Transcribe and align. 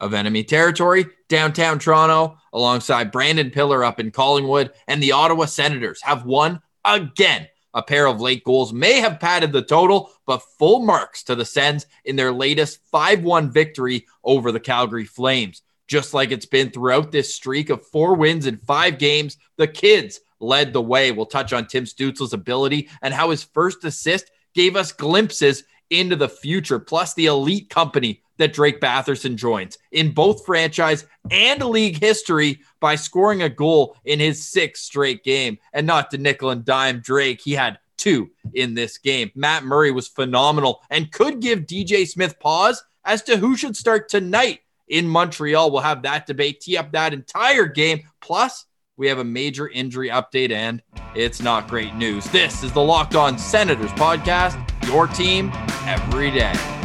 of 0.00 0.14
enemy 0.14 0.44
territory, 0.44 1.06
downtown 1.28 1.78
Toronto, 1.78 2.38
alongside 2.52 3.12
Brandon 3.12 3.50
Pillar 3.50 3.84
up 3.84 4.00
in 4.00 4.10
Collingwood, 4.10 4.72
and 4.86 5.02
the 5.02 5.12
Ottawa 5.12 5.46
Senators 5.46 6.02
have 6.02 6.24
won 6.24 6.60
again. 6.84 7.48
A 7.74 7.82
pair 7.82 8.06
of 8.06 8.20
late 8.20 8.42
goals 8.42 8.72
may 8.72 9.00
have 9.00 9.20
padded 9.20 9.52
the 9.52 9.60
total, 9.60 10.10
but 10.26 10.42
full 10.58 10.80
marks 10.80 11.22
to 11.24 11.34
the 11.34 11.44
Sens 11.44 11.86
in 12.06 12.16
their 12.16 12.32
latest 12.32 12.80
5 12.90 13.22
1 13.22 13.50
victory 13.50 14.06
over 14.24 14.50
the 14.50 14.60
Calgary 14.60 15.04
Flames. 15.04 15.62
Just 15.86 16.14
like 16.14 16.30
it's 16.30 16.46
been 16.46 16.70
throughout 16.70 17.12
this 17.12 17.34
streak 17.34 17.70
of 17.70 17.86
four 17.86 18.14
wins 18.14 18.46
in 18.46 18.56
five 18.56 18.98
games, 18.98 19.36
the 19.56 19.68
kids 19.68 20.20
led 20.40 20.72
the 20.72 20.82
way. 20.82 21.12
We'll 21.12 21.26
touch 21.26 21.52
on 21.52 21.66
Tim 21.66 21.84
Stützle's 21.84 22.32
ability 22.32 22.88
and 23.02 23.14
how 23.14 23.30
his 23.30 23.44
first 23.44 23.84
assist 23.84 24.30
gave 24.54 24.74
us 24.74 24.92
glimpses 24.92 25.64
into 25.90 26.16
the 26.16 26.28
future, 26.28 26.78
plus 26.78 27.14
the 27.14 27.26
elite 27.26 27.70
company 27.70 28.22
that 28.38 28.52
Drake 28.52 28.80
Batherson 28.80 29.36
joins 29.36 29.78
in 29.92 30.12
both 30.12 30.44
franchise 30.44 31.06
and 31.30 31.62
league 31.64 31.98
history 31.98 32.60
by 32.80 32.94
scoring 32.94 33.42
a 33.42 33.48
goal 33.48 33.96
in 34.04 34.20
his 34.20 34.46
sixth 34.46 34.84
straight 34.84 35.24
game. 35.24 35.58
And 35.72 35.86
not 35.86 36.10
to 36.10 36.18
nickel 36.18 36.50
and 36.50 36.64
dime 36.64 37.00
Drake, 37.00 37.40
he 37.40 37.52
had 37.52 37.78
two 37.96 38.30
in 38.54 38.74
this 38.74 38.98
game. 38.98 39.30
Matt 39.34 39.64
Murray 39.64 39.90
was 39.90 40.08
phenomenal 40.08 40.82
and 40.90 41.12
could 41.12 41.40
give 41.40 41.60
DJ 41.60 42.06
Smith 42.06 42.38
pause 42.38 42.84
as 43.04 43.22
to 43.22 43.36
who 43.36 43.56
should 43.56 43.76
start 43.76 44.08
tonight 44.08 44.60
in 44.88 45.08
Montreal. 45.08 45.70
We'll 45.70 45.82
have 45.82 46.02
that 46.02 46.26
debate, 46.26 46.60
tee 46.60 46.76
up 46.76 46.92
that 46.92 47.12
entire 47.12 47.66
game. 47.66 48.02
Plus, 48.20 48.66
we 48.96 49.08
have 49.08 49.18
a 49.18 49.24
major 49.24 49.68
injury 49.68 50.08
update, 50.08 50.50
and 50.50 50.82
it's 51.14 51.42
not 51.42 51.68
great 51.68 51.94
news. 51.94 52.24
This 52.26 52.62
is 52.62 52.72
the 52.72 52.80
Locked 52.80 53.14
On 53.14 53.38
Senators 53.38 53.92
podcast, 53.92 54.56
your 54.86 55.06
team 55.06 55.50
every 55.84 56.30
day. 56.30 56.75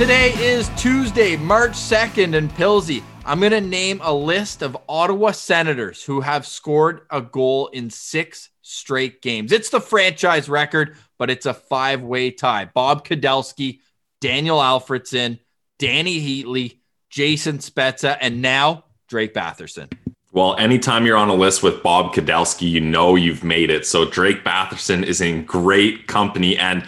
Today 0.00 0.32
is 0.38 0.70
Tuesday, 0.78 1.36
March 1.36 1.72
2nd, 1.72 2.34
and 2.34 2.50
Pilsy. 2.52 3.02
I'm 3.26 3.38
going 3.38 3.52
to 3.52 3.60
name 3.60 4.00
a 4.02 4.14
list 4.14 4.62
of 4.62 4.74
Ottawa 4.88 5.32
Senators 5.32 6.02
who 6.02 6.22
have 6.22 6.46
scored 6.46 7.02
a 7.10 7.20
goal 7.20 7.66
in 7.66 7.90
six 7.90 8.48
straight 8.62 9.20
games. 9.20 9.52
It's 9.52 9.68
the 9.68 9.78
franchise 9.78 10.48
record, 10.48 10.96
but 11.18 11.28
it's 11.28 11.44
a 11.44 11.52
five 11.52 12.00
way 12.00 12.30
tie. 12.30 12.64
Bob 12.64 13.06
Kudelski, 13.06 13.80
Daniel 14.22 14.56
Alfredsson, 14.56 15.38
Dany 15.78 16.18
Heatley, 16.18 16.78
Jason 17.10 17.58
Spezza, 17.58 18.16
and 18.22 18.40
now 18.40 18.84
Drake 19.06 19.34
Batherson. 19.34 19.92
Well, 20.32 20.56
anytime 20.56 21.04
you're 21.04 21.18
on 21.18 21.28
a 21.28 21.34
list 21.34 21.62
with 21.62 21.82
Bob 21.82 22.14
Kudelski, 22.14 22.70
you 22.70 22.80
know 22.80 23.16
you've 23.16 23.44
made 23.44 23.68
it. 23.68 23.84
So 23.84 24.06
Drake 24.06 24.44
Batherson 24.44 25.04
is 25.04 25.20
in 25.20 25.44
great 25.44 26.06
company. 26.06 26.56
And 26.56 26.86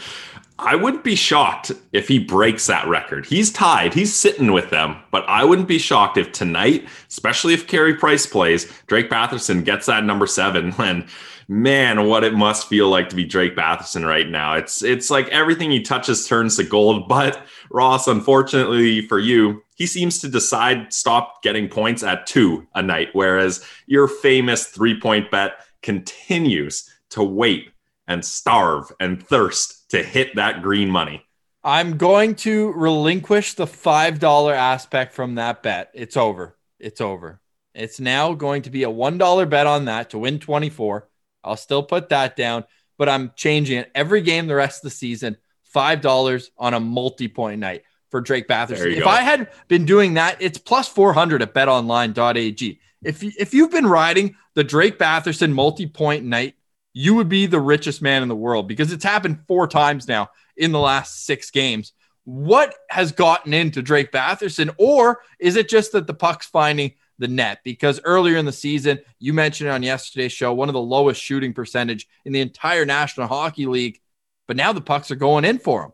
I 0.64 0.76
wouldn't 0.76 1.04
be 1.04 1.16
shocked 1.16 1.72
if 1.92 2.08
he 2.08 2.18
breaks 2.18 2.66
that 2.66 2.86
record. 2.86 3.26
He's 3.26 3.50
tied, 3.50 3.94
he's 3.94 4.14
sitting 4.14 4.52
with 4.52 4.70
them, 4.70 4.96
but 5.10 5.24
I 5.28 5.44
wouldn't 5.44 5.68
be 5.68 5.78
shocked 5.78 6.16
if 6.16 6.32
tonight, 6.32 6.88
especially 7.08 7.52
if 7.54 7.66
Carey 7.66 7.94
Price 7.94 8.26
plays, 8.26 8.72
Drake 8.86 9.10
Batherson 9.10 9.64
gets 9.64 9.86
that 9.86 10.04
number 10.04 10.26
seven. 10.26 10.74
And 10.82 11.06
man, 11.48 12.06
what 12.06 12.24
it 12.24 12.34
must 12.34 12.68
feel 12.68 12.88
like 12.88 13.08
to 13.08 13.16
be 13.16 13.24
Drake 13.24 13.56
Batherson 13.56 14.06
right 14.06 14.28
now. 14.28 14.54
It's 14.54 14.82
it's 14.82 15.10
like 15.10 15.28
everything 15.28 15.70
he 15.70 15.82
touches 15.82 16.26
turns 16.26 16.56
to 16.56 16.64
gold. 16.64 17.08
But 17.12 17.44
Ross, 17.70 18.08
unfortunately 18.08 19.06
for 19.06 19.18
you, 19.18 19.62
he 19.76 19.86
seems 19.86 20.20
to 20.20 20.28
decide 20.28 20.92
stop 20.92 21.42
getting 21.42 21.68
points 21.68 22.02
at 22.02 22.26
two 22.26 22.66
a 22.74 22.82
night, 22.82 23.08
whereas 23.12 23.64
your 23.86 24.08
famous 24.08 24.66
three 24.66 24.98
point 24.98 25.30
bet 25.30 25.52
continues 25.82 26.88
to 27.10 27.22
wait 27.22 27.70
and 28.08 28.24
starve 28.24 28.90
and 28.98 29.22
thirst 29.26 29.81
to 29.92 30.02
hit 30.02 30.34
that 30.36 30.62
green 30.62 30.90
money. 30.90 31.24
I'm 31.62 31.96
going 31.96 32.34
to 32.36 32.72
relinquish 32.72 33.54
the 33.54 33.66
$5 33.66 34.52
aspect 34.54 35.14
from 35.14 35.36
that 35.36 35.62
bet. 35.62 35.90
It's 35.94 36.16
over. 36.16 36.56
It's 36.80 37.00
over. 37.00 37.40
It's 37.74 38.00
now 38.00 38.34
going 38.34 38.62
to 38.62 38.70
be 38.70 38.82
a 38.82 38.90
$1 38.90 39.48
bet 39.48 39.66
on 39.66 39.84
that 39.84 40.10
to 40.10 40.18
win 40.18 40.40
24. 40.40 41.08
I'll 41.44 41.56
still 41.56 41.82
put 41.82 42.08
that 42.08 42.36
down, 42.36 42.64
but 42.98 43.08
I'm 43.08 43.32
changing 43.36 43.78
it 43.78 43.90
every 43.94 44.22
game 44.22 44.46
the 44.46 44.54
rest 44.54 44.78
of 44.78 44.90
the 44.90 44.96
season. 44.96 45.36
$5 45.74 46.50
on 46.58 46.74
a 46.74 46.80
multi 46.80 47.28
point 47.28 47.60
night 47.60 47.84
for 48.10 48.20
Drake 48.20 48.48
Batherson. 48.48 48.96
If 48.96 49.04
go. 49.04 49.10
I 49.10 49.20
had 49.20 49.50
been 49.68 49.84
doing 49.84 50.14
that, 50.14 50.36
it's 50.40 50.58
plus 50.58 50.88
400 50.88 51.42
at 51.42 51.54
betonline.ag. 51.54 52.80
If, 53.02 53.22
if 53.22 53.54
you've 53.54 53.70
been 53.70 53.86
riding 53.86 54.36
the 54.54 54.64
Drake 54.64 54.98
Batherson 54.98 55.52
multi 55.52 55.86
point 55.86 56.24
night 56.24 56.54
you 56.92 57.14
would 57.14 57.28
be 57.28 57.46
the 57.46 57.60
richest 57.60 58.02
man 58.02 58.22
in 58.22 58.28
the 58.28 58.36
world 58.36 58.68
because 58.68 58.92
it's 58.92 59.04
happened 59.04 59.40
four 59.46 59.66
times 59.66 60.08
now 60.08 60.28
in 60.56 60.72
the 60.72 60.78
last 60.78 61.24
six 61.24 61.50
games. 61.50 61.92
What 62.24 62.74
has 62.88 63.12
gotten 63.12 63.52
into 63.52 63.82
Drake 63.82 64.12
Batherson, 64.12 64.74
or 64.78 65.20
is 65.40 65.56
it 65.56 65.68
just 65.68 65.92
that 65.92 66.06
the 66.06 66.14
puck's 66.14 66.46
finding 66.46 66.92
the 67.18 67.28
net? 67.28 67.60
Because 67.64 68.00
earlier 68.04 68.36
in 68.36 68.44
the 68.44 68.52
season, 68.52 69.00
you 69.18 69.32
mentioned 69.32 69.70
on 69.70 69.82
yesterday's 69.82 70.32
show, 70.32 70.52
one 70.52 70.68
of 70.68 70.74
the 70.74 70.80
lowest 70.80 71.20
shooting 71.20 71.52
percentage 71.52 72.06
in 72.24 72.32
the 72.32 72.40
entire 72.40 72.84
National 72.84 73.26
Hockey 73.26 73.66
League, 73.66 74.00
but 74.46 74.56
now 74.56 74.72
the 74.72 74.80
pucks 74.80 75.10
are 75.10 75.16
going 75.16 75.44
in 75.44 75.58
for 75.58 75.84
him. 75.84 75.92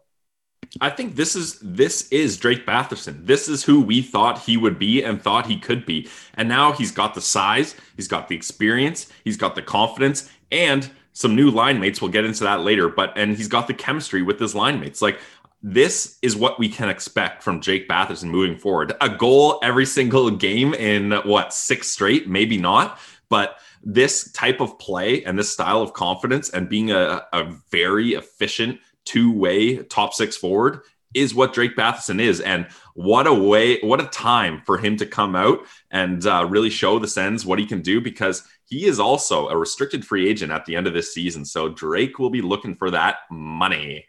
I 0.80 0.90
think 0.90 1.16
this 1.16 1.34
is 1.34 1.58
this 1.60 2.08
is 2.08 2.36
Drake 2.36 2.66
Batherson. 2.66 3.24
This 3.26 3.48
is 3.48 3.64
who 3.64 3.80
we 3.80 4.02
thought 4.02 4.40
he 4.40 4.56
would 4.56 4.78
be 4.78 5.02
and 5.02 5.20
thought 5.20 5.46
he 5.46 5.58
could 5.58 5.86
be. 5.86 6.08
And 6.34 6.48
now 6.48 6.72
he's 6.72 6.90
got 6.90 7.14
the 7.14 7.20
size, 7.20 7.74
he's 7.96 8.08
got 8.08 8.28
the 8.28 8.36
experience, 8.36 9.10
he's 9.24 9.38
got 9.38 9.54
the 9.54 9.62
confidence, 9.62 10.30
and 10.50 10.90
some 11.12 11.34
new 11.34 11.50
line 11.50 11.80
mates. 11.80 12.00
We'll 12.00 12.12
get 12.12 12.24
into 12.24 12.44
that 12.44 12.60
later, 12.60 12.88
but 12.88 13.16
and 13.16 13.36
he's 13.36 13.48
got 13.48 13.66
the 13.66 13.74
chemistry 13.74 14.22
with 14.22 14.38
his 14.38 14.54
line 14.54 14.78
mates. 14.80 15.02
Like 15.02 15.18
this 15.62 16.18
is 16.22 16.36
what 16.36 16.58
we 16.58 16.68
can 16.68 16.88
expect 16.88 17.42
from 17.42 17.60
Jake 17.60 17.88
Batherson 17.88 18.30
moving 18.30 18.56
forward. 18.56 18.92
A 19.00 19.08
goal 19.08 19.58
every 19.62 19.86
single 19.86 20.30
game 20.30 20.74
in 20.74 21.12
what 21.24 21.52
six 21.52 21.88
straight, 21.88 22.28
maybe 22.28 22.56
not, 22.56 23.00
but 23.28 23.58
this 23.82 24.30
type 24.32 24.60
of 24.60 24.78
play 24.78 25.24
and 25.24 25.38
this 25.38 25.52
style 25.52 25.82
of 25.82 25.92
confidence 25.92 26.50
and 26.50 26.68
being 26.68 26.90
a, 26.90 27.24
a 27.32 27.52
very 27.70 28.14
efficient 28.14 28.78
two-way 29.04 29.78
top 29.84 30.14
six 30.14 30.36
forward 30.36 30.80
is 31.14 31.34
what 31.34 31.54
Drake 31.54 31.76
Batherson 31.76 32.20
is. 32.20 32.40
And 32.40 32.68
what 32.98 33.28
a 33.28 33.32
way, 33.32 33.78
what 33.78 34.00
a 34.00 34.08
time 34.08 34.60
for 34.66 34.76
him 34.76 34.96
to 34.96 35.06
come 35.06 35.36
out 35.36 35.60
and 35.92 36.26
uh, 36.26 36.44
really 36.50 36.68
show 36.68 36.98
the 36.98 37.06
Sens 37.06 37.46
what 37.46 37.60
he 37.60 37.64
can 37.64 37.80
do 37.80 38.00
because 38.00 38.42
he 38.64 38.86
is 38.86 38.98
also 38.98 39.46
a 39.46 39.56
restricted 39.56 40.04
free 40.04 40.28
agent 40.28 40.50
at 40.50 40.66
the 40.66 40.74
end 40.74 40.88
of 40.88 40.94
this 40.94 41.14
season. 41.14 41.44
So 41.44 41.68
Drake 41.68 42.18
will 42.18 42.28
be 42.28 42.42
looking 42.42 42.74
for 42.74 42.90
that 42.90 43.18
money. 43.30 44.04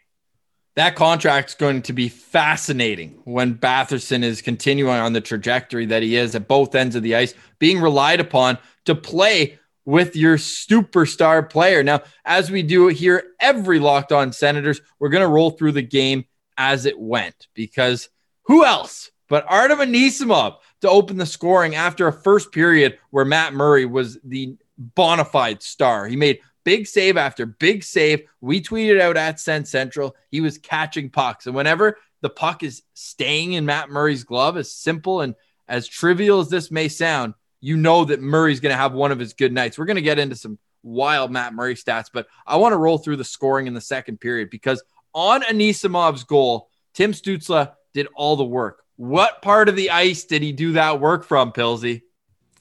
That 0.74 0.96
contract's 0.96 1.54
going 1.54 1.82
to 1.82 1.92
be 1.92 2.08
fascinating 2.08 3.20
when 3.22 3.54
Batherson 3.54 4.24
is 4.24 4.42
continuing 4.42 4.98
on 4.98 5.12
the 5.12 5.20
trajectory 5.20 5.86
that 5.86 6.02
he 6.02 6.16
is 6.16 6.34
at 6.34 6.48
both 6.48 6.74
ends 6.74 6.96
of 6.96 7.04
the 7.04 7.14
ice, 7.14 7.32
being 7.60 7.80
relied 7.80 8.18
upon 8.18 8.58
to 8.86 8.96
play 8.96 9.60
with 9.84 10.16
your 10.16 10.36
superstar 10.36 11.48
player. 11.48 11.84
Now, 11.84 12.02
as 12.24 12.50
we 12.50 12.64
do 12.64 12.88
here, 12.88 13.22
every 13.38 13.78
locked 13.78 14.10
on 14.10 14.32
Senators, 14.32 14.80
we're 14.98 15.10
going 15.10 15.22
to 15.22 15.28
roll 15.28 15.52
through 15.52 15.72
the 15.72 15.82
game 15.82 16.24
as 16.58 16.86
it 16.86 16.98
went 16.98 17.46
because 17.54 18.08
who 18.44 18.64
else 18.64 19.10
but 19.30 19.46
Artem 19.48 19.78
Anisimov 19.78 20.56
to 20.82 20.90
open 20.90 21.16
the 21.16 21.24
scoring 21.24 21.76
after 21.76 22.08
a 22.08 22.12
first 22.12 22.52
period 22.52 22.98
where 23.10 23.24
Matt 23.24 23.54
Murray 23.54 23.86
was 23.86 24.18
the 24.24 24.56
bona 24.76 25.24
fide 25.24 25.62
star. 25.62 26.06
He 26.06 26.16
made 26.16 26.40
big 26.64 26.86
save 26.86 27.16
after 27.16 27.46
big 27.46 27.84
save. 27.84 28.22
We 28.40 28.60
tweeted 28.60 29.00
out 29.00 29.16
at 29.16 29.40
Sen 29.40 29.64
Central 29.64 30.16
he 30.30 30.40
was 30.42 30.58
catching 30.58 31.08
pucks, 31.08 31.46
and 31.46 31.54
whenever 31.54 31.96
the 32.20 32.28
puck 32.28 32.62
is 32.62 32.82
staying 32.92 33.54
in 33.54 33.64
Matt 33.64 33.88
Murray's 33.88 34.24
glove, 34.24 34.58
as 34.58 34.70
simple 34.74 35.22
and 35.22 35.34
as 35.68 35.86
trivial 35.86 36.40
as 36.40 36.48
this 36.48 36.70
may 36.70 36.88
sound, 36.88 37.34
you 37.60 37.76
know 37.76 38.04
that 38.04 38.20
Murray's 38.20 38.60
going 38.60 38.72
to 38.72 38.76
have 38.76 38.92
one 38.92 39.12
of 39.12 39.18
his 39.20 39.32
good 39.32 39.52
nights. 39.52 39.78
We're 39.78 39.86
going 39.86 39.94
to 39.94 40.02
get 40.02 40.18
into 40.18 40.34
some 40.34 40.58
wild 40.82 41.30
Matt 41.30 41.54
Murray 41.54 41.76
stats, 41.76 42.10
but 42.12 42.26
I 42.46 42.56
want 42.56 42.72
to 42.72 42.78
roll 42.78 42.98
through 42.98 43.16
the 43.16 43.24
scoring 43.24 43.68
in 43.68 43.74
the 43.74 43.80
second 43.80 44.18
period 44.18 44.50
because 44.50 44.82
on 45.14 45.42
Anisimov's 45.42 46.24
goal, 46.24 46.68
Tim 46.94 47.12
Stützle 47.12 47.72
did 47.92 48.08
all 48.14 48.36
the 48.36 48.44
work. 48.44 48.84
What 48.96 49.42
part 49.42 49.68
of 49.68 49.76
the 49.76 49.90
ice 49.90 50.24
did 50.24 50.42
he 50.42 50.52
do 50.52 50.72
that 50.72 51.00
work 51.00 51.24
from, 51.24 51.52
Pilsy? 51.52 52.02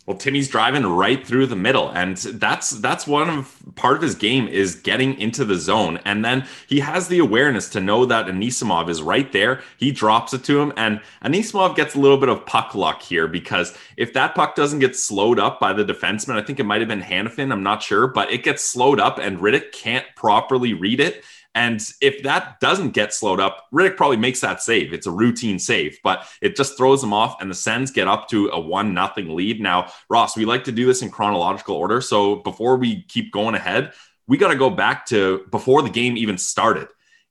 Well, 0.09 0.17
Timmy's 0.17 0.47
driving 0.47 0.87
right 0.87 1.23
through 1.23 1.45
the 1.45 1.55
middle, 1.55 1.89
and 1.89 2.17
that's 2.17 2.71
that's 2.71 3.05
one 3.05 3.29
of 3.29 3.61
part 3.75 3.95
of 3.95 4.01
his 4.01 4.15
game 4.15 4.47
is 4.47 4.73
getting 4.73 5.19
into 5.19 5.45
the 5.45 5.55
zone, 5.55 5.99
and 6.03 6.25
then 6.25 6.47
he 6.67 6.79
has 6.79 7.09
the 7.09 7.19
awareness 7.19 7.69
to 7.69 7.79
know 7.79 8.05
that 8.05 8.25
Anisimov 8.25 8.89
is 8.89 9.03
right 9.03 9.31
there. 9.31 9.61
He 9.77 9.91
drops 9.91 10.33
it 10.33 10.43
to 10.45 10.59
him, 10.59 10.73
and 10.77 10.99
Anisimov 11.23 11.75
gets 11.75 11.93
a 11.93 11.99
little 11.99 12.17
bit 12.17 12.29
of 12.29 12.43
puck 12.47 12.73
luck 12.73 13.03
here 13.03 13.27
because 13.27 13.77
if 13.97 14.13
that 14.13 14.33
puck 14.33 14.55
doesn't 14.55 14.79
get 14.79 14.95
slowed 14.95 15.37
up 15.37 15.59
by 15.59 15.73
the 15.73 15.85
defenseman, 15.85 16.37
I 16.37 16.41
think 16.41 16.59
it 16.59 16.65
might 16.65 16.81
have 16.81 16.87
been 16.87 17.03
Hanifin, 17.03 17.51
I'm 17.51 17.61
not 17.61 17.83
sure, 17.83 18.07
but 18.07 18.31
it 18.31 18.43
gets 18.43 18.63
slowed 18.63 18.99
up, 18.99 19.19
and 19.19 19.37
Rittich 19.37 19.71
can't 19.73 20.07
properly 20.15 20.73
read 20.73 21.01
it 21.01 21.23
and 21.59 21.85
if 21.99 22.23
that 22.23 22.61
doesn't 22.61 22.91
get 22.91 23.13
slowed 23.13 23.41
up, 23.41 23.67
Rittich 23.73 23.97
probably 23.97 24.15
makes 24.15 24.39
that 24.39 24.63
save. 24.63 24.93
It's 24.93 25.07
a 25.07 25.11
routine 25.11 25.59
save, 25.59 25.99
but 26.05 26.25
it 26.41 26.55
just 26.55 26.77
throws 26.77 27.01
them 27.01 27.11
off, 27.11 27.41
and 27.41 27.51
the 27.51 27.55
Sens 27.55 27.91
get 27.91 28.07
up 28.07 28.29
to 28.29 28.47
a 28.53 28.57
one 28.57 28.93
nothing 28.93 29.35
lead. 29.35 29.59
Now, 29.59 29.91
Ross, 30.09 30.37
we 30.37 30.45
like 30.45 30.63
to 30.63 30.71
do 30.71 30.85
this 30.85 31.01
in 31.01 31.11
chronological 31.11 31.75
order. 31.75 31.99
So 31.99 32.37
before 32.37 32.77
we 32.77 33.01
keep 33.09 33.33
going 33.33 33.55
ahead, 33.55 33.91
we 34.25 34.37
got 34.37 34.51
to 34.51 34.55
go 34.55 34.69
back 34.69 35.05
to 35.07 35.47
before 35.51 35.81
the 35.81 35.89
game 35.89 36.15
even 36.15 36.37
started. 36.37 36.87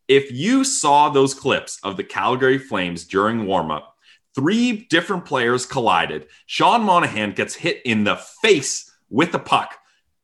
If 0.08 0.30
you 0.30 0.62
saw 0.62 1.08
those 1.08 1.32
clips 1.32 1.80
of 1.82 1.96
the 1.96 2.04
Calgary 2.04 2.58
Flames 2.58 3.06
during 3.06 3.46
warmup, 3.46 3.84
three 4.34 4.86
different 4.90 5.24
players 5.24 5.64
collided. 5.64 6.26
Sean 6.44 6.82
Monahan 6.82 7.32
gets 7.32 7.54
hit 7.54 7.80
in 7.86 8.04
the 8.04 8.16
face 8.42 8.94
with 9.08 9.32
the 9.32 9.38
puck. 9.38 9.78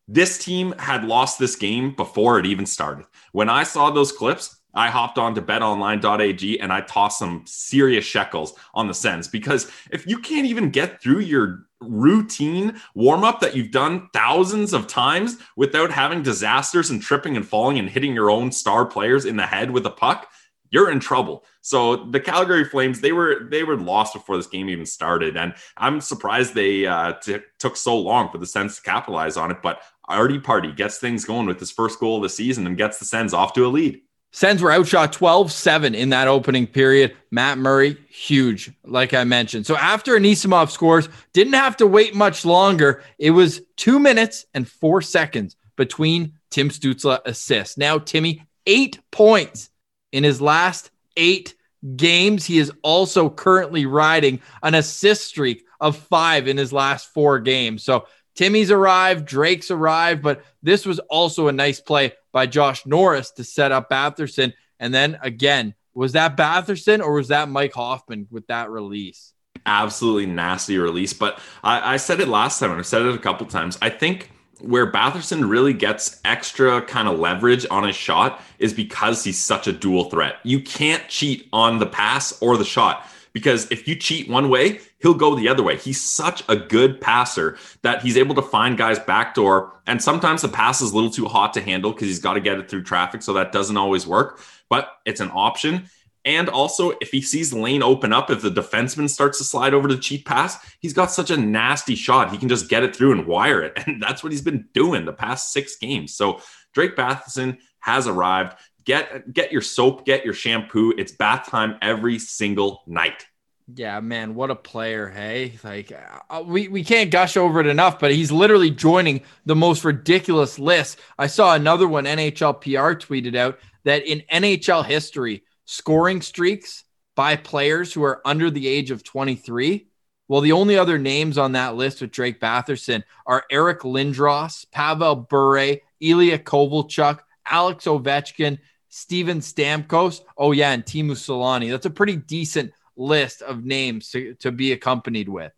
This 0.07 0.39
team 0.39 0.75
had 0.79 1.05
lost 1.05 1.39
this 1.39 1.57
game 1.57 1.95
before 1.95 2.39
it 2.39 2.47
even 2.47 2.67
started. 2.67 3.07
When 3.33 3.49
I 3.49 3.63
saw 3.63 3.91
those 3.91 4.13
clips, 4.13 4.61
I 4.75 4.91
hopped 4.91 5.19
on 5.19 5.35
to 5.37 5.43
betonline.ag 5.43 6.61
and 6.61 6.73
I 6.73 6.81
tossed 6.83 7.19
some 7.19 7.45
serious 7.47 8.05
shekels 8.05 8.55
on 8.75 8.89
the 8.89 8.95
Sens 8.95 9.29
because 9.29 9.71
if 9.91 10.07
you 10.07 10.19
can't 10.19 10.47
even 10.47 10.71
get 10.71 11.01
through 11.01 11.21
your 11.21 11.67
routine 11.81 12.81
warm 12.95 13.25
up 13.25 13.41
that 13.41 13.55
you've 13.55 13.71
done 13.71 14.09
thousands 14.13 14.73
of 14.73 14.87
times 14.87 15.37
without 15.57 15.91
having 15.91 16.23
disasters 16.23 16.91
and 16.91 17.01
tripping 17.01 17.37
and 17.37 17.47
falling 17.47 17.79
and 17.79 17.89
hitting 17.89 18.15
your 18.15 18.31
own 18.31 18.51
star 18.51 18.85
players 18.85 19.25
in 19.25 19.37
the 19.37 19.47
head 19.47 19.71
with 19.71 19.87
a 19.87 19.91
puck, 19.91 20.29
you're 20.71 20.91
in 20.91 20.99
trouble. 20.99 21.45
So 21.61 22.05
the 22.07 22.19
Calgary 22.19 22.65
Flames, 22.65 23.01
they 23.01 23.13
were 23.13 23.49
they 23.49 23.63
were 23.63 23.77
lost 23.77 24.13
before 24.13 24.37
this 24.37 24.49
game 24.49 24.69
even 24.69 24.85
started, 24.85 25.37
and 25.37 25.55
I'm 25.77 26.01
surprised 26.01 26.55
they 26.55 26.85
uh, 26.85 27.13
t- 27.13 27.39
took 27.59 27.77
so 27.77 27.97
long 27.97 28.31
for 28.31 28.39
the 28.39 28.47
Sens 28.47 28.77
to 28.77 28.83
capitalize 28.83 29.37
on 29.37 29.53
it. 29.53 29.59
But 29.63 29.81
Artie 30.09 30.41
Party 30.41 30.73
gets 30.73 30.99
things 30.99 31.25
going 31.25 31.47
with 31.47 31.61
his 31.61 31.71
first 31.71 31.99
goal 31.99 32.17
of 32.17 32.23
the 32.23 32.29
season 32.29 32.67
and 32.67 32.77
gets 32.77 32.99
the 32.99 33.05
Sens 33.05 33.33
off 33.33 33.53
to 33.55 33.67
a 33.67 33.69
lead. 33.69 34.01
Sens 34.33 34.61
were 34.61 34.73
outshot 34.73 35.13
12 35.13 35.53
7 35.53 35.95
in 35.95 36.11
that 36.11 36.27
opening 36.27 36.67
period. 36.67 37.17
Matt 37.31 37.57
Murray, 37.57 37.97
huge, 38.09 38.73
like 38.85 39.15
I 39.15 39.23
mentioned. 39.23 39.65
So 39.65 39.77
after 39.77 40.19
Anisimov 40.19 40.71
scores, 40.71 41.09
didn't 41.33 41.53
have 41.53 41.77
to 41.77 41.87
wait 41.87 42.17
much 42.17 42.45
longer. 42.45 43.05
It 43.17 43.31
was 43.31 43.63
two 43.77 44.01
minutes 44.01 44.45
and 44.53 44.67
four 44.69 45.03
seconds 45.03 45.55
between 45.77 46.33
Tim 46.51 46.69
Stützle 46.69 47.21
assists. 47.25 47.79
Now, 47.79 47.99
Timmy, 47.99 48.43
eight 48.67 48.99
points 49.13 49.71
in 50.11 50.25
his 50.25 50.41
last 50.41 50.91
eight 51.17 51.55
games. 51.95 52.45
He 52.45 52.59
is 52.59 52.73
also 52.83 53.31
currently 53.31 53.87
riding 53.87 54.41
an 54.65 54.75
assist 54.75 55.27
streak 55.27 55.65
of 55.81 55.97
five 55.97 56.49
in 56.49 56.57
his 56.57 56.73
last 56.73 57.13
four 57.13 57.39
games. 57.39 57.85
So 57.85 58.07
Timmy's 58.35 58.71
arrived, 58.71 59.27
Drake's 59.27 59.71
arrived, 59.71 60.23
but 60.23 60.45
this 60.63 60.85
was 60.85 60.99
also 61.01 61.49
a 61.49 61.53
nice 61.53 61.81
play 61.81 62.13
by 62.33 62.47
Josh 62.47 62.85
Norris 62.85 63.31
to 63.33 63.45
set 63.45 63.73
up 63.73 63.89
Batherson. 63.91 64.53
And 64.81 64.93
then 64.93 65.19
again, 65.23 65.75
was 65.95 66.13
that 66.13 66.37
Batherson 66.37 67.01
or 67.01 67.15
was 67.15 67.29
that 67.29 67.49
Mike 67.49 67.73
Hoffman 67.75 68.27
with 68.31 68.47
that 68.49 68.71
release? 68.71 69.33
Absolutely 69.67 70.27
nasty 70.27 70.79
release. 70.79 71.13
But 71.13 71.39
I, 71.63 71.95
I 71.95 71.97
said 71.97 72.21
it 72.21 72.29
last 72.29 72.59
time, 72.59 72.71
and 72.71 72.81
I've 72.81 72.87
said 72.87 73.03
it 73.03 73.15
a 73.15 73.19
couple 73.19 73.47
times. 73.47 73.79
I 73.81 73.89
think 73.89 74.31
where 74.61 74.91
Batherson 74.91 75.49
really 75.49 75.73
gets 75.73 76.21
extra 76.25 76.83
kind 76.83 77.09
of 77.09 77.19
leverage 77.19 77.67
on 77.71 77.85
his 77.85 77.97
shot 77.97 78.41
is 78.59 78.73
because 78.73 79.23
he's 79.23 79.39
such 79.39 79.67
a 79.67 79.73
dual 79.73 80.11
threat. 80.11 80.37
You 80.43 80.61
can't 80.61 81.07
cheat 81.09 81.49
on 81.53 81.79
the 81.79 81.87
pass 81.87 82.41
or 82.41 82.57
the 82.57 82.65
shot 82.65 83.07
because 83.35 83.71
if 83.71 83.87
you 83.87 83.97
cheat 83.97 84.31
one 84.31 84.49
way, 84.49 84.81
he'll 85.03 85.13
go 85.13 85.35
the 85.35 85.49
other 85.49 85.63
way. 85.63 85.77
He's 85.77 86.01
such 86.01 86.43
a 86.49 86.57
good 86.57 87.01
passer 87.01 87.59
that 87.83 88.01
he's 88.01 88.17
able 88.17 88.35
to 88.37 88.43
find 88.43 88.79
guys 88.79 88.99
backdoor. 89.01 89.75
And 89.87 90.01
sometimes 90.01 90.41
the 90.41 90.49
pass 90.49 90.81
is 90.81 90.93
a 90.93 90.95
little 90.95 91.11
too 91.11 91.27
hot 91.27 91.53
to 91.55 91.61
handle 91.61 91.93
because 91.93 92.09
he's 92.09 92.21
got 92.21 92.35
to 92.35 92.41
get 92.41 92.59
it 92.59 92.71
through 92.71 92.85
traffic. 92.85 93.23
So 93.23 93.35
that 93.35 93.53
doesn't 93.53 93.77
always 93.77 94.07
work, 94.07 94.41
but 94.71 94.89
it's 95.05 95.21
an 95.21 95.31
option. 95.35 95.91
And 96.25 96.49
also, 96.49 96.93
if 97.03 97.11
he 97.11 97.21
sees 97.21 97.53
lane 97.53 97.83
open 97.83 98.13
up, 98.13 98.31
if 98.31 98.41
the 98.41 98.51
defenseman 98.51 99.11
starts 99.11 99.37
to 99.39 99.45
slide 99.45 99.75
over 99.75 99.89
the 99.89 99.99
cheat 99.99 100.25
pass, 100.25 100.57
he's 100.81 100.95
got 100.95 101.11
such 101.11 101.31
a 101.31 101.37
nasty 101.37 101.95
shot. 101.95 102.31
He 102.31 102.39
can 102.39 102.49
just 102.49 102.71
get 102.71 102.83
it 102.83 102.97
through 102.97 103.13
and 103.13 103.27
wire 103.27 103.63
it. 103.63 103.79
And 103.87 104.03
that's 104.03 104.23
what 104.23 104.33
he's 104.33 104.41
been 104.41 104.67
doing 104.73 105.05
the 105.05 105.13
past 105.13 105.53
six 105.53 105.77
games. 105.77 106.15
So 106.15 106.41
Drake 106.73 106.97
Batherson 106.97 107.59
has 107.81 108.07
arrived. 108.07 108.57
Get 108.85 109.33
get 109.33 109.53
your 109.53 109.63
soap, 109.63 110.05
get 110.05 110.25
your 110.25 110.35
shampoo. 110.35 110.93
It's 110.97 111.13
bath 111.13 111.49
time 111.49 111.77
every 111.81 112.19
single 112.19 112.83
night. 112.87 113.27
Yeah, 113.73 114.01
man, 114.01 114.35
what 114.35 114.51
a 114.51 114.55
player, 114.55 115.09
hey! 115.09 115.59
Like 115.65 115.91
uh, 116.29 116.43
we 116.45 116.69
we 116.69 116.85
can't 116.85 117.11
gush 117.11 117.37
over 117.39 117.61
it 117.61 117.67
enough, 117.67 117.99
but 117.99 118.13
he's 118.13 118.31
literally 118.31 118.71
joining 118.71 119.23
the 119.47 119.57
most 119.57 119.85
ridiculous 119.85 120.59
list. 120.59 121.01
I 121.19 121.29
saw 121.29 121.55
another 121.55 121.89
one 121.89 122.05
NHL 122.05 122.61
PR 122.61 122.95
tweeted 122.95 123.35
out 123.35 123.59
that 123.85 124.07
in 124.07 124.23
NHL 124.31 124.85
history, 124.85 125.45
scoring 125.65 126.21
streaks 126.21 126.85
by 127.15 127.37
players 127.37 127.93
who 127.93 128.03
are 128.05 128.21
under 128.27 128.51
the 128.51 128.67
age 128.69 128.91
of 128.91 129.03
23. 129.03 129.87
Well, 130.29 130.41
the 130.41 130.53
only 130.53 130.77
other 130.77 130.99
names 130.99 131.39
on 131.39 131.53
that 131.53 131.75
list 131.75 132.01
with 132.01 132.11
Drake 132.11 132.41
Batherson 132.41 133.03
are 133.27 133.45
Eric 133.51 133.81
Lindros, 133.81 134.71
Pavel 134.73 135.17
Bure, 135.17 135.77
Ilya 136.01 136.39
Kovalchuk, 136.39 137.21
Alex 137.47 137.85
Ovechkin, 137.85 138.59
Steven 138.95 139.41
Stamkos. 139.41 140.21
Oh, 140.39 140.53
yeah, 140.53 140.71
and 140.71 140.85
Teemu 140.85 141.17
Selanne. 141.17 141.69
That's 141.69 141.85
a 141.85 141.91
pretty 141.91 142.15
decent 142.15 142.73
list 142.97 143.43
of 143.43 143.65
names 143.65 144.11
to, 144.11 144.35
to 144.35 144.53
be 144.53 144.71
accompanied 144.71 145.29
with. 145.29 145.51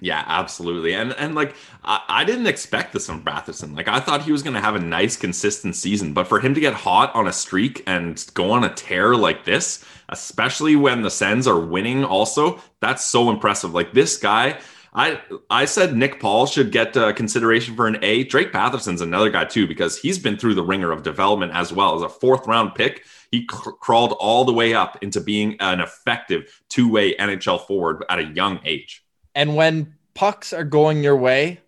Yeah, 0.00 0.24
absolutely. 0.26 0.94
And 0.94 1.12
and 1.12 1.34
like 1.34 1.54
I, 1.84 2.00
I 2.08 2.24
didn't 2.24 2.46
expect 2.46 2.92
this 2.92 3.06
from 3.06 3.22
Batherson. 3.22 3.76
Like 3.76 3.86
I 3.86 4.00
thought 4.00 4.22
he 4.22 4.32
was 4.32 4.42
gonna 4.42 4.60
have 4.60 4.74
a 4.74 4.80
nice 4.80 5.16
consistent 5.16 5.76
season, 5.76 6.14
but 6.14 6.26
for 6.26 6.40
him 6.40 6.54
to 6.54 6.60
get 6.60 6.72
hot 6.72 7.14
on 7.14 7.28
a 7.28 7.32
streak 7.32 7.82
and 7.86 8.24
go 8.32 8.50
on 8.50 8.64
a 8.64 8.74
tear 8.74 9.14
like 9.14 9.44
this, 9.44 9.84
especially 10.08 10.74
when 10.74 11.02
the 11.02 11.10
Sens 11.10 11.46
are 11.46 11.60
winning 11.60 12.02
also, 12.04 12.60
that's 12.80 13.04
so 13.04 13.30
impressive. 13.30 13.74
Like 13.74 13.92
this 13.92 14.16
guy, 14.16 14.58
I 14.92 15.20
I 15.48 15.64
said 15.66 15.96
Nick 15.96 16.20
Paul 16.20 16.46
should 16.46 16.72
get 16.72 16.96
uh, 16.96 17.12
consideration 17.12 17.76
for 17.76 17.86
an 17.86 17.98
A. 18.02 18.24
Drake 18.24 18.52
Batherson's 18.52 19.00
another 19.00 19.30
guy 19.30 19.44
too 19.44 19.66
because 19.66 19.98
he's 19.98 20.18
been 20.18 20.36
through 20.36 20.54
the 20.54 20.64
ringer 20.64 20.90
of 20.90 21.02
development 21.02 21.52
as 21.54 21.72
well 21.72 21.94
as 21.94 22.02
a 22.02 22.08
fourth 22.08 22.46
round 22.46 22.74
pick. 22.74 23.04
He 23.30 23.44
cr- 23.44 23.70
crawled 23.70 24.12
all 24.18 24.44
the 24.44 24.52
way 24.52 24.74
up 24.74 25.02
into 25.02 25.20
being 25.20 25.56
an 25.60 25.80
effective 25.80 26.60
two 26.68 26.90
way 26.90 27.14
NHL 27.14 27.66
forward 27.66 28.04
at 28.08 28.18
a 28.18 28.24
young 28.24 28.60
age. 28.64 29.04
And 29.34 29.54
when 29.54 29.94
pucks 30.14 30.52
are 30.52 30.64
going 30.64 31.04
your 31.04 31.16
way, 31.16 31.60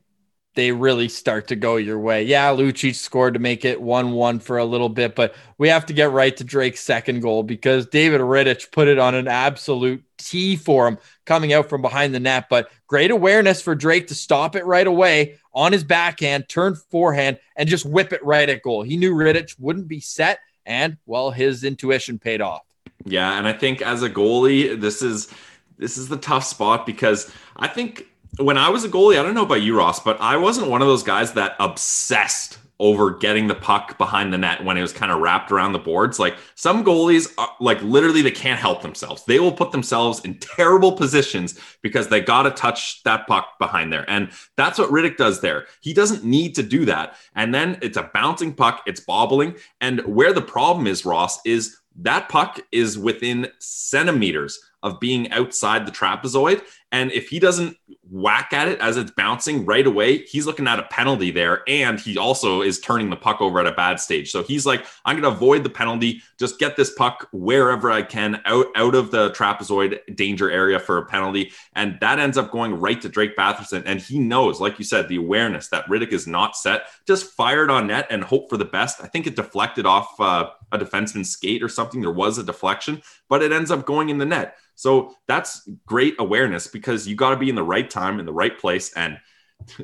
they 0.54 0.72
really 0.72 1.08
start 1.08 1.48
to 1.48 1.56
go 1.56 1.76
your 1.76 1.98
way. 1.98 2.24
Yeah, 2.24 2.54
Lucic 2.54 2.94
scored 2.94 3.34
to 3.34 3.40
make 3.40 3.64
it 3.64 3.80
1 3.80 4.12
1 4.12 4.40
for 4.40 4.58
a 4.58 4.64
little 4.64 4.90
bit, 4.90 5.14
but 5.14 5.34
we 5.56 5.68
have 5.68 5.86
to 5.86 5.94
get 5.94 6.10
right 6.10 6.36
to 6.36 6.44
Drake's 6.44 6.80
second 6.80 7.20
goal 7.20 7.42
because 7.42 7.86
David 7.86 8.20
Rittich 8.20 8.70
put 8.70 8.88
it 8.88 8.98
on 8.98 9.14
an 9.14 9.28
absolute 9.28 10.04
tee 10.18 10.56
for 10.56 10.86
him 10.86 10.98
coming 11.24 11.52
out 11.52 11.68
from 11.68 11.82
behind 11.82 12.14
the 12.14 12.20
net. 12.20 12.46
But 12.48 12.70
great 12.86 13.10
awareness 13.10 13.62
for 13.62 13.74
Drake 13.74 14.08
to 14.08 14.14
stop 14.14 14.56
it 14.56 14.64
right 14.64 14.86
away 14.86 15.36
on 15.54 15.72
his 15.72 15.84
backhand, 15.84 16.48
turn 16.48 16.74
forehand, 16.74 17.38
and 17.56 17.68
just 17.68 17.84
whip 17.84 18.12
it 18.12 18.24
right 18.24 18.48
at 18.48 18.62
goal. 18.62 18.82
He 18.82 18.96
knew 18.96 19.14
Rittich 19.14 19.58
wouldn't 19.58 19.88
be 19.88 20.00
set, 20.00 20.38
and 20.66 20.96
well, 21.06 21.30
his 21.30 21.64
intuition 21.64 22.18
paid 22.18 22.40
off. 22.40 22.62
Yeah, 23.04 23.36
and 23.38 23.46
I 23.46 23.52
think 23.52 23.82
as 23.82 24.02
a 24.02 24.10
goalie, 24.10 24.80
this 24.80 25.02
is 25.02 25.32
this 25.78 25.98
is 25.98 26.08
the 26.08 26.16
tough 26.16 26.44
spot 26.44 26.86
because 26.86 27.32
I 27.56 27.68
think 27.68 28.06
when 28.38 28.56
I 28.56 28.68
was 28.68 28.84
a 28.84 28.88
goalie, 28.88 29.18
I 29.18 29.22
don't 29.22 29.34
know 29.34 29.44
about 29.44 29.62
you, 29.62 29.76
Ross, 29.76 30.00
but 30.00 30.20
I 30.20 30.36
wasn't 30.36 30.68
one 30.68 30.80
of 30.80 30.88
those 30.88 31.02
guys 31.02 31.32
that 31.34 31.56
obsessed 31.58 32.58
over 32.78 33.10
getting 33.10 33.46
the 33.46 33.54
puck 33.54 33.96
behind 33.96 34.32
the 34.32 34.38
net 34.38 34.64
when 34.64 34.76
it 34.76 34.82
was 34.82 34.92
kind 34.92 35.12
of 35.12 35.20
wrapped 35.20 35.52
around 35.52 35.72
the 35.72 35.78
boards. 35.78 36.18
Like 36.18 36.36
some 36.54 36.84
goalies, 36.84 37.32
are, 37.38 37.50
like 37.60 37.80
literally, 37.82 38.22
they 38.22 38.30
can't 38.30 38.58
help 38.58 38.82
themselves. 38.82 39.24
They 39.24 39.38
will 39.38 39.52
put 39.52 39.70
themselves 39.70 40.20
in 40.24 40.38
terrible 40.38 40.92
positions 40.92 41.58
because 41.82 42.08
they 42.08 42.20
got 42.20 42.42
to 42.42 42.50
touch 42.50 43.02
that 43.04 43.26
puck 43.26 43.58
behind 43.58 43.92
there. 43.92 44.08
And 44.10 44.30
that's 44.56 44.78
what 44.78 44.90
Rittich 44.90 45.16
does 45.16 45.40
there. 45.40 45.66
He 45.80 45.94
doesn't 45.94 46.24
need 46.24 46.54
to 46.56 46.62
do 46.62 46.84
that. 46.86 47.16
And 47.36 47.54
then 47.54 47.78
it's 47.82 47.96
a 47.96 48.10
bouncing 48.12 48.52
puck, 48.52 48.82
it's 48.86 49.00
bobbling. 49.00 49.54
And 49.80 50.00
where 50.00 50.32
the 50.32 50.42
problem 50.42 50.86
is, 50.86 51.04
Ross, 51.04 51.40
is 51.44 51.76
that 52.00 52.28
puck 52.28 52.58
is 52.72 52.98
within 52.98 53.48
centimeters 53.58 54.58
of 54.82 54.98
being 54.98 55.30
outside 55.30 55.86
the 55.86 55.92
trapezoid. 55.92 56.62
And 56.92 57.10
if 57.12 57.30
he 57.30 57.38
doesn't 57.38 57.76
whack 58.10 58.52
at 58.52 58.68
it 58.68 58.78
as 58.80 58.98
it's 58.98 59.10
bouncing 59.10 59.64
right 59.64 59.86
away, 59.86 60.18
he's 60.18 60.46
looking 60.46 60.68
at 60.68 60.78
a 60.78 60.82
penalty 60.84 61.30
there. 61.30 61.62
And 61.66 61.98
he 61.98 62.18
also 62.18 62.60
is 62.60 62.78
turning 62.78 63.08
the 63.08 63.16
puck 63.16 63.40
over 63.40 63.58
at 63.58 63.66
a 63.66 63.72
bad 63.72 63.98
stage. 63.98 64.30
So 64.30 64.42
he's 64.42 64.66
like, 64.66 64.84
I'm 65.06 65.18
going 65.18 65.22
to 65.22 65.34
avoid 65.34 65.64
the 65.64 65.70
penalty, 65.70 66.22
just 66.38 66.58
get 66.58 66.76
this 66.76 66.92
puck 66.94 67.28
wherever 67.32 67.90
I 67.90 68.02
can 68.02 68.42
out, 68.44 68.66
out 68.76 68.94
of 68.94 69.10
the 69.10 69.30
trapezoid 69.30 70.14
danger 70.14 70.50
area 70.50 70.78
for 70.78 70.98
a 70.98 71.06
penalty. 71.06 71.52
And 71.74 71.98
that 72.00 72.18
ends 72.18 72.36
up 72.36 72.50
going 72.50 72.78
right 72.78 73.00
to 73.00 73.08
Drake 73.08 73.36
Batherson. 73.36 73.82
And 73.86 73.98
he 73.98 74.18
knows, 74.18 74.60
like 74.60 74.78
you 74.78 74.84
said, 74.84 75.08
the 75.08 75.16
awareness 75.16 75.68
that 75.68 75.86
Rittich 75.86 76.12
is 76.12 76.26
not 76.26 76.56
set, 76.56 76.88
just 77.06 77.32
fired 77.32 77.70
on 77.70 77.86
net 77.86 78.06
and 78.10 78.22
hope 78.22 78.50
for 78.50 78.58
the 78.58 78.66
best. 78.66 79.02
I 79.02 79.06
think 79.06 79.26
it 79.26 79.34
deflected 79.34 79.86
off 79.86 80.20
uh, 80.20 80.50
a 80.70 80.78
defenseman's 80.78 81.30
skate 81.30 81.62
or 81.62 81.68
something. 81.70 82.02
There 82.02 82.10
was 82.10 82.36
a 82.36 82.42
deflection, 82.42 83.02
but 83.30 83.42
it 83.42 83.52
ends 83.52 83.70
up 83.70 83.86
going 83.86 84.10
in 84.10 84.18
the 84.18 84.26
net. 84.26 84.58
So 84.74 85.14
that's 85.28 85.68
great 85.86 86.16
awareness 86.18 86.66
because 86.66 86.81
you 87.06 87.14
got 87.14 87.30
to 87.30 87.36
be 87.36 87.48
in 87.48 87.54
the 87.54 87.62
right 87.62 87.88
time 87.88 88.20
in 88.20 88.26
the 88.26 88.32
right 88.32 88.58
place. 88.58 88.92
And 88.94 89.18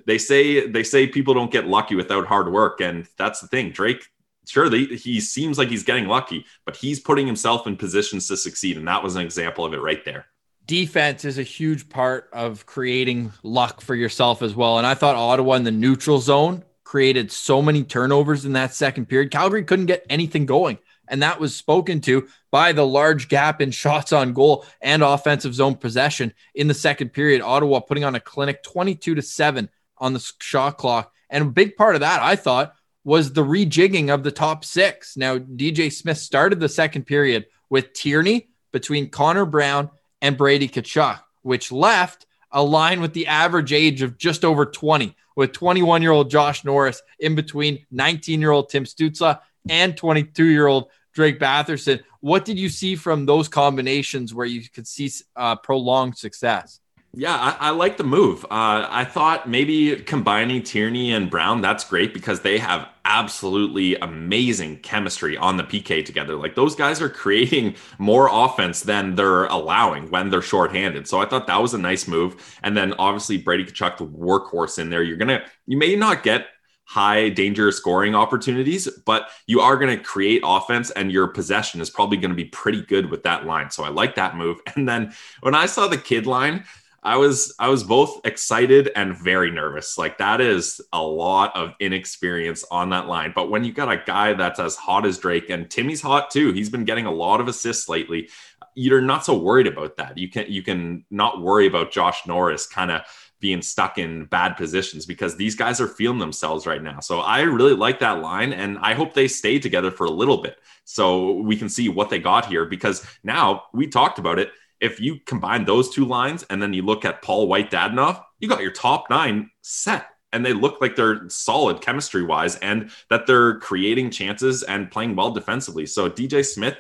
they 0.07 0.19
say 0.19 0.69
they 0.69 0.83
say 0.83 1.07
people 1.07 1.35
don't 1.35 1.51
get 1.51 1.67
lucky 1.67 1.95
without 1.95 2.27
hard 2.27 2.53
work, 2.53 2.81
and 2.81 3.07
that's 3.17 3.41
the 3.41 3.47
thing. 3.47 3.71
Drake, 3.71 4.05
sure, 4.47 4.71
he 4.71 5.21
seems 5.21 5.59
like 5.59 5.69
he's 5.69 5.85
getting 5.85 6.07
lucky, 6.07 6.45
but 6.65 6.77
he's 6.77 7.01
putting 7.01 7.27
himself 7.27 7.67
in 7.67 7.77
positions 7.77 8.29
to 8.29 8.37
succeed, 8.37 8.77
and 8.77 8.89
that 8.89 9.03
was 9.03 9.17
an 9.17 9.23
example 9.23 9.65
of 9.65 9.73
it 9.75 9.81
right 9.81 10.05
there. 10.05 10.27
Defense 10.67 11.25
is 11.25 11.39
a 11.39 11.43
huge 11.43 11.89
part 11.89 12.29
of 12.33 12.67
creating 12.67 13.33
luck 13.43 13.81
for 13.81 13.95
yourself 13.95 14.43
as 14.43 14.55
well. 14.55 14.79
And 14.79 14.87
I 14.87 14.95
thought 14.95 15.17
Ottawa 15.17 15.55
in 15.55 15.65
the 15.65 15.71
neutral 15.71 16.19
zone 16.19 16.63
created 16.85 17.33
so 17.33 17.63
many 17.63 17.85
turnovers 17.85 18.45
in 18.45 18.53
that 18.53 18.75
second 18.75 19.07
period. 19.07 19.31
Calgary 19.31 19.65
couldn't 19.65 19.87
get 19.87 20.05
anything 20.11 20.45
going. 20.45 20.79
And 21.11 21.23
that 21.23 21.41
was 21.41 21.57
spoken 21.57 22.01
to 22.03 22.29
by 22.51 22.73
the 22.73 22.87
large 22.87 23.29
gap 23.29 23.61
in 23.61 23.71
shots 23.71 24.13
on 24.13 24.33
goal 24.33 24.65
and 24.81 25.03
offensive 25.03 25.55
zone 25.55 25.75
possession 25.75 26.33
in 26.55 26.69
the 26.69 26.75
second 26.75 27.11
period. 27.11 27.43
Ottawa 27.43 27.81
putting 27.81 28.05
on 28.05 28.15
a 28.15 28.21
clinic 28.21 28.63
22 28.63 29.15
to 29.15 29.23
7 29.23 29.69
on 29.99 30.13
the 30.13 30.33
shot 30.41 30.79
clock. 30.79 31.13
And 31.31 31.43
a 31.45 31.51
big 31.51 31.77
part 31.77 31.95
of 31.95 32.01
that, 32.01 32.23
I 32.23 32.37
thought, 32.37 32.75
was 33.05 33.33
the 33.33 33.45
rejigging 33.45 34.13
of 34.13 34.23
the 34.23 34.31
top 34.31 34.65
six. 34.65 35.17
Now, 35.17 35.39
DJ 35.39 35.93
Smith 35.93 36.19
started 36.19 36.61
the 36.61 36.69
second 36.69 37.05
period 37.05 37.47
with 37.71 37.93
Tierney 37.93 38.49
between 38.73 39.11
Connor 39.11 39.45
Brown 39.45 39.91
and 40.21 40.37
Brady 40.37 40.69
Tkachuk, 40.69 41.21
which 41.43 41.73
left 41.73 42.27
a 42.51 42.63
line 42.63 43.01
with 43.01 43.13
the 43.13 43.27
average 43.27 43.73
age 43.73 44.03
of 44.03 44.19
just 44.19 44.45
over 44.45 44.67
20, 44.67 45.15
with 45.37 45.53
21 45.53 46.03
year 46.03 46.13
old 46.13 46.31
Josh 46.31 46.65
Norris 46.65 47.03
in 47.19 47.35
between 47.35 47.87
19 47.91 48.41
year 48.41 48.51
old 48.51 48.71
Tim 48.71 48.85
Stützle 48.85 49.39
and 49.69 49.97
22 49.97 50.45
year 50.45 50.67
old 50.67 50.89
Drake 51.19 51.41
Batherson. 51.41 52.01
What 52.21 52.45
did 52.45 52.61
you 52.61 52.69
see 52.69 52.95
from 52.95 53.27
those 53.27 53.49
combinations 53.49 54.33
where 54.33 54.47
you 54.47 54.63
could 54.69 54.87
see 54.87 55.11
uh, 55.35 55.57
prolonged 55.57 56.17
success? 56.17 56.79
Yeah, 57.13 57.35
I, 57.35 57.57
I 57.59 57.71
like 57.71 57.97
the 57.97 58.05
move. 58.05 58.45
Uh, 58.45 58.87
I 58.89 59.05
thought 59.05 59.49
maybe 59.49 59.97
combining 59.97 60.63
Tierney 60.63 61.13
and 61.13 61.29
Brown, 61.29 61.61
that's 61.61 61.83
great 61.83 62.15
because 62.15 62.43
they 62.43 62.59
have 62.59 62.89
absolutely 63.05 63.97
amazing 63.97 64.77
chemistry 64.79 65.37
on 65.37 65.57
the 65.57 65.65
PK 65.65 66.05
together. 66.05 66.37
Like 66.37 66.55
those 66.55 66.77
guys 66.77 67.03
are 67.03 67.09
creating 67.09 67.75
more 67.99 68.29
offense 68.31 68.83
than 68.83 69.17
they're 69.17 69.47
allowing 69.47 70.09
when 70.11 70.31
they're 70.31 70.41
shorthanded. 70.41 71.09
So 71.09 71.21
I 71.21 71.27
thought 71.27 71.49
that 71.49 71.61
was 71.61 71.75
a 71.75 71.79
nice 71.79 72.07
move. 72.07 72.59
And 72.63 72.77
then 72.77 72.95
obviously 72.97 73.39
Brady 73.39 73.65
Tkachuk, 73.65 73.97
the 73.97 74.07
workhorse 74.07 74.79
in 74.79 74.89
there. 74.89 75.03
You're 75.03 75.17
gonna, 75.17 75.43
you 75.67 75.79
may 75.79 75.97
not 75.97 76.23
get 76.23 76.47
high 76.89 77.29
danger 77.29 77.71
scoring 77.71 78.15
opportunities, 78.15 78.89
but 79.05 79.29
you 79.47 79.61
are 79.61 79.77
going 79.77 79.95
to 79.95 80.03
create 80.03 80.41
offense 80.43 80.91
and 80.93 81.13
your 81.13 81.29
possession 81.29 81.83
is 81.83 81.91
probably 81.91 82.17
going 82.17 82.31
to 82.31 82.35
be 82.35 82.47
pretty 82.47 82.81
good 82.81 83.11
with 83.11 83.23
that 83.23 83.45
line. 83.45 83.71
So 83.71 83.85
I 83.85 83.91
like 83.91 84.15
that 84.15 84.37
move. 84.37 84.59
And 84.75 84.89
then 84.89 85.13
when 85.43 85.55
I 85.55 85.67
saw 85.67 85.87
the 85.87 85.99
kid 85.99 86.27
line, 86.27 86.65
I 87.03 87.17
was 87.17 87.55
I 87.59 87.69
was 87.69 87.85
both 87.85 88.21
excited 88.25 88.91
and 88.97 89.17
very 89.17 89.51
nervous. 89.51 89.99
Like 89.99 90.17
that 90.19 90.41
is 90.41 90.81
a 90.93 91.03
lot 91.03 91.55
of 91.55 91.75
inexperience 91.79 92.65
on 92.71 92.91
that 92.91 93.07
line. 93.07 93.33
But 93.35 93.51
when 93.51 93.65
you 93.65 93.73
got 93.73 93.93
a 93.93 94.03
guy 94.05 94.33
that's 94.33 94.59
as 94.59 94.77
hot 94.77 95.05
as 95.05 95.19
Drake 95.19 95.51
and 95.51 95.71
Timmy's 95.71 96.01
hot 96.01 96.31
too, 96.31 96.53
he's 96.53 96.71
been 96.71 96.85
getting 96.85 97.07
a 97.07 97.13
lot 97.13 97.41
of 97.41 97.49
assists 97.49 97.89
lately. 97.89 98.31
You're 98.75 99.03
not 99.03 99.25
so 99.27 99.37
worried 99.37 99.67
about 99.67 99.97
that. 99.99 100.17
You 100.17 100.29
can 100.29 100.47
you 100.49 100.63
can 100.63 101.05
not 101.11 101.43
worry 101.43 101.67
about 101.67 101.93
Josh 101.93 102.27
Norris 102.27 102.67
kind 102.67 102.91
of 102.91 103.03
being 103.41 103.63
stuck 103.63 103.99
in 103.99 104.25
bad 104.27 104.57
positions 104.57 105.07
because 105.07 105.37
these 105.37 105.55
guys 105.55 105.81
are 105.81 105.89
feeling 105.89 106.19
themselves 106.19 106.67
right 106.67 106.83
now. 106.83 107.01
So 107.01 107.21
I 107.21 107.43
really 107.43 107.75
like 107.75 108.01
that 108.01 108.21
line 108.21 108.53
and 108.53 108.79
I 108.79 108.95
hope 108.95 109.15
they 109.15 109.29
stay 109.29 109.59
together 109.59 109.91
for 109.91 110.07
a 110.07 110.11
little 110.11 110.39
bit 110.39 110.59
so 110.85 111.35
we 111.35 111.57
can 111.57 111.69
see 111.69 111.89
what 111.89 112.11
they 112.11 112.19
got 112.19 112.47
here 112.47 112.65
because 112.65 113.07
now 113.23 113.65
we 113.73 113.87
talked 113.87 114.19
about 114.19 114.39
it. 114.39 114.51
If 114.81 115.01
you 115.01 115.19
combine 115.27 115.65
those 115.65 115.91
two 115.91 116.05
lines 116.05 116.45
and 116.51 116.63
then 116.63 116.73
you 116.73 116.83
look 116.83 117.05
at 117.05 117.23
Paul 117.23 117.49
White 117.49 117.71
Dadonov, 117.71 118.23
you 118.39 118.49
got 118.49 118.63
your 118.63 118.73
top 118.73 119.11
nine 119.11 119.51
set 119.63 120.07
and 120.33 120.45
they 120.45 120.53
look 120.53 120.81
like 120.81 120.95
they're 120.95 121.29
solid 121.29 121.81
chemistry 121.81 122.23
wise 122.23 122.57
and 122.57 122.91
that 123.11 123.27
they're 123.27 123.59
creating 123.59 124.11
chances 124.11 124.63
and 124.63 124.91
playing 124.91 125.17
well 125.17 125.31
defensively. 125.31 125.87
So 125.87 126.11
DJ 126.11 126.45
Smith, 126.45 126.77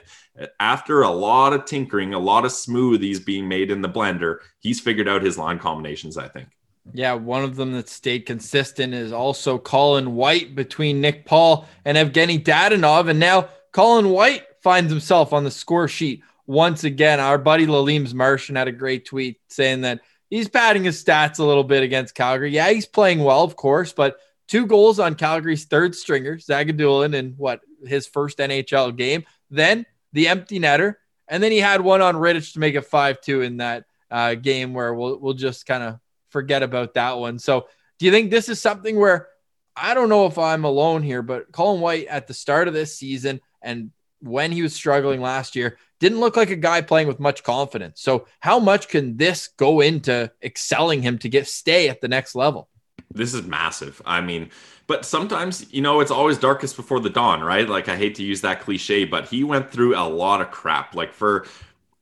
after 0.60 1.02
a 1.02 1.10
lot 1.10 1.52
of 1.52 1.64
tinkering, 1.64 2.14
a 2.14 2.18
lot 2.18 2.44
of 2.44 2.52
smoothies 2.52 3.24
being 3.24 3.48
made 3.48 3.70
in 3.70 3.82
the 3.82 3.88
blender, 3.88 4.38
he's 4.60 4.80
figured 4.80 5.08
out 5.08 5.22
his 5.22 5.38
line 5.38 5.58
combinations, 5.58 6.16
I 6.16 6.28
think. 6.28 6.48
Yeah, 6.92 7.14
one 7.14 7.44
of 7.44 7.56
them 7.56 7.72
that 7.72 7.88
stayed 7.88 8.26
consistent 8.26 8.94
is 8.94 9.12
also 9.12 9.58
Colin 9.58 10.14
White 10.14 10.54
between 10.54 11.00
Nick 11.00 11.26
Paul 11.26 11.66
and 11.84 11.98
Evgeny 11.98 12.42
Dadonov. 12.42 13.08
And 13.08 13.20
now 13.20 13.48
Colin 13.72 14.08
White 14.08 14.44
finds 14.62 14.90
himself 14.90 15.32
on 15.32 15.44
the 15.44 15.50
score 15.50 15.88
sheet 15.88 16.22
once 16.46 16.84
again. 16.84 17.20
Our 17.20 17.38
buddy 17.38 17.66
Lalims 17.66 18.14
Martian 18.14 18.56
had 18.56 18.68
a 18.68 18.72
great 18.72 19.04
tweet 19.04 19.38
saying 19.48 19.82
that 19.82 20.00
he's 20.30 20.48
padding 20.48 20.84
his 20.84 21.02
stats 21.02 21.38
a 21.38 21.44
little 21.44 21.64
bit 21.64 21.82
against 21.82 22.14
Calgary. 22.14 22.50
Yeah, 22.50 22.70
he's 22.70 22.86
playing 22.86 23.22
well, 23.22 23.44
of 23.44 23.56
course, 23.56 23.92
but 23.92 24.16
two 24.46 24.66
goals 24.66 24.98
on 24.98 25.14
Calgary's 25.14 25.66
third 25.66 25.94
stringer, 25.94 26.38
Zagidulin, 26.38 27.14
in 27.14 27.34
what 27.36 27.60
his 27.86 28.06
first 28.06 28.38
NHL 28.38 28.96
game. 28.96 29.24
Then 29.50 29.84
the 30.12 30.28
empty 30.28 30.58
netter, 30.58 30.94
and 31.28 31.42
then 31.42 31.52
he 31.52 31.58
had 31.58 31.80
one 31.80 32.02
on 32.02 32.14
Rittich 32.14 32.52
to 32.54 32.58
make 32.58 32.74
it 32.74 32.84
five 32.84 33.20
two 33.20 33.42
in 33.42 33.58
that 33.58 33.84
uh, 34.10 34.34
game 34.34 34.74
where 34.74 34.94
we'll 34.94 35.18
we'll 35.18 35.34
just 35.34 35.66
kind 35.66 35.82
of 35.82 35.98
forget 36.30 36.62
about 36.62 36.94
that 36.94 37.18
one. 37.18 37.38
So, 37.38 37.66
do 37.98 38.06
you 38.06 38.12
think 38.12 38.30
this 38.30 38.48
is 38.48 38.60
something 38.60 38.96
where 38.96 39.28
I 39.76 39.94
don't 39.94 40.08
know 40.08 40.26
if 40.26 40.38
I'm 40.38 40.64
alone 40.64 41.02
here, 41.02 41.22
but 41.22 41.52
Colin 41.52 41.80
White 41.80 42.06
at 42.06 42.26
the 42.26 42.34
start 42.34 42.68
of 42.68 42.74
this 42.74 42.96
season 42.96 43.40
and 43.62 43.90
when 44.20 44.50
he 44.50 44.62
was 44.62 44.74
struggling 44.74 45.20
last 45.20 45.54
year 45.54 45.78
didn't 46.00 46.20
look 46.20 46.36
like 46.36 46.50
a 46.50 46.56
guy 46.56 46.80
playing 46.80 47.06
with 47.08 47.20
much 47.20 47.42
confidence. 47.42 48.00
So, 48.00 48.26
how 48.40 48.58
much 48.58 48.88
can 48.88 49.16
this 49.16 49.48
go 49.56 49.80
into 49.80 50.30
excelling 50.42 51.02
him 51.02 51.18
to 51.18 51.28
get 51.28 51.46
stay 51.46 51.88
at 51.88 52.00
the 52.00 52.08
next 52.08 52.34
level? 52.34 52.68
This 53.12 53.34
is 53.34 53.46
massive. 53.46 54.00
I 54.04 54.20
mean, 54.20 54.50
but 54.88 55.04
sometimes, 55.04 55.72
you 55.72 55.82
know, 55.82 56.00
it's 56.00 56.10
always 56.10 56.38
darkest 56.38 56.74
before 56.74 56.98
the 56.98 57.10
dawn, 57.10 57.42
right? 57.42 57.68
Like 57.68 57.88
I 57.88 57.96
hate 57.96 58.16
to 58.16 58.24
use 58.24 58.40
that 58.40 58.62
cliche, 58.62 59.04
but 59.04 59.28
he 59.28 59.44
went 59.44 59.70
through 59.70 59.94
a 59.94 60.08
lot 60.08 60.40
of 60.40 60.50
crap. 60.50 60.94
Like 60.96 61.12
for 61.12 61.46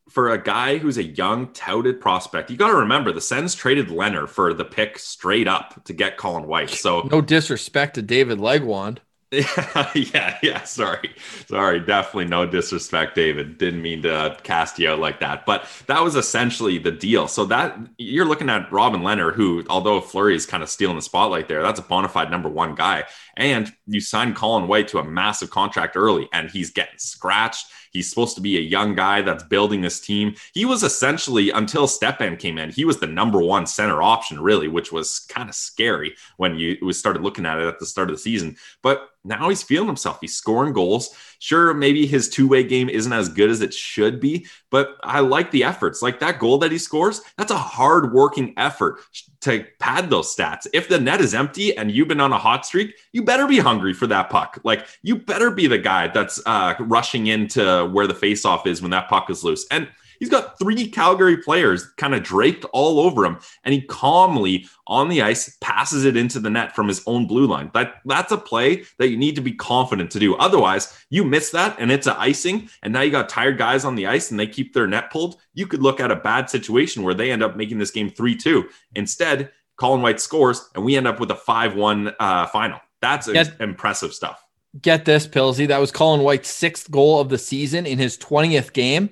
for 0.09 0.31
a 0.31 0.43
guy 0.43 0.79
who's 0.79 0.97
a 0.97 1.03
young 1.03 1.53
touted 1.53 2.01
prospect, 2.01 2.49
you 2.49 2.57
got 2.57 2.69
to 2.69 2.77
remember 2.77 3.13
the 3.13 3.21
Sens 3.21 3.57
traded 3.57 3.89
Lehner 3.89 4.29
for 4.29 4.55
the 4.55 4.65
pick 4.65 5.01
straight 5.01 5.49
up 5.49 5.85
to 5.85 5.93
get 5.93 6.17
Colin 6.17 6.47
White. 6.47 6.71
So 6.71 7.03
no 7.11 7.21
disrespect 7.21 7.97
to 7.97 8.03
David 8.03 8.39
Legwand. 8.39 8.99
Yeah, 9.37 9.91
yeah, 9.95 10.39
yeah. 10.43 10.63
Sorry, 10.65 11.11
sorry. 11.49 11.81
Definitely 11.81 12.27
no 12.27 12.47
disrespect, 12.47 13.15
David. 13.15 13.59
Didn't 13.59 13.83
mean 13.83 14.03
to 14.03 14.37
cast 14.43 14.79
you 14.79 14.89
out 14.89 14.99
like 14.99 15.21
that, 15.21 15.45
but 15.45 15.67
that 15.87 16.03
was 16.03 16.17
essentially 16.17 16.79
the 16.79 16.91
deal. 16.93 17.29
So 17.29 17.45
that 17.47 17.79
you're 17.99 18.25
looking 18.25 18.49
at 18.49 18.71
Robin 18.73 19.03
Lehner, 19.03 19.35
who, 19.35 19.65
although 19.69 20.01
Fleury 20.01 20.35
is 20.37 20.47
kind 20.47 20.63
of 20.63 20.69
stealing 20.71 20.97
the 20.97 21.03
spotlight 21.03 21.49
there, 21.49 21.63
that's 21.63 21.81
a 21.81 21.83
bona 21.83 22.09
fide 22.09 22.31
number 22.31 22.49
one 22.49 22.75
guy. 22.75 23.05
And 23.37 23.73
you 23.87 24.01
signed 24.01 24.35
Colin 24.37 24.67
White 24.67 24.89
to 24.89 24.99
a 24.99 25.05
massive 25.05 25.51
contract 25.51 25.97
early, 25.97 26.29
and 26.33 26.51
he's 26.51 26.71
getting 26.71 26.99
scratched. 26.99 27.67
He's 27.93 28.09
supposed 28.09 28.35
to 28.37 28.43
be 28.43 28.59
a 28.59 28.61
young 28.61 28.95
guy 28.95 29.23
that's 29.23 29.45
building 29.45 29.81
this 29.81 30.01
team. 30.01 30.35
He 30.53 30.65
was 30.65 30.83
essentially, 30.83 31.51
until 31.51 31.87
Stepan 31.87 32.37
came 32.37 32.59
in, 32.59 32.71
he 32.71 32.85
was 32.85 32.99
the 32.99 33.07
number 33.07 33.41
one 33.41 33.67
center 33.67 34.03
option, 34.03 34.41
really, 34.41 34.69
which 34.69 34.93
was 34.93 35.21
kind 35.31 35.49
of 35.49 35.55
scary 35.55 36.15
when 36.37 36.57
you 36.59 36.93
started 36.93 37.23
looking 37.23 37.47
at 37.47 37.59
it 37.59 37.67
at 37.67 37.79
the 37.79 37.87
start 37.87 38.11
of 38.11 38.17
the 38.17 38.21
season. 38.21 38.57
But 38.83 39.09
now 39.25 39.49
he's 39.49 39.63
feeling 39.63 39.89
himself. 39.89 40.19
He's 40.21 40.37
scoring 40.37 40.73
goals. 40.73 41.15
Sure, 41.39 41.75
maybe 41.75 42.07
his 42.07 42.29
two 42.29 42.49
way 42.49 42.65
game 42.65 42.89
isn't 42.89 43.13
as 43.13 43.29
good 43.29 43.51
as 43.51 43.61
it 43.61 43.75
should 43.75 44.21
be, 44.21 44.47
but 44.71 44.97
I 45.03 45.21
like 45.21 45.51
the 45.51 45.65
efforts. 45.65 46.03
Like 46.03 46.21
that 46.21 46.39
goal 46.39 46.59
that 46.59 46.73
he 46.73 46.79
scores, 46.79 47.21
that's 47.37 47.51
a 47.51 47.59
hard 47.59 48.13
working 48.13 48.55
effort 48.57 49.01
to 49.47 49.65
pad 49.79 50.11
those 50.11 50.35
stats. 50.35 50.67
If 50.73 50.89
the 50.89 51.01
net 51.01 51.21
is 51.21 51.35
empty 51.35 51.77
and 51.77 51.91
you've 51.91 52.09
been 52.09 52.21
on 52.21 52.33
a 52.33 52.39
hot 52.39 52.67
streak, 52.67 52.97
you 53.13 53.23
better 53.23 53.47
be 53.47 53.59
hungry 53.59 53.93
for 53.93 54.07
that 54.09 54.29
puck. 54.29 54.59
Like 54.65 54.87
you 55.03 55.17
better 55.17 55.51
be 55.51 55.67
the 55.67 55.79
guy 55.79 56.09
that's 56.09 56.41
uh, 56.47 56.75
rushing 56.81 57.29
into 57.29 57.89
where 57.93 58.07
the 58.07 58.15
faceoff 58.15 58.67
is 58.67 58.83
when 58.83 58.91
that 58.91 59.09
puck 59.09 59.31
is 59.31 59.45
loose. 59.45 59.65
And 59.71 59.89
He's 60.19 60.29
got 60.29 60.59
three 60.59 60.89
Calgary 60.89 61.37
players 61.37 61.87
kind 61.97 62.15
of 62.15 62.23
draped 62.23 62.65
all 62.73 63.01
over 63.01 63.25
him, 63.25 63.39
and 63.65 63.75
he 63.75 63.83
calmly 63.83 64.67
on 64.87 65.09
the 65.09 65.23
ice 65.23 65.57
passes 65.61 66.05
it 66.05 66.17
into 66.17 66.41
the 66.41 66.51
net 66.51 66.75
from 66.75 66.89
his 66.89 67.03
own 67.07 67.27
blue 67.27 67.47
line. 67.47 67.71
That 67.75 67.97
that's 68.05 68.33
a 68.33 68.39
play 68.39 68.85
that 68.99 69.09
you 69.09 69.17
need 69.17 69.35
to 69.37 69.41
be 69.41 69.53
confident 69.53 70.11
to 70.13 70.19
do. 70.19 70.37
Otherwise, 70.37 70.99
you 71.11 71.25
miss 71.25 71.51
that 71.51 71.77
and 71.79 71.91
it's 71.91 72.07
a 72.07 72.19
icing, 72.19 72.69
and 72.83 72.93
now 72.93 73.03
you 73.03 73.11
got 73.11 73.29
tired 73.29 73.59
guys 73.59 73.85
on 73.85 73.95
the 73.95 74.07
ice 74.07 74.31
and 74.31 74.39
they 74.39 74.47
keep 74.47 74.73
their 74.73 74.87
net 74.87 75.11
pulled. 75.11 75.37
You 75.55 75.67
could 75.67 75.83
look 75.83 76.01
at 76.01 76.11
a 76.11 76.17
bad 76.17 76.51
situation 76.51 77.03
where 77.03 77.15
they 77.15 77.31
end 77.31 77.43
up 77.43 77.57
making 77.57 77.79
this 77.79 77.91
game 77.91 78.11
three 78.11 78.37
two. 78.37 78.69
Instead, 78.95 79.51
Colin 79.77 80.03
White 80.03 80.21
scores, 80.21 80.69
and 80.75 80.85
we 80.85 80.97
end 80.97 81.07
up 81.07 81.21
with 81.21 81.31
a 81.31 81.37
five 81.37 81.75
one 81.75 82.15
uh, 82.19 82.47
final. 82.47 82.81
That's 83.01 83.31
Get, 83.31 83.61
impressive 83.61 84.15
stuff. 84.15 84.45
Get 84.81 85.05
this, 85.05 85.27
Pilsy. 85.27 85.69
That 85.69 85.79
was 85.79 85.91
Colin 85.91 86.23
White's 86.23 86.51
sixth 86.51 86.91
goal 86.91 87.21
of 87.21 87.29
the 87.29 87.39
season 87.39 87.87
in 87.87 87.99
his 87.99 88.19
20th 88.19 88.73
game. 88.73 89.11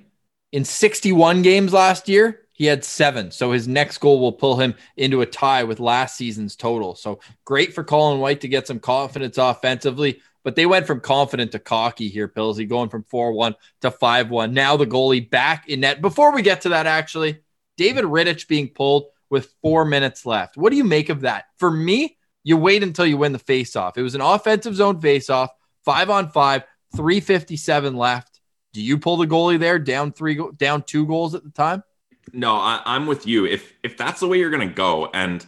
In 0.54 0.64
61 0.64 1.42
games 1.42 1.72
last 1.72 2.08
year, 2.08 2.42
he 2.52 2.66
had 2.66 2.84
seven. 2.84 3.32
So 3.32 3.50
his 3.50 3.66
next 3.66 3.98
goal 3.98 4.20
will 4.20 4.30
pull 4.30 4.54
him 4.54 4.76
into 4.96 5.20
a 5.20 5.26
tie 5.26 5.64
with 5.64 5.80
last 5.80 6.16
season's 6.16 6.54
total. 6.54 6.94
So 6.94 7.18
great 7.44 7.74
for 7.74 7.82
Colin 7.82 8.20
White 8.20 8.40
to 8.42 8.48
get 8.48 8.68
some 8.68 8.78
confidence 8.78 9.36
offensively. 9.36 10.20
But 10.44 10.54
they 10.54 10.64
went 10.64 10.86
from 10.86 11.00
confident 11.00 11.50
to 11.52 11.58
cocky 11.58 12.08
here, 12.08 12.28
Pilsy, 12.28 12.68
going 12.68 12.88
from 12.88 13.02
4 13.02 13.32
1 13.32 13.56
to 13.80 13.90
5 13.90 14.30
1. 14.30 14.54
Now 14.54 14.76
the 14.76 14.86
goalie 14.86 15.28
back 15.28 15.68
in 15.68 15.80
net. 15.80 16.00
Before 16.00 16.32
we 16.32 16.40
get 16.40 16.60
to 16.60 16.68
that, 16.68 16.86
actually, 16.86 17.40
David 17.76 18.04
Rittich 18.04 18.46
being 18.46 18.68
pulled 18.68 19.06
with 19.30 19.52
four 19.60 19.84
minutes 19.84 20.24
left. 20.24 20.56
What 20.56 20.70
do 20.70 20.76
you 20.76 20.84
make 20.84 21.08
of 21.08 21.22
that? 21.22 21.46
For 21.56 21.68
me, 21.68 22.16
you 22.44 22.58
wait 22.58 22.84
until 22.84 23.06
you 23.06 23.16
win 23.16 23.32
the 23.32 23.40
faceoff. 23.40 23.96
It 23.96 24.02
was 24.02 24.14
an 24.14 24.20
offensive 24.20 24.76
zone 24.76 25.00
faceoff, 25.00 25.48
five 25.84 26.10
on 26.10 26.30
five, 26.30 26.62
357 26.94 27.96
left. 27.96 28.33
Do 28.74 28.82
you 28.82 28.98
pull 28.98 29.16
the 29.16 29.26
goalie 29.26 29.58
there 29.58 29.78
down 29.78 30.12
three, 30.12 30.38
down 30.56 30.82
two 30.82 31.06
goals 31.06 31.34
at 31.36 31.44
the 31.44 31.50
time? 31.50 31.84
No, 32.32 32.56
I, 32.56 32.96
am 32.96 33.06
with 33.06 33.24
you. 33.24 33.46
If 33.46 33.72
if 33.84 33.96
that's 33.96 34.18
the 34.18 34.26
way 34.26 34.38
you're 34.38 34.50
going 34.50 34.68
to 34.68 34.74
go, 34.74 35.08
and 35.14 35.46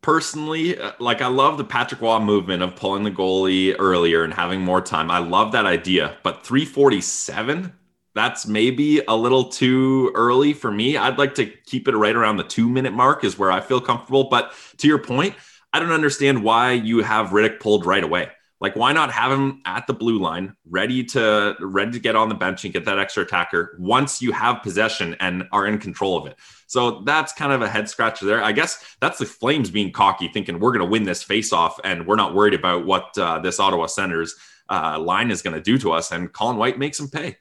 personally, 0.00 0.78
uh, 0.78 0.92
like 0.98 1.20
I 1.20 1.26
love 1.26 1.58
the 1.58 1.64
Patrick 1.64 2.00
Roy 2.00 2.18
movement 2.18 2.62
of 2.62 2.74
pulling 2.74 3.04
the 3.04 3.10
goalie 3.10 3.76
earlier 3.78 4.24
and 4.24 4.32
having 4.32 4.62
more 4.62 4.80
time. 4.80 5.10
I 5.10 5.18
love 5.18 5.52
that 5.52 5.66
idea, 5.66 6.16
but 6.22 6.46
347 6.46 7.72
that's 8.14 8.46
maybe 8.46 9.02
a 9.06 9.14
little 9.14 9.44
too 9.44 10.10
early 10.14 10.54
for 10.54 10.72
me. 10.72 10.96
I'd 10.96 11.18
like 11.18 11.34
to 11.34 11.44
keep 11.44 11.86
it 11.86 11.94
right 11.94 12.16
around 12.16 12.38
the 12.38 12.44
two 12.44 12.66
minute 12.66 12.94
mark, 12.94 13.24
is 13.24 13.38
where 13.38 13.52
I 13.52 13.60
feel 13.60 13.78
comfortable. 13.78 14.30
But 14.30 14.54
to 14.78 14.88
your 14.88 14.98
point, 14.98 15.34
I 15.74 15.80
don't 15.80 15.92
understand 15.92 16.42
why 16.42 16.72
you 16.72 17.02
have 17.02 17.28
Rittich 17.28 17.60
pulled 17.60 17.84
right 17.84 18.02
away. 18.02 18.30
Like, 18.60 18.74
why 18.74 18.92
not 18.92 19.12
have 19.12 19.30
him 19.30 19.60
at 19.66 19.86
the 19.86 19.92
blue 19.92 20.18
line, 20.18 20.56
ready 20.68 21.04
to 21.04 21.54
ready 21.60 21.92
to 21.92 21.98
get 21.98 22.16
on 22.16 22.28
the 22.30 22.34
bench 22.34 22.64
and 22.64 22.72
get 22.72 22.86
that 22.86 22.98
extra 22.98 23.22
attacker 23.22 23.76
once 23.78 24.22
you 24.22 24.32
have 24.32 24.62
possession 24.62 25.14
and 25.20 25.44
are 25.52 25.66
in 25.66 25.78
control 25.78 26.16
of 26.16 26.26
it? 26.26 26.36
So 26.66 27.02
that's 27.02 27.32
kind 27.32 27.52
of 27.52 27.60
a 27.60 27.68
head 27.68 27.88
scratcher 27.88 28.24
there. 28.24 28.42
I 28.42 28.52
guess 28.52 28.96
that's 29.00 29.18
the 29.18 29.26
Flames 29.26 29.70
being 29.70 29.92
cocky, 29.92 30.28
thinking 30.28 30.58
we're 30.58 30.72
going 30.72 30.84
to 30.84 30.90
win 30.90 31.04
this 31.04 31.22
face 31.22 31.52
off 31.52 31.78
and 31.84 32.06
we're 32.06 32.16
not 32.16 32.34
worried 32.34 32.54
about 32.54 32.86
what 32.86 33.16
uh, 33.18 33.38
this 33.40 33.60
Ottawa 33.60 33.86
Senators 33.86 34.34
uh, 34.70 34.98
line 34.98 35.30
is 35.30 35.42
going 35.42 35.54
to 35.54 35.62
do 35.62 35.76
to 35.78 35.92
us. 35.92 36.10
And 36.10 36.32
Colin 36.32 36.56
White 36.56 36.78
makes 36.78 36.98
him 36.98 37.08
pay 37.08 37.36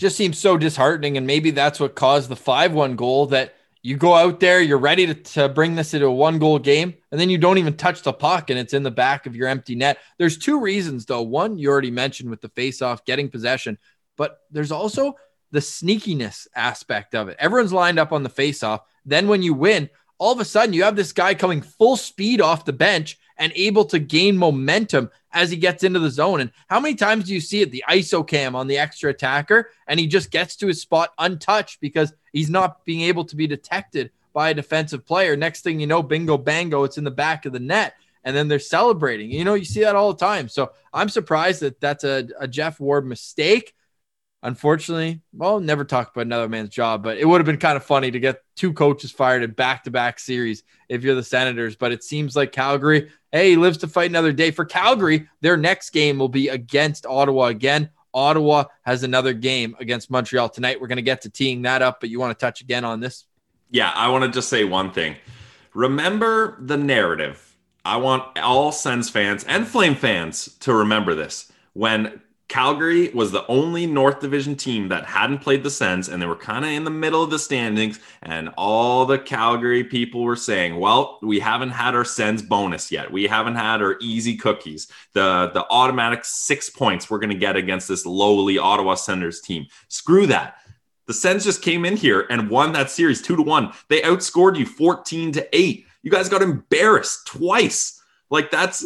just 0.00 0.16
seems 0.16 0.38
so 0.38 0.56
disheartening. 0.56 1.16
And 1.16 1.26
maybe 1.26 1.50
that's 1.50 1.78
what 1.78 1.94
caused 1.94 2.30
the 2.30 2.36
5 2.36 2.72
1 2.72 2.96
goal 2.96 3.26
that 3.26 3.54
you 3.82 3.96
go 3.96 4.14
out 4.14 4.40
there, 4.40 4.60
you're 4.60 4.78
ready 4.78 5.06
to, 5.06 5.14
to 5.14 5.48
bring 5.48 5.74
this 5.74 5.94
into 5.94 6.06
a 6.06 6.12
one 6.12 6.38
goal 6.38 6.58
game, 6.58 6.94
and 7.10 7.20
then 7.20 7.30
you 7.30 7.38
don't 7.38 7.58
even 7.58 7.76
touch 7.76 8.02
the 8.02 8.12
puck 8.12 8.50
and 8.50 8.58
it's 8.58 8.74
in 8.74 8.82
the 8.82 8.90
back 8.90 9.26
of 9.26 9.34
your 9.34 9.48
empty 9.48 9.74
net. 9.74 9.98
There's 10.18 10.36
two 10.36 10.60
reasons, 10.60 11.06
though. 11.06 11.22
One, 11.22 11.56
you 11.56 11.70
already 11.70 11.90
mentioned 11.90 12.30
with 12.30 12.42
the 12.42 12.50
face 12.50 12.82
off, 12.82 13.04
getting 13.04 13.30
possession, 13.30 13.78
but 14.16 14.40
there's 14.50 14.72
also 14.72 15.14
the 15.50 15.60
sneakiness 15.60 16.46
aspect 16.54 17.14
of 17.14 17.28
it. 17.28 17.36
Everyone's 17.38 17.72
lined 17.72 17.98
up 17.98 18.12
on 18.12 18.22
the 18.22 18.28
face 18.28 18.62
off. 18.62 18.82
Then 19.04 19.28
when 19.28 19.42
you 19.42 19.54
win, 19.54 19.88
all 20.18 20.32
of 20.32 20.40
a 20.40 20.44
sudden 20.44 20.74
you 20.74 20.84
have 20.84 20.96
this 20.96 21.12
guy 21.12 21.34
coming 21.34 21.62
full 21.62 21.96
speed 21.96 22.40
off 22.40 22.66
the 22.66 22.72
bench 22.72 23.18
and 23.40 23.52
able 23.56 23.86
to 23.86 23.98
gain 23.98 24.36
momentum 24.36 25.10
as 25.32 25.50
he 25.50 25.56
gets 25.56 25.82
into 25.82 25.98
the 25.98 26.10
zone. 26.10 26.40
And 26.40 26.52
how 26.68 26.78
many 26.78 26.94
times 26.94 27.24
do 27.24 27.34
you 27.34 27.40
see 27.40 27.62
it, 27.62 27.72
the 27.72 27.82
ISO 27.88 28.24
cam 28.24 28.54
on 28.54 28.66
the 28.66 28.78
extra 28.78 29.10
attacker, 29.10 29.70
and 29.88 29.98
he 29.98 30.06
just 30.06 30.30
gets 30.30 30.54
to 30.56 30.66
his 30.66 30.80
spot 30.80 31.12
untouched 31.18 31.80
because 31.80 32.12
he's 32.32 32.50
not 32.50 32.84
being 32.84 33.00
able 33.00 33.24
to 33.24 33.34
be 33.34 33.46
detected 33.46 34.10
by 34.34 34.50
a 34.50 34.54
defensive 34.54 35.06
player. 35.06 35.36
Next 35.36 35.62
thing 35.62 35.80
you 35.80 35.86
know, 35.86 36.02
bingo, 36.02 36.36
bango, 36.36 36.84
it's 36.84 36.98
in 36.98 37.04
the 37.04 37.10
back 37.10 37.46
of 37.46 37.52
the 37.52 37.58
net. 37.58 37.94
And 38.22 38.36
then 38.36 38.48
they're 38.48 38.58
celebrating. 38.58 39.30
You 39.30 39.44
know, 39.44 39.54
you 39.54 39.64
see 39.64 39.80
that 39.80 39.96
all 39.96 40.12
the 40.12 40.18
time. 40.18 40.46
So 40.50 40.72
I'm 40.92 41.08
surprised 41.08 41.62
that 41.62 41.80
that's 41.80 42.04
a, 42.04 42.28
a 42.38 42.46
Geoff 42.46 42.78
Ward 42.78 43.06
mistake. 43.06 43.74
Unfortunately, 44.42 45.20
well, 45.34 45.60
never 45.60 45.84
talk 45.84 46.10
about 46.10 46.24
another 46.24 46.48
man's 46.48 46.70
job, 46.70 47.02
but 47.02 47.18
it 47.18 47.26
would 47.26 47.40
have 47.40 47.46
been 47.46 47.58
kind 47.58 47.76
of 47.76 47.84
funny 47.84 48.10
to 48.10 48.18
get 48.18 48.42
two 48.56 48.72
coaches 48.72 49.10
fired 49.10 49.42
in 49.42 49.50
back 49.50 49.84
to 49.84 49.90
back 49.90 50.18
series 50.18 50.62
if 50.88 51.02
you're 51.02 51.14
the 51.14 51.22
Senators. 51.22 51.76
But 51.76 51.92
it 51.92 52.02
seems 52.02 52.34
like 52.34 52.50
Calgary, 52.50 53.10
hey, 53.32 53.56
lives 53.56 53.78
to 53.78 53.88
fight 53.88 54.08
another 54.08 54.32
day. 54.32 54.50
For 54.50 54.64
Calgary, 54.64 55.28
their 55.42 55.58
next 55.58 55.90
game 55.90 56.18
will 56.18 56.30
be 56.30 56.48
against 56.48 57.04
Ottawa 57.04 57.46
again. 57.46 57.90
Ottawa 58.14 58.64
has 58.82 59.02
another 59.02 59.34
game 59.34 59.76
against 59.78 60.10
Montreal 60.10 60.48
tonight. 60.48 60.80
We're 60.80 60.88
going 60.88 60.96
to 60.96 61.02
get 61.02 61.20
to 61.22 61.30
teeing 61.30 61.62
that 61.62 61.82
up, 61.82 62.00
but 62.00 62.08
you 62.08 62.18
want 62.18 62.36
to 62.36 62.44
touch 62.44 62.62
again 62.62 62.84
on 62.84 63.00
this? 63.00 63.26
Yeah, 63.70 63.92
I 63.94 64.08
want 64.08 64.24
to 64.24 64.30
just 64.30 64.48
say 64.48 64.64
one 64.64 64.90
thing. 64.90 65.16
Remember 65.74 66.56
the 66.60 66.76
narrative. 66.76 67.56
I 67.84 67.98
want 67.98 68.38
all 68.38 68.72
Sens 68.72 69.08
fans 69.08 69.44
and 69.44 69.66
Flame 69.66 69.94
fans 69.94 70.54
to 70.60 70.72
remember 70.74 71.14
this. 71.14 71.52
When 71.72 72.20
Calgary 72.50 73.10
was 73.10 73.30
the 73.30 73.46
only 73.46 73.86
North 73.86 74.18
Division 74.18 74.56
team 74.56 74.88
that 74.88 75.06
hadn't 75.06 75.38
played 75.38 75.62
the 75.62 75.70
Sens, 75.70 76.08
and 76.08 76.20
they 76.20 76.26
were 76.26 76.34
kind 76.34 76.64
of 76.64 76.72
in 76.72 76.82
the 76.82 76.90
middle 76.90 77.22
of 77.22 77.30
the 77.30 77.38
standings. 77.38 78.00
And 78.22 78.50
all 78.58 79.06
the 79.06 79.20
Calgary 79.20 79.84
people 79.84 80.24
were 80.24 80.34
saying, 80.34 80.76
"Well, 80.80 81.20
we 81.22 81.38
haven't 81.38 81.70
had 81.70 81.94
our 81.94 82.04
Sens 82.04 82.42
bonus 82.42 82.90
yet. 82.90 83.12
We 83.12 83.28
haven't 83.28 83.54
had 83.54 83.80
our 83.80 83.96
easy 84.00 84.36
cookies. 84.36 84.88
The 85.12 85.52
the 85.54 85.64
automatic 85.70 86.24
six 86.24 86.68
points 86.68 87.08
we're 87.08 87.20
going 87.20 87.30
to 87.30 87.36
get 87.36 87.54
against 87.54 87.86
this 87.86 88.04
lowly 88.04 88.58
Ottawa 88.58 88.96
Senators 88.96 89.40
team. 89.40 89.66
Screw 89.86 90.26
that." 90.26 90.56
The 91.06 91.14
Sens 91.14 91.44
just 91.44 91.62
came 91.62 91.84
in 91.84 91.96
here 91.96 92.26
and 92.30 92.50
won 92.50 92.72
that 92.72 92.90
series 92.90 93.22
two 93.22 93.36
to 93.36 93.42
one. 93.42 93.72
They 93.88 94.02
outscored 94.02 94.58
you 94.58 94.66
fourteen 94.66 95.30
to 95.32 95.56
eight. 95.56 95.86
You 96.02 96.10
guys 96.10 96.28
got 96.28 96.42
embarrassed 96.42 97.28
twice. 97.28 98.02
Like 98.28 98.50
that's 98.50 98.84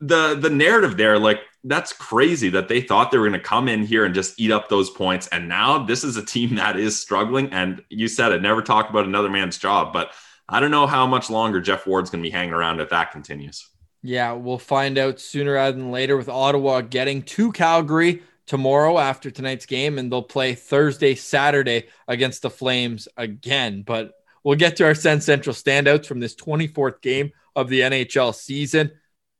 the 0.00 0.34
the 0.34 0.50
narrative 0.50 0.96
there 0.96 1.16
like 1.18 1.40
that's 1.68 1.92
crazy 1.92 2.48
that 2.48 2.68
they 2.68 2.80
thought 2.80 3.10
they 3.10 3.18
were 3.18 3.28
going 3.28 3.38
to 3.38 3.46
come 3.46 3.68
in 3.68 3.84
here 3.84 4.04
and 4.04 4.14
just 4.14 4.38
eat 4.40 4.50
up 4.50 4.68
those 4.68 4.90
points 4.90 5.26
and 5.28 5.48
now 5.48 5.84
this 5.84 6.02
is 6.02 6.16
a 6.16 6.24
team 6.24 6.54
that 6.56 6.76
is 6.76 7.00
struggling 7.00 7.52
and 7.52 7.82
you 7.88 8.08
said 8.08 8.32
it 8.32 8.42
never 8.42 8.62
talk 8.62 8.90
about 8.90 9.04
another 9.04 9.28
man's 9.28 9.58
job 9.58 9.92
but 9.92 10.12
i 10.48 10.60
don't 10.60 10.70
know 10.70 10.86
how 10.86 11.06
much 11.06 11.30
longer 11.30 11.60
Geoff 11.60 11.86
Ward's 11.86 12.10
going 12.10 12.22
to 12.22 12.26
be 12.26 12.32
hanging 12.32 12.54
around 12.54 12.80
if 12.80 12.90
that 12.90 13.12
continues. 13.12 13.68
Yeah 14.02 14.32
we'll 14.32 14.58
find 14.58 14.98
out 14.98 15.20
sooner 15.20 15.54
rather 15.54 15.76
than 15.76 15.90
later 15.90 16.16
with 16.16 16.28
ottawa 16.28 16.80
getting 16.80 17.22
to 17.22 17.52
calgary 17.52 18.22
tomorrow 18.46 18.98
after 18.98 19.30
tonight's 19.30 19.66
game 19.66 19.98
and 19.98 20.10
they'll 20.10 20.22
play 20.22 20.54
thursday 20.54 21.14
saturday 21.14 21.86
against 22.06 22.42
the 22.42 22.50
flames 22.50 23.08
again. 23.16 23.82
But 23.82 24.12
we'll 24.42 24.56
get 24.56 24.76
to 24.76 24.84
our 24.84 24.94
Sens 24.94 25.24
Central 25.24 25.54
standouts 25.54 26.06
from 26.06 26.20
this 26.20 26.34
24th 26.34 27.02
game 27.02 27.32
of 27.56 27.68
the 27.68 27.80
nhl 27.80 28.34
season 28.34 28.92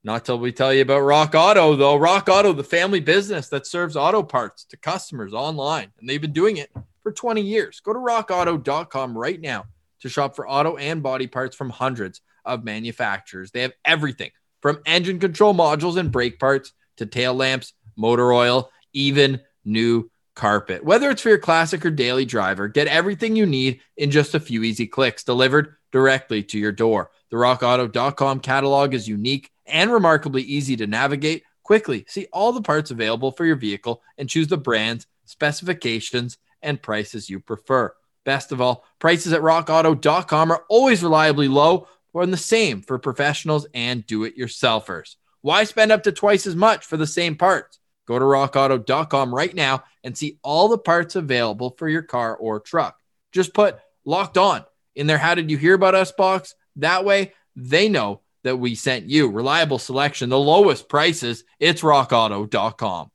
not 0.08 0.24
till 0.24 0.38
we 0.38 0.52
tell 0.52 0.72
you 0.72 0.80
about 0.80 1.00
Rock 1.00 1.34
Auto, 1.34 1.76
though. 1.76 1.96
Rock 1.96 2.30
Auto, 2.30 2.54
the 2.54 2.64
family 2.64 2.98
business 2.98 3.50
that 3.50 3.66
serves 3.66 3.94
auto 3.94 4.22
parts 4.22 4.64
to 4.64 4.78
customers 4.78 5.34
online, 5.34 5.92
and 6.00 6.08
they've 6.08 6.18
been 6.18 6.32
doing 6.32 6.56
it 6.56 6.70
for 7.02 7.12
20 7.12 7.42
years. 7.42 7.80
Go 7.80 7.92
to 7.92 7.98
rockauto.com 7.98 9.18
right 9.18 9.38
now 9.38 9.66
to 10.00 10.08
shop 10.08 10.34
for 10.34 10.48
auto 10.48 10.78
and 10.78 11.02
body 11.02 11.26
parts 11.26 11.54
from 11.54 11.68
hundreds 11.68 12.22
of 12.46 12.64
manufacturers. 12.64 13.50
They 13.50 13.60
have 13.60 13.74
everything 13.84 14.30
from 14.62 14.80
engine 14.86 15.18
control 15.18 15.52
modules 15.52 15.98
and 15.98 16.10
brake 16.10 16.38
parts 16.38 16.72
to 16.96 17.04
tail 17.04 17.34
lamps, 17.34 17.74
motor 17.94 18.32
oil, 18.32 18.70
even 18.94 19.42
new 19.66 20.10
carpet. 20.34 20.82
Whether 20.82 21.10
it's 21.10 21.20
for 21.20 21.28
your 21.28 21.36
classic 21.36 21.84
or 21.84 21.90
daily 21.90 22.24
driver, 22.24 22.66
get 22.66 22.86
everything 22.86 23.36
you 23.36 23.44
need 23.44 23.80
in 23.98 24.10
just 24.10 24.34
a 24.34 24.40
few 24.40 24.62
easy 24.62 24.86
clicks 24.86 25.22
delivered 25.22 25.76
directly 25.92 26.42
to 26.44 26.58
your 26.58 26.72
door. 26.72 27.10
The 27.30 27.36
rockauto.com 27.36 28.40
catalog 28.40 28.94
is 28.94 29.06
unique 29.06 29.50
and 29.68 29.92
remarkably 29.92 30.42
easy 30.42 30.76
to 30.76 30.86
navigate. 30.86 31.44
Quickly 31.62 32.04
see 32.08 32.26
all 32.32 32.52
the 32.52 32.62
parts 32.62 32.90
available 32.90 33.32
for 33.32 33.44
your 33.44 33.56
vehicle 33.56 34.02
and 34.16 34.28
choose 34.28 34.48
the 34.48 34.56
brands, 34.56 35.06
specifications, 35.24 36.38
and 36.62 36.82
prices 36.82 37.28
you 37.28 37.40
prefer. 37.40 37.94
Best 38.24 38.52
of 38.52 38.60
all, 38.60 38.84
prices 38.98 39.32
at 39.32 39.42
rockauto.com 39.42 40.50
are 40.50 40.64
always 40.68 41.02
reliably 41.02 41.48
low 41.48 41.88
and 42.22 42.32
the 42.32 42.36
same 42.36 42.82
for 42.82 42.98
professionals 42.98 43.66
and 43.74 44.06
do 44.06 44.24
it 44.24 44.36
yourselfers. 44.36 45.16
Why 45.40 45.64
spend 45.64 45.92
up 45.92 46.02
to 46.04 46.12
twice 46.12 46.46
as 46.46 46.56
much 46.56 46.84
for 46.84 46.96
the 46.96 47.06
same 47.06 47.36
parts? 47.36 47.78
Go 48.06 48.18
to 48.18 48.24
rockauto.com 48.24 49.34
right 49.34 49.54
now 49.54 49.84
and 50.02 50.16
see 50.16 50.38
all 50.42 50.68
the 50.68 50.78
parts 50.78 51.16
available 51.16 51.74
for 51.78 51.88
your 51.88 52.02
car 52.02 52.36
or 52.36 52.60
truck. 52.60 52.98
Just 53.32 53.54
put 53.54 53.78
locked 54.04 54.38
on 54.38 54.64
in 54.94 55.06
their 55.06 55.18
How 55.18 55.34
Did 55.34 55.50
You 55.50 55.58
Hear 55.58 55.74
About 55.74 55.94
Us 55.94 56.12
box. 56.12 56.54
That 56.76 57.04
way 57.04 57.34
they 57.54 57.88
know 57.88 58.22
that 58.48 58.56
we 58.56 58.74
sent 58.74 59.06
you. 59.06 59.28
Reliable 59.28 59.78
selection, 59.78 60.30
the 60.30 60.38
lowest 60.38 60.88
prices. 60.88 61.44
It's 61.60 61.82
rockauto.com. 61.82 63.10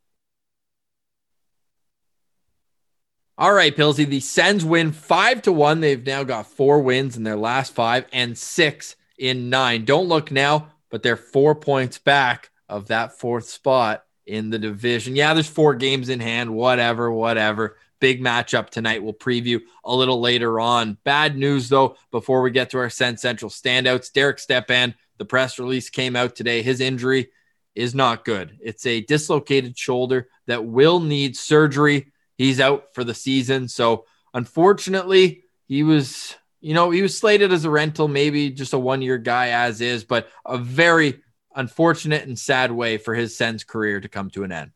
All 3.36 3.54
right, 3.54 3.76
Pilsy. 3.76 4.06
The 4.06 4.20
Sens 4.20 4.64
win 4.64 4.92
five 4.92 5.42
to 5.42 5.52
one. 5.52 5.80
They've 5.80 6.06
now 6.06 6.24
got 6.24 6.46
four 6.46 6.82
wins 6.82 7.18
in 7.18 7.24
their 7.24 7.36
last 7.36 7.74
five 7.74 8.06
and 8.14 8.38
six 8.38 8.96
in 9.18 9.50
nine. 9.50 9.86
Don't 9.86 10.08
look 10.08 10.32
now, 10.32 10.72
but 10.92 11.02
they're 11.02 11.18
four 11.18 11.56
points 11.56 11.98
back 11.98 12.52
of 12.70 12.88
that 12.88 13.18
fourth 13.18 13.46
spot 13.50 14.04
in 14.28 14.52
the 14.52 14.60
division. 14.60 15.16
Yeah, 15.16 15.34
there's 15.34 15.48
four 15.48 15.74
games 15.74 16.10
in 16.10 16.20
hand. 16.20 16.54
Whatever, 16.54 17.12
whatever. 17.12 17.78
Big 18.00 18.22
matchup 18.22 18.70
tonight. 18.70 19.04
We'll 19.04 19.14
preview 19.14 19.62
a 19.84 19.96
little 19.96 20.22
later 20.22 20.60
on. 20.60 20.98
Bad 21.04 21.36
news, 21.36 21.70
though, 21.70 21.96
before 22.12 22.44
we 22.44 22.52
get 22.52 22.70
to 22.72 22.78
our 22.78 22.90
Sens 22.90 23.22
Central 23.22 23.50
standouts. 23.50 24.14
Derek 24.14 24.40
Stepan, 24.40 24.94
the 25.18 25.26
press 25.26 25.60
release 25.60 25.90
came 25.90 26.16
out 26.16 26.36
today. 26.36 26.62
His 26.62 26.82
injury 26.82 27.30
is 27.76 27.96
not 27.96 28.26
good. 28.26 28.58
It's 28.62 28.86
a 28.86 29.02
dislocated 29.02 29.78
shoulder 29.78 30.28
that 30.48 30.66
will 30.66 31.00
need 31.00 31.36
surgery 31.36 32.12
he's 32.38 32.60
out 32.60 32.94
for 32.94 33.04
the 33.04 33.14
season. 33.14 33.68
So 33.68 34.06
unfortunately, 34.34 35.44
he 35.68 35.84
was, 35.84 36.36
you 36.62 36.74
know, 36.74 36.92
he 36.92 37.02
was 37.02 37.18
slated 37.18 37.52
as 37.52 37.66
a 37.66 37.70
rental, 37.70 38.08
maybe 38.08 38.50
just 38.50 38.74
a 38.74 38.80
one 38.80 39.02
year 39.02 39.18
guy 39.18 39.50
as 39.50 39.82
is, 39.82 40.04
but 40.04 40.30
a 40.46 40.58
very 40.58 41.22
unfortunate 41.56 42.28
and 42.28 42.38
sad 42.38 42.72
way 42.72 42.98
for 42.98 43.14
his 43.14 43.38
Sens 43.38 43.64
career 43.64 44.00
to 44.00 44.10
come 44.10 44.30
to 44.32 44.44
an 44.44 44.52
end. 44.52 44.72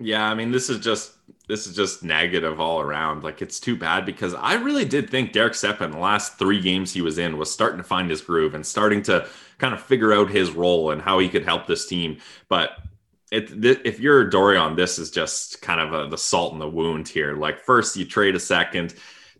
Yeah, 0.00 0.24
I 0.24 0.34
mean, 0.34 0.50
this 0.50 0.70
is 0.70 0.78
just 0.80 1.14
this 1.48 1.66
is 1.66 1.74
just 1.74 2.02
negative 2.02 2.60
all 2.60 2.80
around. 2.80 3.24
Like 3.24 3.40
it's 3.40 3.58
too 3.58 3.74
bad 3.74 4.04
because 4.04 4.34
I 4.34 4.54
really 4.54 4.84
did 4.84 5.08
think 5.10 5.32
Derek 5.32 5.54
Stepan, 5.54 5.86
in 5.86 5.90
the 5.92 5.98
last 5.98 6.38
three 6.38 6.60
games 6.60 6.92
he 6.92 7.00
was 7.00 7.18
in, 7.18 7.38
was 7.38 7.50
starting 7.50 7.78
to 7.78 7.84
find 7.84 8.10
his 8.10 8.20
groove 8.20 8.54
and 8.54 8.64
starting 8.64 9.02
to 9.04 9.26
kind 9.56 9.72
of 9.74 9.80
figure 9.82 10.12
out 10.12 10.30
his 10.30 10.50
role 10.50 10.90
and 10.90 11.00
how 11.00 11.18
he 11.18 11.28
could 11.28 11.44
help 11.44 11.66
this 11.66 11.86
team. 11.86 12.18
But 12.48 12.72
it, 13.32 13.60
th- 13.62 13.80
if 13.84 13.98
you're 13.98 14.28
Dorion, 14.28 14.76
this 14.76 14.98
is 14.98 15.10
just 15.10 15.62
kind 15.62 15.80
of 15.80 15.92
a, 15.92 16.08
the 16.08 16.18
salt 16.18 16.52
in 16.52 16.58
the 16.58 16.68
wound 16.68 17.08
here. 17.08 17.34
Like 17.34 17.60
first 17.60 17.96
you 17.96 18.04
trade 18.04 18.36
a 18.36 18.40
second, 18.40 18.94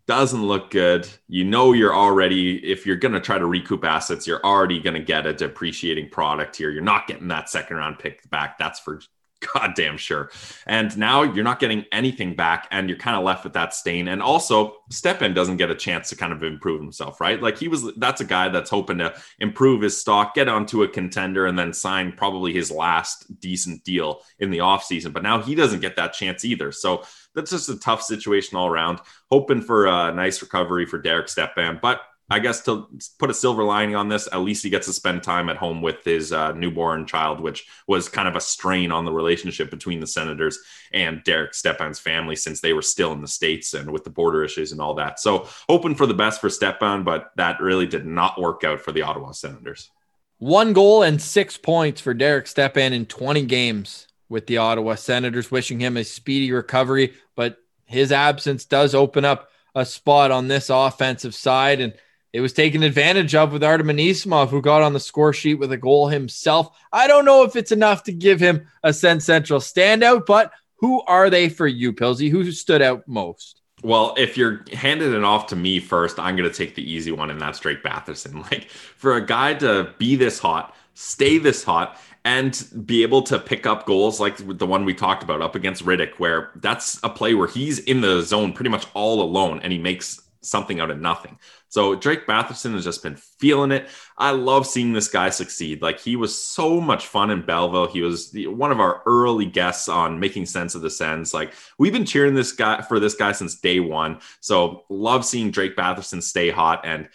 doesn't 0.07 0.43
look 0.47 0.71
good. 0.71 1.07
You 1.29 1.45
know 1.45 1.73
you're 1.75 1.95
already 1.95 2.57
if 2.69 2.87
you're 2.87 2.97
going 2.97 3.15
to 3.15 3.21
try 3.21 3.39
to 3.39 3.47
recoup 3.47 3.85
assets, 3.85 4.27
you're 4.27 4.45
already 4.45 4.81
going 4.81 4.95
to 4.95 5.03
get 5.03 5.27
a 5.27 5.33
depreciating 5.35 6.09
product 6.09 6.57
here. 6.57 6.71
You're 6.71 6.83
not 6.83 7.07
getting 7.07 7.29
that 7.29 7.51
second 7.51 7.77
round 7.77 7.99
pick 7.99 8.29
back. 8.31 8.59
That's 8.59 8.81
for 8.81 9.01
goddamn 9.41 9.97
sure. 9.97 10.31
And 10.67 10.97
now 10.99 11.23
you're 11.23 11.45
not 11.45 11.61
getting 11.61 11.85
anything 11.93 12.35
back 12.35 12.69
and 12.71 12.89
you're 12.89 12.99
kind 12.99 13.17
of 13.17 13.25
left 13.25 13.45
with 13.45 13.53
that 13.55 13.75
stain. 13.75 14.09
And 14.09 14.23
also, 14.23 14.77
Stepan 14.91 15.35
doesn't 15.35 15.57
get 15.59 15.71
a 15.71 15.75
chance 15.75 16.09
to 16.11 16.17
kind 16.17 16.33
of 16.33 16.43
improve 16.43 16.81
himself, 16.81 17.21
right? 17.21 17.41
Like 17.41 17.59
he 17.59 17.69
was, 17.69 17.93
that's 17.97 18.21
a 18.21 18.25
guy 18.25 18.49
that's 18.49 18.71
hoping 18.71 18.99
to 18.99 19.15
improve 19.39 19.83
his 19.83 19.99
stock, 19.99 20.35
get 20.35 20.49
onto 20.49 20.83
a 20.83 20.89
contender, 20.89 21.47
and 21.47 21.59
then 21.59 21.73
sign 21.73 22.13
probably 22.13 22.53
his 22.53 22.71
last 22.71 23.41
decent 23.41 23.85
deal 23.85 24.23
in 24.39 24.51
the 24.51 24.59
offseason. 24.59 25.13
But 25.13 25.23
now 25.23 25.41
he 25.41 25.55
doesn't 25.55 25.81
get 25.81 25.97
that 25.97 26.13
chance 26.13 26.45
either. 26.45 26.73
So 26.73 27.05
that's 27.35 27.51
just 27.51 27.69
a 27.69 27.79
tough 27.79 28.03
situation 28.03 28.57
all 28.57 28.67
around. 28.67 29.01
Hoping 29.31 29.61
for 29.61 29.87
a 29.87 30.13
nice 30.13 30.43
recovery 30.43 30.87
for 30.87 30.99
Derek 30.99 31.29
Stepan. 31.29 31.79
But 31.81 32.01
I 32.31 32.41
guess 32.41 32.61
to 32.63 32.87
put 33.19 33.31
a 33.31 33.35
silver 33.35 33.65
lining 33.65 33.97
on 33.97 34.09
this, 34.09 34.29
at 34.31 34.41
least 34.41 34.63
he 34.63 34.69
gets 34.69 34.87
to 34.87 34.93
spend 34.93 35.23
time 35.23 35.49
at 35.49 35.57
home 35.57 35.81
with 35.81 36.05
his 36.05 36.31
uh, 36.31 36.53
newborn 36.53 37.07
child, 37.07 37.41
which 37.41 37.67
was 37.87 38.09
kind 38.09 38.29
of 38.29 38.37
a 38.37 38.41
strain 38.41 38.93
on 38.93 39.07
the 39.07 39.13
relationship 39.13 39.71
between 39.71 40.01
the 40.01 40.07
Senators 40.07 40.59
and 40.93 41.25
Derek 41.25 41.55
Stepan's 41.55 41.99
family 41.99 42.37
since 42.37 42.61
they 42.61 42.75
were 42.75 42.83
still 42.83 43.13
in 43.13 43.23
the 43.23 43.29
States 43.29 43.73
and 43.73 43.91
with 43.91 44.05
the 44.05 44.11
border 44.11 44.45
issues 44.45 44.73
and 44.73 44.81
all 44.81 44.95
that. 44.95 45.19
So, 45.19 45.49
hoping 45.69 45.95
for 45.95 46.07
the 46.07 46.13
best 46.13 46.41
for 46.41 46.51
Stepan, 46.51 47.03
but 47.03 47.31
that 47.37 47.61
really 47.61 47.87
did 47.87 48.05
not 48.05 48.39
work 48.39 48.63
out 48.63 48.81
for 48.81 48.93
the 48.93 49.03
Ottawa 49.03 49.33
Senators. 49.33 49.91
One 50.37 50.75
goal 50.75 51.03
and 51.03 51.21
six 51.21 51.57
points 51.57 52.01
for 52.01 52.13
Derek 52.13 52.47
Stepan 52.47 52.93
in 52.93 53.07
20 53.07 53.45
games 53.47 54.07
with 54.29 54.47
the 54.47 54.59
Ottawa 54.59 54.95
Senators, 54.97 55.51
wishing 55.51 55.81
him 55.81 55.97
a 55.97 56.05
speedy 56.05 56.53
recovery. 56.53 57.15
But 57.35 57.59
his 57.87 58.13
absence 58.13 58.67
does 58.67 58.95
open 58.95 59.25
up 59.25 59.51
a 59.75 59.87
spot 59.87 60.31
on 60.31 60.49
this 60.49 60.71
offensive 60.71 61.35
side. 61.35 61.81
And 61.81 61.95
it 62.33 62.41
was 62.41 62.53
taken 62.53 62.83
advantage 62.83 63.35
of 63.35 63.53
with 63.53 63.65
Artem 63.65 63.89
Anisimov, 63.89 64.49
who 64.49 64.61
got 64.61 64.83
on 64.83 64.93
the 64.93 65.01
score 65.01 65.33
sheet 65.33 65.55
with 65.55 65.73
a 65.73 65.77
goal 65.77 66.09
himself. 66.09 66.77
I 66.93 67.07
don't 67.07 67.25
know 67.25 67.45
if 67.45 67.57
it's 67.57 67.73
enough 67.73 68.03
to 68.05 68.13
give 68.13 68.41
him 68.41 68.67
a 68.83 68.93
Sens 68.93 69.25
Central 69.25 69.61
standout, 69.61 70.27
but 70.27 70.53
who 70.77 71.01
are 71.03 71.31
they 71.31 71.49
for 71.49 71.67
you, 71.67 71.93
Pilsy? 71.93 72.31
Who 72.31 72.51
stood 72.53 72.83
out 72.83 73.09
most? 73.09 73.63
Well, 73.83 74.15
if 74.17 74.37
you're 74.37 74.65
handing 74.73 75.15
it 75.15 75.25
off 75.25 75.47
to 75.49 75.57
me 75.57 75.81
first, 75.81 76.19
I'm 76.19 76.37
going 76.37 76.51
to 76.51 76.57
take 76.57 76.75
the 76.75 76.91
easy 76.91 77.13
one, 77.13 77.31
and 77.31 77.41
that's 77.41 77.61
Drake 77.61 77.83
Batherson. 77.83 78.45
Like 78.51 78.69
for 78.69 79.17
a 79.17 79.25
guy 79.25 79.55
to 79.55 79.95
be 79.99 80.17
this 80.17 80.39
hot, 80.39 80.75
stay 80.95 81.39
this 81.39 81.65
hot, 81.65 81.99
and 82.25 82.67
be 82.85 83.03
able 83.03 83.23
to 83.23 83.39
pick 83.39 83.67
up 83.67 83.87
goals 83.87 84.21
like 84.21 84.37
the 84.59 84.67
one 84.67 84.85
we 84.85 84.95
talked 84.95 85.23
about 85.23 85.41
up 85.41 85.55
against 85.55 85.85
Rittich, 85.85 86.19
where 86.19 86.51
that's 86.57 86.99
a 87.03 87.09
play 87.09 87.35
where 87.35 87.49
he's 87.49 87.79
in 87.79 88.01
the 88.01 88.21
zone 88.23 88.53
pretty 88.53 88.71
much 88.71 88.87
all 88.95 89.23
alone 89.23 89.61
and 89.63 89.73
he 89.73 89.79
makes 89.79 90.21
something 90.41 90.81
out 90.81 90.91
of 90.91 91.01
nothing. 91.01 91.39
So 91.69 91.95
Drake 91.95 92.27
Batherson 92.27 92.73
has 92.73 92.85
just 92.85 93.03
been 93.03 93.17
feeling 93.17 93.73
it. 93.73 93.89
I 94.17 94.31
love 94.31 94.67
seeing 94.67 94.93
this 94.93 95.09
guy 95.09 95.31
succeed. 95.31 95.83
Like 95.83 96.01
he 96.01 96.17
was 96.17 96.43
so 96.43 96.81
much 96.81 97.07
fun 97.07 97.31
in 97.31 97.45
Belleville. 97.45 97.89
He 97.89 98.01
was 98.01 98.31
the, 98.31 98.47
one 98.47 98.73
of 98.73 98.81
our 98.81 99.03
early 99.07 99.47
guests 99.47 99.89
on 99.89 100.19
making 100.19 100.47
sense 100.47 100.75
of 100.75 100.83
the 100.83 100.91
Sens. 100.91 101.35
Like 101.35 101.53
we've 101.79 101.93
been 101.93 102.07
cheering 102.07 102.35
this 102.35 102.53
guy 102.53 102.81
for 102.83 102.99
this 102.99 103.15
guy 103.15 103.33
since 103.33 103.61
day 103.61 103.81
one. 103.81 104.21
So 104.41 104.85
love 104.89 105.25
seeing 105.25 105.51
Drake 105.51 105.77
Batherson 105.77 106.23
stay 106.23 106.51
hot 106.51 106.83
and 106.85 107.09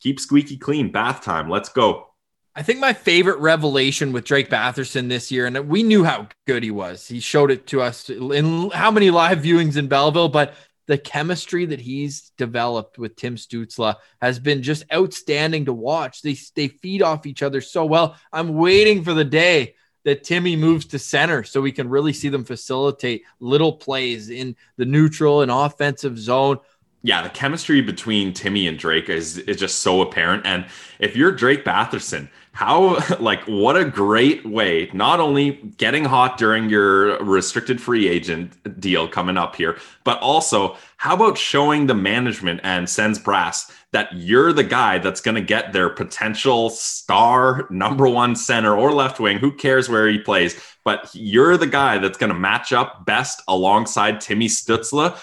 keep 0.00 0.20
squeaky 0.20 0.58
clean. 0.58 0.92
Bath 0.92 1.22
time. 1.22 1.48
Let's 1.48 1.70
go. 1.70 2.08
I 2.56 2.62
think 2.62 2.78
my 2.78 2.92
favorite 2.92 3.38
revelation 3.38 4.12
with 4.12 4.24
Drake 4.24 4.48
Batherson 4.48 5.08
this 5.08 5.32
year, 5.32 5.46
and 5.46 5.68
we 5.68 5.82
knew 5.82 6.04
how 6.04 6.28
good 6.46 6.62
he 6.62 6.70
was. 6.70 7.08
He 7.08 7.18
showed 7.18 7.50
it 7.50 7.66
to 7.68 7.82
us 7.82 8.08
in 8.08 8.70
how 8.70 8.92
many 8.92 9.10
live 9.10 9.38
viewings 9.38 9.76
in 9.76 9.88
Belleville, 9.88 10.28
but 10.28 10.54
the 10.86 10.98
chemistry 10.98 11.66
that 11.66 11.80
he's 11.80 12.32
developed 12.36 12.98
with 12.98 13.16
Tim 13.16 13.36
Stützle 13.36 13.96
has 14.20 14.38
been 14.38 14.62
just 14.62 14.84
outstanding 14.92 15.64
to 15.66 15.72
watch. 15.72 16.22
They 16.22 16.36
they 16.54 16.68
feed 16.68 17.02
off 17.02 17.26
each 17.26 17.42
other 17.42 17.60
so 17.60 17.84
well. 17.84 18.16
I'm 18.32 18.54
waiting 18.54 19.02
for 19.02 19.14
the 19.14 19.24
day 19.24 19.74
that 20.04 20.22
Timmy 20.22 20.54
moves 20.54 20.84
to 20.86 20.98
center 20.98 21.42
so 21.44 21.60
we 21.60 21.72
can 21.72 21.88
really 21.88 22.12
see 22.12 22.28
them 22.28 22.44
facilitate 22.44 23.22
little 23.40 23.72
plays 23.72 24.28
in 24.28 24.54
the 24.76 24.84
neutral 24.84 25.40
and 25.40 25.50
offensive 25.50 26.18
zone. 26.18 26.58
Yeah, 27.02 27.22
the 27.22 27.30
chemistry 27.30 27.80
between 27.80 28.32
Timmy 28.32 28.66
and 28.66 28.78
Drake 28.78 29.08
is 29.08 29.38
is 29.38 29.58
just 29.58 29.80
so 29.80 30.02
apparent. 30.02 30.46
And 30.46 30.66
if 30.98 31.16
you're 31.16 31.32
Drake 31.32 31.64
Batherson, 31.64 32.28
how 32.54 32.96
like 33.20 33.42
what 33.44 33.76
a 33.76 33.84
great 33.84 34.46
way 34.46 34.88
not 34.94 35.20
only 35.20 35.52
getting 35.76 36.04
hot 36.04 36.38
during 36.38 36.70
your 36.70 37.18
restricted 37.22 37.80
free 37.80 38.08
agent 38.08 38.80
deal 38.80 39.06
coming 39.06 39.36
up 39.36 39.56
here 39.56 39.76
but 40.04 40.18
also 40.20 40.76
how 40.96 41.14
about 41.14 41.36
showing 41.36 41.86
the 41.86 41.94
management 41.94 42.60
and 42.62 42.88
Sens 42.88 43.18
brass 43.18 43.70
that 43.90 44.08
you're 44.14 44.52
the 44.52 44.64
guy 44.64 44.98
that's 44.98 45.20
going 45.20 45.34
to 45.34 45.40
get 45.40 45.72
their 45.72 45.90
potential 45.90 46.70
star 46.70 47.66
number 47.70 48.08
one 48.08 48.36
center 48.36 48.76
or 48.76 48.92
left 48.92 49.18
wing 49.18 49.38
who 49.38 49.52
cares 49.52 49.88
where 49.88 50.08
he 50.08 50.18
plays 50.18 50.58
but 50.84 51.10
you're 51.12 51.56
the 51.56 51.66
guy 51.66 51.98
that's 51.98 52.18
going 52.18 52.32
to 52.32 52.38
match 52.38 52.72
up 52.72 53.04
best 53.04 53.42
alongside 53.48 54.20
Timmy 54.20 54.46
Stützle 54.46 55.18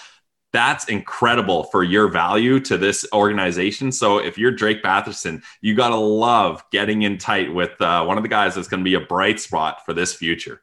that's 0.54 0.86
incredible 0.86 1.64
for 1.66 1.84
your 1.84 2.08
value 2.08 2.60
to 2.62 2.78
this 2.78 3.06
organization. 3.14 3.92
So 3.92 4.18
if 4.18 4.38
you're 4.38 4.52
Drake 4.52 4.84
Batherson, 4.84 5.44
you 5.62 5.76
got 5.76 5.90
to 5.90 5.96
love 5.96 6.64
getting 6.72 7.04
in 7.04 7.18
tight 7.18 7.54
with 7.54 7.80
uh, 7.82 8.04
one 8.04 8.18
of 8.18 8.24
the 8.24 8.30
guys 8.30 8.56
that's 8.56 8.68
going 8.68 8.82
to 8.82 8.90
be 8.90 8.96
a 8.96 9.00
bright 9.00 9.40
spot 9.40 9.86
for 9.86 9.94
this 9.94 10.14
future. 10.14 10.62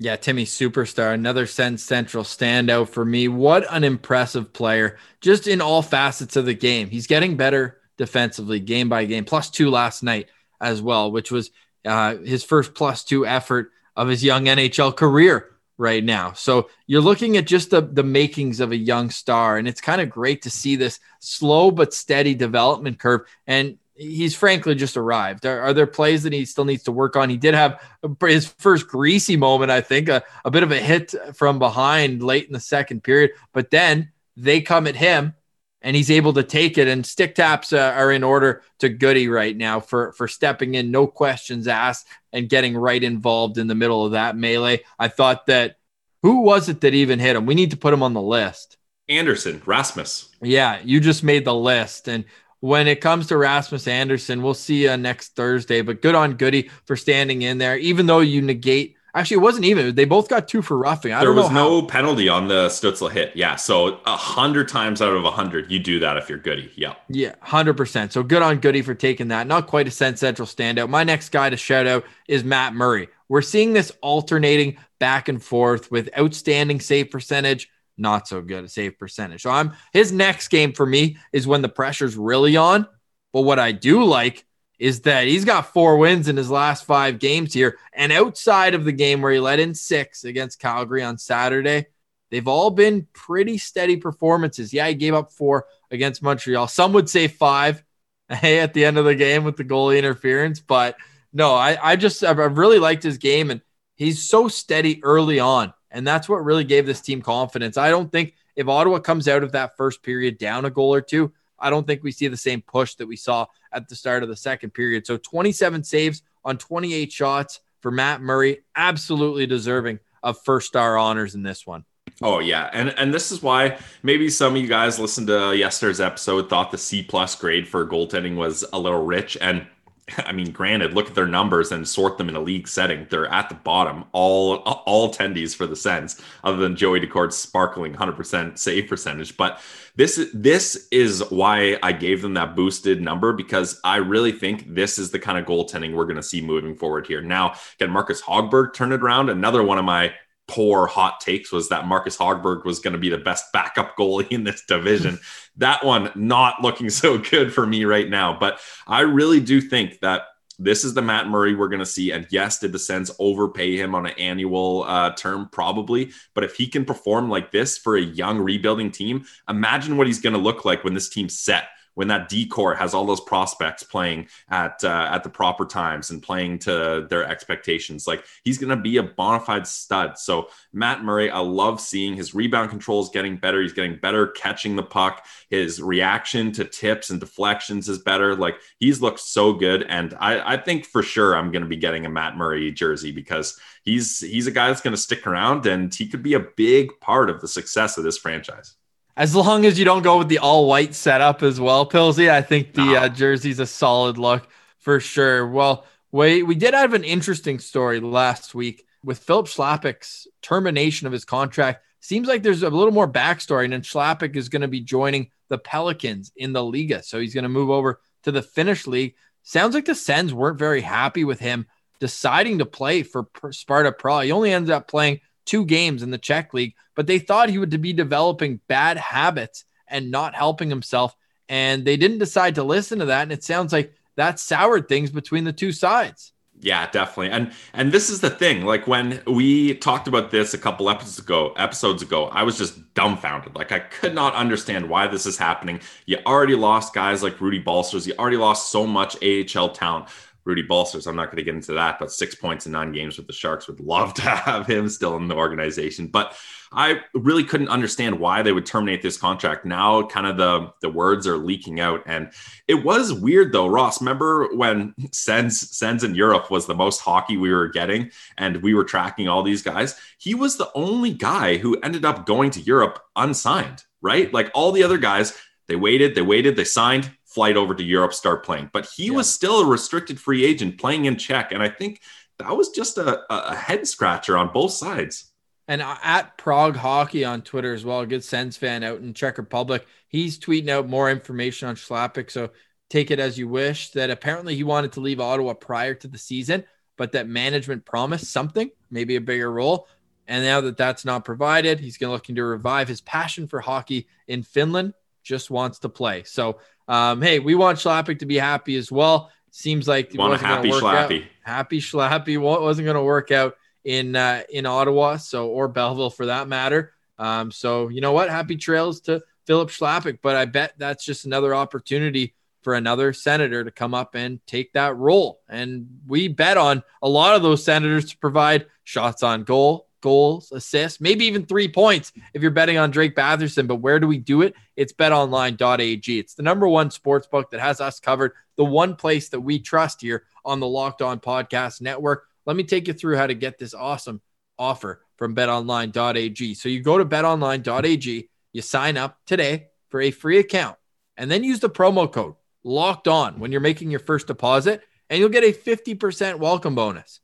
Yeah, 0.00 0.16
Timmy 0.16 0.44
Superstar, 0.44 1.12
another 1.12 1.46
Sens 1.46 1.82
Central 1.82 2.22
standout 2.22 2.88
for 2.88 3.04
me. 3.04 3.26
What 3.26 3.66
an 3.68 3.82
impressive 3.82 4.52
player, 4.52 4.96
just 5.20 5.48
in 5.48 5.60
all 5.60 5.82
facets 5.82 6.36
of 6.36 6.46
the 6.46 6.54
game. 6.54 6.88
He's 6.88 7.08
getting 7.08 7.36
better 7.36 7.78
defensively, 7.96 8.60
game 8.60 8.88
by 8.88 9.06
game, 9.06 9.24
plus 9.24 9.50
two 9.50 9.70
last 9.70 10.04
night 10.04 10.28
as 10.60 10.80
well, 10.80 11.10
which 11.10 11.32
was 11.32 11.50
uh, 11.84 12.16
his 12.16 12.44
first 12.44 12.74
plus 12.74 13.02
two 13.02 13.26
effort 13.26 13.72
of 13.96 14.06
his 14.06 14.22
young 14.22 14.44
NHL 14.44 14.94
career 14.96 15.50
right 15.78 16.04
now. 16.04 16.32
So 16.32 16.68
you're 16.86 17.00
looking 17.00 17.36
at 17.36 17.46
just 17.46 17.70
the, 17.70 17.80
the 17.80 18.02
makings 18.02 18.60
of 18.60 18.72
a 18.72 18.76
young 18.76 19.10
star, 19.10 19.56
and 19.56 19.66
it's 19.66 19.80
kind 19.80 20.00
of 20.00 20.10
great 20.10 20.42
to 20.42 20.50
see 20.50 20.76
this 20.76 21.00
slow 21.20 21.70
but 21.70 21.94
steady 21.94 22.34
development 22.34 22.98
curve. 22.98 23.22
And 23.46 23.78
he's 23.94 24.34
frankly 24.34 24.74
just 24.74 24.96
arrived. 24.96 25.46
Are, 25.46 25.60
are, 25.60 25.72
there 25.72 25.86
plays 25.86 26.24
that 26.24 26.32
he 26.32 26.44
still 26.44 26.64
needs 26.64 26.82
to 26.84 26.92
work 26.92 27.16
on? 27.16 27.30
He 27.30 27.36
did 27.36 27.54
have 27.54 27.82
his 28.20 28.46
first 28.58 28.88
greasy 28.88 29.36
moment, 29.36 29.70
I 29.70 29.80
think, 29.80 30.08
a, 30.08 30.22
a 30.44 30.50
bit 30.50 30.62
of 30.62 30.72
a 30.72 30.78
hit 30.78 31.14
from 31.34 31.58
behind 31.58 32.22
late 32.22 32.46
in 32.46 32.52
the 32.52 32.60
second 32.60 33.02
period, 33.02 33.30
but 33.52 33.70
then 33.70 34.12
they 34.36 34.60
come 34.60 34.86
at 34.86 34.96
him 34.96 35.34
and 35.82 35.94
he's 35.94 36.10
able 36.10 36.32
to 36.34 36.42
take 36.42 36.78
it. 36.78 36.88
And 36.88 37.04
stick 37.04 37.34
taps 37.34 37.72
uh, 37.72 37.92
are 37.96 38.12
in 38.12 38.24
order 38.24 38.62
to 38.80 38.88
Goody 38.88 39.28
right 39.28 39.56
now 39.56 39.80
for 39.80 40.12
for 40.12 40.28
stepping 40.28 40.74
in, 40.74 40.90
no 40.90 41.06
questions 41.06 41.68
asked, 41.68 42.06
and 42.32 42.48
getting 42.48 42.76
right 42.76 43.02
involved 43.02 43.58
in 43.58 43.66
the 43.66 43.74
middle 43.74 44.04
of 44.04 44.12
that 44.12 44.36
melee. 44.36 44.82
I 44.98 45.08
thought 45.08 45.46
that 45.46 45.76
who 46.22 46.42
was 46.42 46.68
it 46.68 46.80
that 46.80 46.94
even 46.94 47.18
hit 47.18 47.36
him? 47.36 47.46
We 47.46 47.54
need 47.54 47.70
to 47.70 47.76
put 47.76 47.94
him 47.94 48.02
on 48.02 48.14
the 48.14 48.22
list. 48.22 48.76
Andersson, 49.08 49.62
Rasmus. 49.64 50.28
Yeah, 50.42 50.80
you 50.84 51.00
just 51.00 51.24
made 51.24 51.44
the 51.44 51.54
list, 51.54 52.08
and 52.08 52.24
when 52.60 52.88
it 52.88 53.00
comes 53.00 53.28
to 53.28 53.36
Rasmus 53.36 53.86
Andersson, 53.86 54.42
we'll 54.42 54.54
see 54.54 54.84
you 54.84 54.96
next 54.96 55.36
Thursday. 55.36 55.80
But 55.80 56.02
good 56.02 56.14
on 56.14 56.34
Goody 56.34 56.70
for 56.84 56.96
standing 56.96 57.42
in 57.42 57.58
there, 57.58 57.78
even 57.78 58.06
though 58.06 58.20
you 58.20 58.42
negate 58.42 58.96
Actually, 59.18 59.38
it 59.38 59.40
wasn't 59.40 59.64
even. 59.64 59.96
They 59.96 60.04
both 60.04 60.28
got 60.28 60.46
two 60.46 60.62
for 60.62 60.78
roughing. 60.78 61.12
I 61.12 61.18
there 61.18 61.32
was 61.32 61.50
no 61.50 61.82
penalty 61.82 62.28
on 62.28 62.46
the 62.46 62.68
Stützle 62.68 63.10
hit. 63.10 63.34
Yeah, 63.34 63.56
so 63.56 63.98
a 64.06 64.16
hundred 64.16 64.68
times 64.68 65.02
out 65.02 65.12
of 65.12 65.24
a 65.24 65.30
hundred, 65.32 65.72
you 65.72 65.80
do 65.80 65.98
that 65.98 66.16
if 66.16 66.28
you're 66.28 66.38
Goody. 66.38 66.70
Yeah, 66.76 66.94
yeah, 67.08 67.34
hundred 67.40 67.76
percent. 67.76 68.12
So 68.12 68.22
good 68.22 68.42
on 68.42 68.60
Goody 68.60 68.80
for 68.80 68.94
taking 68.94 69.26
that. 69.28 69.48
Not 69.48 69.66
quite 69.66 69.88
a 69.88 69.90
Sens 69.90 70.20
Central 70.20 70.46
standout. 70.46 70.88
My 70.88 71.02
next 71.02 71.30
guy 71.30 71.50
to 71.50 71.56
shout 71.56 71.88
out 71.88 72.04
is 72.28 72.44
Matt 72.44 72.74
Murray. 72.74 73.08
We're 73.28 73.42
seeing 73.42 73.72
this 73.72 73.90
alternating 74.02 74.76
back 75.00 75.28
and 75.28 75.42
forth 75.42 75.90
with 75.90 76.08
outstanding 76.16 76.78
save 76.78 77.10
percentage, 77.10 77.68
not 77.96 78.28
so 78.28 78.40
good 78.40 78.62
a 78.62 78.68
save 78.68 79.00
percentage. 79.00 79.42
So 79.42 79.50
I'm 79.50 79.72
his 79.92 80.12
next 80.12 80.46
game 80.46 80.72
for 80.72 80.86
me 80.86 81.16
is 81.32 81.44
when 81.44 81.62
the 81.62 81.68
pressure's 81.68 82.16
really 82.16 82.56
on. 82.56 82.86
But 83.32 83.42
what 83.42 83.58
I 83.58 83.72
do 83.72 84.04
like 84.04 84.46
is 84.78 85.00
that 85.00 85.26
he's 85.26 85.44
got 85.44 85.72
four 85.72 85.96
wins 85.96 86.28
in 86.28 86.36
his 86.36 86.50
last 86.50 86.84
five 86.84 87.18
games 87.18 87.52
here. 87.52 87.78
And 87.92 88.12
outside 88.12 88.74
of 88.74 88.84
the 88.84 88.92
game 88.92 89.20
where 89.20 89.32
he 89.32 89.40
let 89.40 89.58
in 89.58 89.74
six 89.74 90.24
against 90.24 90.60
Calgary 90.60 91.02
on 91.02 91.18
Saturday, 91.18 91.86
they've 92.30 92.46
all 92.46 92.70
been 92.70 93.06
pretty 93.12 93.58
steady 93.58 93.96
performances. 93.96 94.72
Yeah, 94.72 94.86
he 94.88 94.94
gave 94.94 95.14
up 95.14 95.32
four 95.32 95.66
against 95.90 96.22
Montreal. 96.22 96.68
Some 96.68 96.92
would 96.92 97.08
say 97.08 97.26
five 97.28 97.82
hey, 98.28 98.60
at 98.60 98.74
the 98.74 98.84
end 98.84 98.98
of 98.98 99.04
the 99.04 99.14
game 99.14 99.44
with 99.44 99.56
the 99.56 99.64
goalie 99.64 99.98
interference. 99.98 100.60
But 100.60 100.96
no, 101.32 101.54
I, 101.54 101.78
I 101.82 101.96
just, 101.96 102.22
I've 102.22 102.58
really 102.58 102.78
liked 102.78 103.02
his 103.02 103.18
game 103.18 103.50
and 103.50 103.62
he's 103.96 104.28
so 104.28 104.48
steady 104.48 105.02
early 105.02 105.40
on. 105.40 105.72
And 105.90 106.06
that's 106.06 106.28
what 106.28 106.44
really 106.44 106.64
gave 106.64 106.86
this 106.86 107.00
team 107.00 107.22
confidence. 107.22 107.76
I 107.78 107.90
don't 107.90 108.12
think 108.12 108.34
if 108.54 108.68
Ottawa 108.68 108.98
comes 108.98 109.28
out 109.28 109.42
of 109.42 109.52
that 109.52 109.76
first 109.76 110.02
period 110.02 110.36
down 110.36 110.66
a 110.66 110.70
goal 110.70 110.94
or 110.94 111.00
two, 111.00 111.32
I 111.58 111.70
don't 111.70 111.86
think 111.86 112.02
we 112.02 112.12
see 112.12 112.28
the 112.28 112.36
same 112.36 112.62
push 112.62 112.94
that 112.96 113.06
we 113.06 113.16
saw 113.16 113.46
at 113.72 113.88
the 113.88 113.96
start 113.96 114.22
of 114.22 114.28
the 114.28 114.36
second 114.36 114.70
period. 114.70 115.06
So 115.06 115.16
27 115.16 115.84
saves 115.84 116.22
on 116.44 116.58
28 116.58 117.12
shots 117.12 117.60
for 117.80 117.90
Matt 117.90 118.20
Murray, 118.20 118.62
absolutely 118.76 119.46
deserving 119.46 120.00
of 120.22 120.38
first 120.44 120.68
star 120.68 120.98
honors 120.98 121.34
in 121.34 121.42
this 121.42 121.66
one. 121.66 121.84
Oh 122.20 122.40
yeah, 122.40 122.68
and 122.72 122.90
and 122.98 123.14
this 123.14 123.30
is 123.30 123.42
why 123.42 123.78
maybe 124.02 124.28
some 124.28 124.56
of 124.56 124.60
you 124.60 124.66
guys 124.66 124.98
listened 124.98 125.28
to 125.28 125.54
yesterday's 125.56 126.00
episode 126.00 126.48
thought 126.48 126.72
the 126.72 126.78
C 126.78 127.02
plus 127.02 127.36
grade 127.36 127.68
for 127.68 127.86
goaltending 127.86 128.34
was 128.34 128.64
a 128.72 128.78
little 128.78 129.04
rich, 129.04 129.36
and 129.40 129.66
I 130.18 130.32
mean, 130.32 130.50
granted, 130.52 130.94
look 130.94 131.08
at 131.08 131.14
their 131.14 131.26
numbers 131.26 131.72
and 131.72 131.86
sort 131.86 132.18
them 132.18 132.28
in 132.28 132.36
a 132.36 132.40
league 132.40 132.68
setting. 132.68 133.06
They're 133.10 133.26
at 133.26 133.48
the 133.48 133.54
bottom, 133.54 134.04
all 134.12 134.56
all 134.56 135.12
tendies 135.12 135.54
for 135.54 135.66
the 135.66 135.76
Sens, 135.76 136.20
other 136.44 136.58
than 136.58 136.76
Joey 136.76 137.00
Daccord's 137.00 137.36
sparkling 137.36 137.94
100% 137.94 138.58
save 138.58 138.88
percentage. 138.88 139.36
But 139.36 139.60
this 139.96 140.28
this 140.32 140.88
is 140.90 141.22
why 141.30 141.78
I 141.82 141.92
gave 141.92 142.22
them 142.22 142.34
that 142.34 142.56
boosted 142.56 143.00
number 143.00 143.32
because 143.32 143.80
I 143.84 143.96
really 143.96 144.32
think 144.32 144.74
this 144.74 144.98
is 144.98 145.10
the 145.10 145.18
kind 145.18 145.38
of 145.38 145.46
goaltending 145.46 145.94
we're 145.94 146.04
going 146.04 146.16
to 146.16 146.22
see 146.22 146.40
moving 146.40 146.76
forward 146.76 147.06
here. 147.06 147.20
Now, 147.20 147.54
can 147.78 147.90
Marcus 147.90 148.22
Hogberg 148.22 148.74
turn 148.74 148.92
it 148.92 149.02
around? 149.02 149.28
Another 149.30 149.62
one 149.62 149.78
of 149.78 149.84
my 149.84 150.14
poor 150.48 150.86
hot 150.86 151.20
takes 151.20 151.52
was 151.52 151.68
that 151.68 151.86
Marcus 151.86 152.16
Hogberg 152.16 152.64
was 152.64 152.80
going 152.80 152.94
to 152.94 152.98
be 152.98 153.10
the 153.10 153.18
best 153.18 153.52
backup 153.52 153.96
goalie 153.96 154.28
in 154.28 154.44
this 154.44 154.64
division. 154.64 155.20
that 155.58 155.84
one 155.84 156.10
not 156.14 156.62
looking 156.62 156.90
so 156.90 157.18
good 157.18 157.52
for 157.52 157.66
me 157.66 157.84
right 157.84 158.08
now. 158.08 158.36
But 158.38 158.58
I 158.86 159.00
really 159.00 159.40
do 159.40 159.60
think 159.60 160.00
that 160.00 160.22
this 160.58 160.82
is 160.84 160.94
the 160.94 161.02
Matt 161.02 161.28
Murray 161.28 161.54
we're 161.54 161.68
going 161.68 161.78
to 161.78 161.86
see. 161.86 162.10
And 162.10 162.26
yes, 162.30 162.58
did 162.58 162.72
the 162.72 162.78
Sens 162.78 163.12
overpay 163.20 163.76
him 163.76 163.94
on 163.94 164.06
an 164.06 164.14
annual 164.18 164.84
uh, 164.88 165.14
term? 165.14 165.48
Probably. 165.52 166.10
But 166.34 166.44
if 166.44 166.56
he 166.56 166.66
can 166.66 166.84
perform 166.84 167.30
like 167.30 167.52
this 167.52 167.78
for 167.78 167.96
a 167.96 168.02
young 168.02 168.38
rebuilding 168.38 168.90
team, 168.90 169.24
imagine 169.48 169.96
what 169.96 170.08
he's 170.08 170.20
going 170.20 170.32
to 170.32 170.40
look 170.40 170.64
like 170.64 170.82
when 170.82 170.94
this 170.94 171.08
team's 171.08 171.38
set 171.38 171.68
when 171.98 172.06
that 172.06 172.28
decor 172.28 172.76
has 172.76 172.94
all 172.94 173.04
those 173.04 173.20
prospects 173.20 173.82
playing 173.82 174.28
at 174.50 174.84
uh, 174.84 175.08
at 175.10 175.24
the 175.24 175.28
proper 175.28 175.66
times 175.66 176.10
and 176.10 176.22
playing 176.22 176.56
to 176.56 177.04
their 177.10 177.26
expectations. 177.26 178.06
Like 178.06 178.24
he's 178.44 178.56
going 178.56 178.70
to 178.70 178.76
be 178.76 178.98
a 178.98 179.02
bona 179.02 179.40
fide 179.40 179.66
stud. 179.66 180.16
So 180.16 180.48
Matt 180.72 181.02
Murray, 181.02 181.28
I 181.28 181.40
love 181.40 181.80
seeing 181.80 182.14
his 182.14 182.36
rebound 182.36 182.70
control 182.70 183.02
is 183.02 183.08
getting 183.08 183.36
better. 183.36 183.60
He's 183.60 183.72
getting 183.72 183.98
better 183.98 184.28
catching 184.28 184.76
the 184.76 184.84
puck. 184.84 185.26
His 185.50 185.82
reaction 185.82 186.52
to 186.52 186.64
tips 186.64 187.10
and 187.10 187.18
deflections 187.18 187.88
is 187.88 187.98
better. 187.98 188.36
Like 188.36 188.60
he's 188.78 189.02
looked 189.02 189.18
so 189.18 189.52
good, 189.52 189.82
and 189.82 190.14
I, 190.20 190.54
I 190.54 190.56
think 190.56 190.86
for 190.86 191.02
sure 191.02 191.34
I'm 191.34 191.50
going 191.50 191.62
to 191.62 191.68
be 191.68 191.74
getting 191.74 192.06
a 192.06 192.10
Matt 192.10 192.36
Murray 192.36 192.70
jersey 192.70 193.10
because 193.10 193.58
he's 193.82 194.20
he's 194.20 194.46
a 194.46 194.52
guy 194.52 194.68
that's 194.68 194.82
going 194.82 194.94
to 194.94 195.02
stick 195.02 195.26
around 195.26 195.66
and 195.66 195.92
he 195.92 196.06
could 196.06 196.22
be 196.22 196.34
a 196.34 196.46
big 196.56 196.90
part 197.00 197.28
of 197.28 197.40
the 197.40 197.48
success 197.48 197.98
of 197.98 198.04
this 198.04 198.18
franchise 198.18 198.76
as 199.18 199.34
long 199.34 199.66
as 199.66 199.78
you 199.78 199.84
don't 199.84 200.02
go 200.02 200.16
with 200.16 200.28
the 200.28 200.38
all 200.38 200.68
white 200.68 200.94
setup 200.94 201.42
as 201.42 201.60
well, 201.60 201.84
Pilsy. 201.84 202.30
I 202.30 202.40
think 202.40 202.72
the 202.72 202.96
uh, 202.96 203.08
jersey's 203.08 203.58
a 203.58 203.66
solid 203.66 204.16
look 204.16 204.48
for 204.78 205.00
sure. 205.00 205.48
Well, 205.48 205.84
we 206.12 206.44
we 206.44 206.54
did 206.54 206.72
have 206.72 206.94
an 206.94 207.02
interesting 207.02 207.58
story 207.58 207.98
last 207.98 208.54
week 208.54 208.86
with 209.02 209.18
Filip 209.18 209.46
Chlapik's 209.46 210.28
termination 210.40 211.08
of 211.08 211.12
his 211.12 211.24
contract. 211.24 211.84
Seems 211.98 212.28
like 212.28 212.44
there's 212.44 212.62
a 212.62 212.70
little 212.70 212.92
more 212.92 213.10
backstory, 213.10 213.64
and 213.64 213.72
then 213.72 213.82
Chlapik 213.82 214.36
is 214.36 214.48
going 214.48 214.62
to 214.62 214.68
be 214.68 214.80
joining 214.80 215.30
the 215.48 215.58
Pelicans 215.58 216.30
in 216.36 216.52
the 216.52 216.60
Liiga, 216.60 217.04
so 217.04 217.18
he's 217.18 217.34
going 217.34 217.42
to 217.42 217.48
move 217.48 217.70
over 217.70 218.00
to 218.22 218.30
the 218.30 218.40
Finnish 218.40 218.86
league. 218.86 219.16
Sounds 219.42 219.74
like 219.74 219.86
the 219.86 219.96
Sens 219.96 220.32
weren't 220.32 220.60
very 220.60 220.80
happy 220.80 221.24
with 221.24 221.40
him 221.40 221.66
deciding 221.98 222.58
to 222.58 222.66
play 222.66 223.02
for 223.02 223.28
Sparta 223.50 223.90
Prague. 223.90 224.26
He 224.26 224.32
only 224.32 224.52
ended 224.52 224.70
up 224.70 224.86
playing 224.86 225.20
two 225.48 225.64
games 225.64 226.02
in 226.02 226.10
the 226.10 226.18
Czech 226.18 226.52
league, 226.52 226.74
but 226.94 227.06
they 227.06 227.18
thought 227.18 227.48
he 227.48 227.58
would 227.58 227.80
be 227.80 227.92
developing 227.92 228.60
bad 228.68 228.98
habits 228.98 229.64
and 229.88 230.10
not 230.10 230.34
helping 230.34 230.68
himself. 230.68 231.16
And 231.48 231.84
they 231.84 231.96
didn't 231.96 232.18
decide 232.18 232.56
to 232.56 232.62
listen 232.62 232.98
to 232.98 233.06
that. 233.06 233.22
And 233.22 233.32
it 233.32 233.42
sounds 233.42 233.72
like 233.72 233.94
that 234.16 234.38
soured 234.38 234.88
things 234.88 235.10
between 235.10 235.44
the 235.44 235.52
two 235.52 235.72
sides. 235.72 236.32
Yeah, 236.60 236.90
definitely. 236.90 237.30
And 237.30 237.52
and 237.72 237.92
this 237.92 238.10
is 238.10 238.20
the 238.20 238.30
thing. 238.30 238.64
Like 238.64 238.86
when 238.86 239.22
we 239.26 239.74
talked 239.74 240.08
about 240.08 240.30
this 240.30 240.54
a 240.54 240.58
couple 240.58 240.90
episodes 240.90 241.18
ago, 241.20 241.52
episodes 241.56 242.02
ago, 242.02 242.26
I 242.26 242.42
was 242.42 242.58
just 242.58 242.94
dumbfounded. 242.94 243.54
Like 243.54 243.70
I 243.70 243.78
could 243.78 244.14
not 244.14 244.34
understand 244.34 244.88
why 244.88 245.06
this 245.06 245.24
is 245.24 245.38
happening. 245.38 245.80
You 246.06 246.18
already 246.26 246.56
lost 246.56 246.94
guys 246.94 247.22
like 247.22 247.40
Rudy 247.40 247.60
Balcers. 247.60 248.06
You 248.06 248.14
already 248.18 248.38
lost 248.38 248.72
so 248.72 248.86
much 248.86 249.16
AHL 249.22 249.70
talent. 249.70 250.08
Rudy 250.48 250.62
Balcers. 250.62 251.06
I'm 251.06 251.14
not 251.14 251.26
going 251.26 251.36
to 251.36 251.44
get 251.44 251.54
into 251.54 251.74
that, 251.74 251.98
but 251.98 252.10
six 252.10 252.34
points 252.34 252.64
in 252.64 252.72
nine 252.72 252.90
games 252.90 253.18
with 253.18 253.26
the 253.26 253.34
Sharks 253.34 253.68
would 253.68 253.80
love 253.80 254.14
to 254.14 254.22
have 254.22 254.66
him 254.66 254.88
still 254.88 255.14
in 255.16 255.28
the 255.28 255.36
organization. 255.36 256.06
But 256.06 256.34
I 256.72 257.00
really 257.12 257.44
couldn't 257.44 257.68
understand 257.68 258.18
why 258.18 258.40
they 258.40 258.52
would 258.52 258.64
terminate 258.64 259.02
this 259.02 259.18
contract. 259.18 259.66
Now, 259.66 260.06
kind 260.06 260.26
of 260.26 260.38
the 260.38 260.72
the 260.80 260.88
words 260.88 261.26
are 261.26 261.36
leaking 261.36 261.80
out, 261.80 262.02
and 262.06 262.30
it 262.66 262.82
was 262.82 263.12
weird 263.12 263.52
though. 263.52 263.66
Ross, 263.66 264.00
remember 264.00 264.48
when 264.54 264.94
Sens 265.12 265.76
Sens 265.76 266.02
in 266.02 266.14
Europe 266.14 266.50
was 266.50 266.66
the 266.66 266.74
most 266.74 267.00
hockey 267.00 267.36
we 267.36 267.52
were 267.52 267.68
getting, 267.68 268.10
and 268.38 268.62
we 268.62 268.72
were 268.72 268.84
tracking 268.84 269.28
all 269.28 269.42
these 269.42 269.62
guys. 269.62 270.00
He 270.18 270.34
was 270.34 270.56
the 270.56 270.70
only 270.74 271.12
guy 271.12 271.58
who 271.58 271.78
ended 271.80 272.04
up 272.06 272.26
going 272.26 272.50
to 272.52 272.60
Europe 272.60 273.02
unsigned, 273.16 273.84
right? 274.00 274.32
Like 274.32 274.50
all 274.54 274.72
the 274.72 274.82
other 274.82 274.98
guys, 274.98 275.38
they 275.68 275.76
waited, 275.76 276.14
they 276.14 276.22
waited, 276.22 276.56
they 276.56 276.64
signed, 276.64 277.10
flight 277.38 277.56
over 277.56 277.72
to 277.72 277.84
Europe, 277.84 278.12
start 278.12 278.44
playing. 278.44 278.68
But 278.72 278.90
he 278.96 279.06
yeah. 279.06 279.12
was 279.12 279.32
still 279.32 279.60
a 279.60 279.64
restricted 279.64 280.18
free 280.18 280.44
agent 280.44 280.76
playing 280.76 281.04
in 281.04 281.16
Czech. 281.16 281.52
And 281.52 281.62
I 281.62 281.68
think 281.68 282.00
that 282.40 282.56
was 282.56 282.70
just 282.70 282.98
a, 282.98 283.22
a 283.32 283.54
head 283.54 283.86
scratcher 283.86 284.36
on 284.36 284.52
both 284.52 284.72
sides. 284.72 285.30
And 285.68 285.80
at 285.80 286.36
Prague 286.36 286.74
Hockey 286.74 287.24
on 287.24 287.42
Twitter 287.42 287.72
as 287.72 287.84
well, 287.84 288.00
a 288.00 288.06
good 288.08 288.24
Sens 288.24 288.56
fan 288.56 288.82
out 288.82 288.98
in 288.98 289.14
Czech 289.14 289.38
Republic, 289.38 289.86
he's 290.08 290.36
tweeting 290.36 290.68
out 290.68 290.88
more 290.88 291.12
information 291.12 291.68
on 291.68 291.76
Chlapik. 291.76 292.28
So 292.28 292.50
take 292.90 293.12
it 293.12 293.20
as 293.20 293.38
you 293.38 293.46
wish. 293.46 293.92
That 293.92 294.10
apparently 294.10 294.56
he 294.56 294.64
wanted 294.64 294.90
to 294.94 295.00
leave 295.00 295.20
Ottawa 295.20 295.54
prior 295.54 295.94
to 295.94 296.08
the 296.08 296.18
season, 296.18 296.64
but 296.96 297.12
that 297.12 297.28
management 297.28 297.84
promised 297.84 298.32
something, 298.32 298.68
maybe 298.90 299.14
a 299.14 299.20
bigger 299.20 299.52
role. 299.52 299.86
And 300.26 300.44
now 300.44 300.60
that 300.62 300.76
that's 300.76 301.04
not 301.04 301.24
provided, 301.24 301.78
he's 301.78 301.98
going 301.98 302.08
to 302.08 302.14
looking 302.14 302.34
to 302.34 302.42
revive 302.42 302.88
his 302.88 303.00
passion 303.00 303.46
for 303.46 303.60
hockey 303.60 304.08
in 304.26 304.42
Finland. 304.42 304.94
Just 305.28 305.50
wants 305.50 305.80
to 305.80 305.90
play. 305.90 306.22
So 306.22 306.58
um, 306.88 307.20
hey, 307.20 307.38
we 307.38 307.54
want 307.54 307.78
Chlapik 307.78 308.20
to 308.20 308.26
be 308.26 308.38
happy 308.38 308.74
as 308.76 308.90
well. 308.90 309.30
Seems 309.50 309.86
like 309.86 310.10
want 310.14 310.32
a 310.32 310.38
happy 310.38 310.70
Schlappy. 310.70 311.26
Happy 311.42 311.80
Schlappy 311.80 312.40
wasn't 312.40 312.86
going 312.86 312.96
to 312.96 313.02
work 313.02 313.30
out 313.30 313.56
in 313.84 314.16
uh, 314.16 314.44
in 314.48 314.64
Ottawa, 314.64 315.18
so 315.18 315.48
or 315.48 315.68
Belleville 315.68 316.08
for 316.08 316.26
that 316.26 316.48
matter. 316.48 316.94
Um, 317.18 317.50
so 317.50 317.88
you 317.88 318.00
know 318.00 318.12
what? 318.12 318.30
Happy 318.30 318.56
trails 318.56 319.00
to 319.02 319.22
Filip 319.46 319.68
Chlapik, 319.68 320.20
but 320.22 320.34
I 320.34 320.46
bet 320.46 320.72
that's 320.78 321.04
just 321.04 321.26
another 321.26 321.54
opportunity 321.54 322.34
for 322.62 322.72
another 322.72 323.12
senator 323.12 323.64
to 323.64 323.70
come 323.70 323.92
up 323.92 324.14
and 324.14 324.40
take 324.46 324.72
that 324.72 324.96
role. 324.96 325.40
And 325.46 326.00
we 326.06 326.28
bet 326.28 326.56
on 326.56 326.82
a 327.02 327.08
lot 327.08 327.36
of 327.36 327.42
those 327.42 327.62
senators 327.62 328.06
to 328.06 328.16
provide 328.16 328.64
shots 328.84 329.22
on 329.22 329.44
goal, 329.44 329.87
goals, 330.00 330.52
assists, 330.52 331.00
maybe 331.00 331.24
even 331.26 331.46
three 331.46 331.68
points 331.68 332.12
if 332.34 332.42
you're 332.42 332.50
betting 332.50 332.78
on 332.78 332.90
Drake 332.90 333.14
Batherson. 333.14 333.66
But 333.66 333.76
where 333.76 334.00
do 334.00 334.06
we 334.06 334.18
do 334.18 334.42
it? 334.42 334.54
It's 334.76 334.92
betonline.ag. 334.92 336.18
It's 336.18 336.34
the 336.34 336.42
number 336.42 336.68
one 336.68 336.90
sports 336.90 337.26
book 337.26 337.50
that 337.50 337.60
has 337.60 337.80
us 337.80 338.00
covered, 338.00 338.32
the 338.56 338.64
one 338.64 338.96
place 338.96 339.28
that 339.30 339.40
we 339.40 339.58
trust 339.58 340.00
here 340.00 340.24
on 340.44 340.60
the 340.60 340.66
Locked 340.66 341.02
On 341.02 341.20
Podcast 341.20 341.80
Network. 341.80 342.26
Let 342.46 342.56
me 342.56 342.64
take 342.64 342.88
you 342.88 342.94
through 342.94 343.16
how 343.16 343.26
to 343.26 343.34
get 343.34 343.58
this 343.58 343.74
awesome 343.74 344.20
offer 344.58 345.02
from 345.16 345.34
betonline.ag. 345.34 346.54
So 346.54 346.68
you 346.68 346.80
go 346.80 346.98
to 346.98 347.04
betonline.ag, 347.04 348.28
you 348.52 348.62
sign 348.62 348.96
up 348.96 349.18
today 349.26 349.68
for 349.90 350.00
a 350.00 350.10
free 350.10 350.38
account, 350.38 350.76
and 351.16 351.30
then 351.30 351.44
use 351.44 351.60
the 351.60 351.70
promo 351.70 352.10
code 352.10 352.34
locked 352.64 353.08
on 353.08 353.38
when 353.38 353.52
you're 353.52 353.60
making 353.60 353.90
your 353.90 354.00
first 354.00 354.26
deposit, 354.26 354.82
and 355.10 355.18
you'll 355.18 355.28
get 355.28 355.44
a 355.44 355.52
50% 355.52 356.38
welcome 356.38 356.74
bonus. 356.74 357.20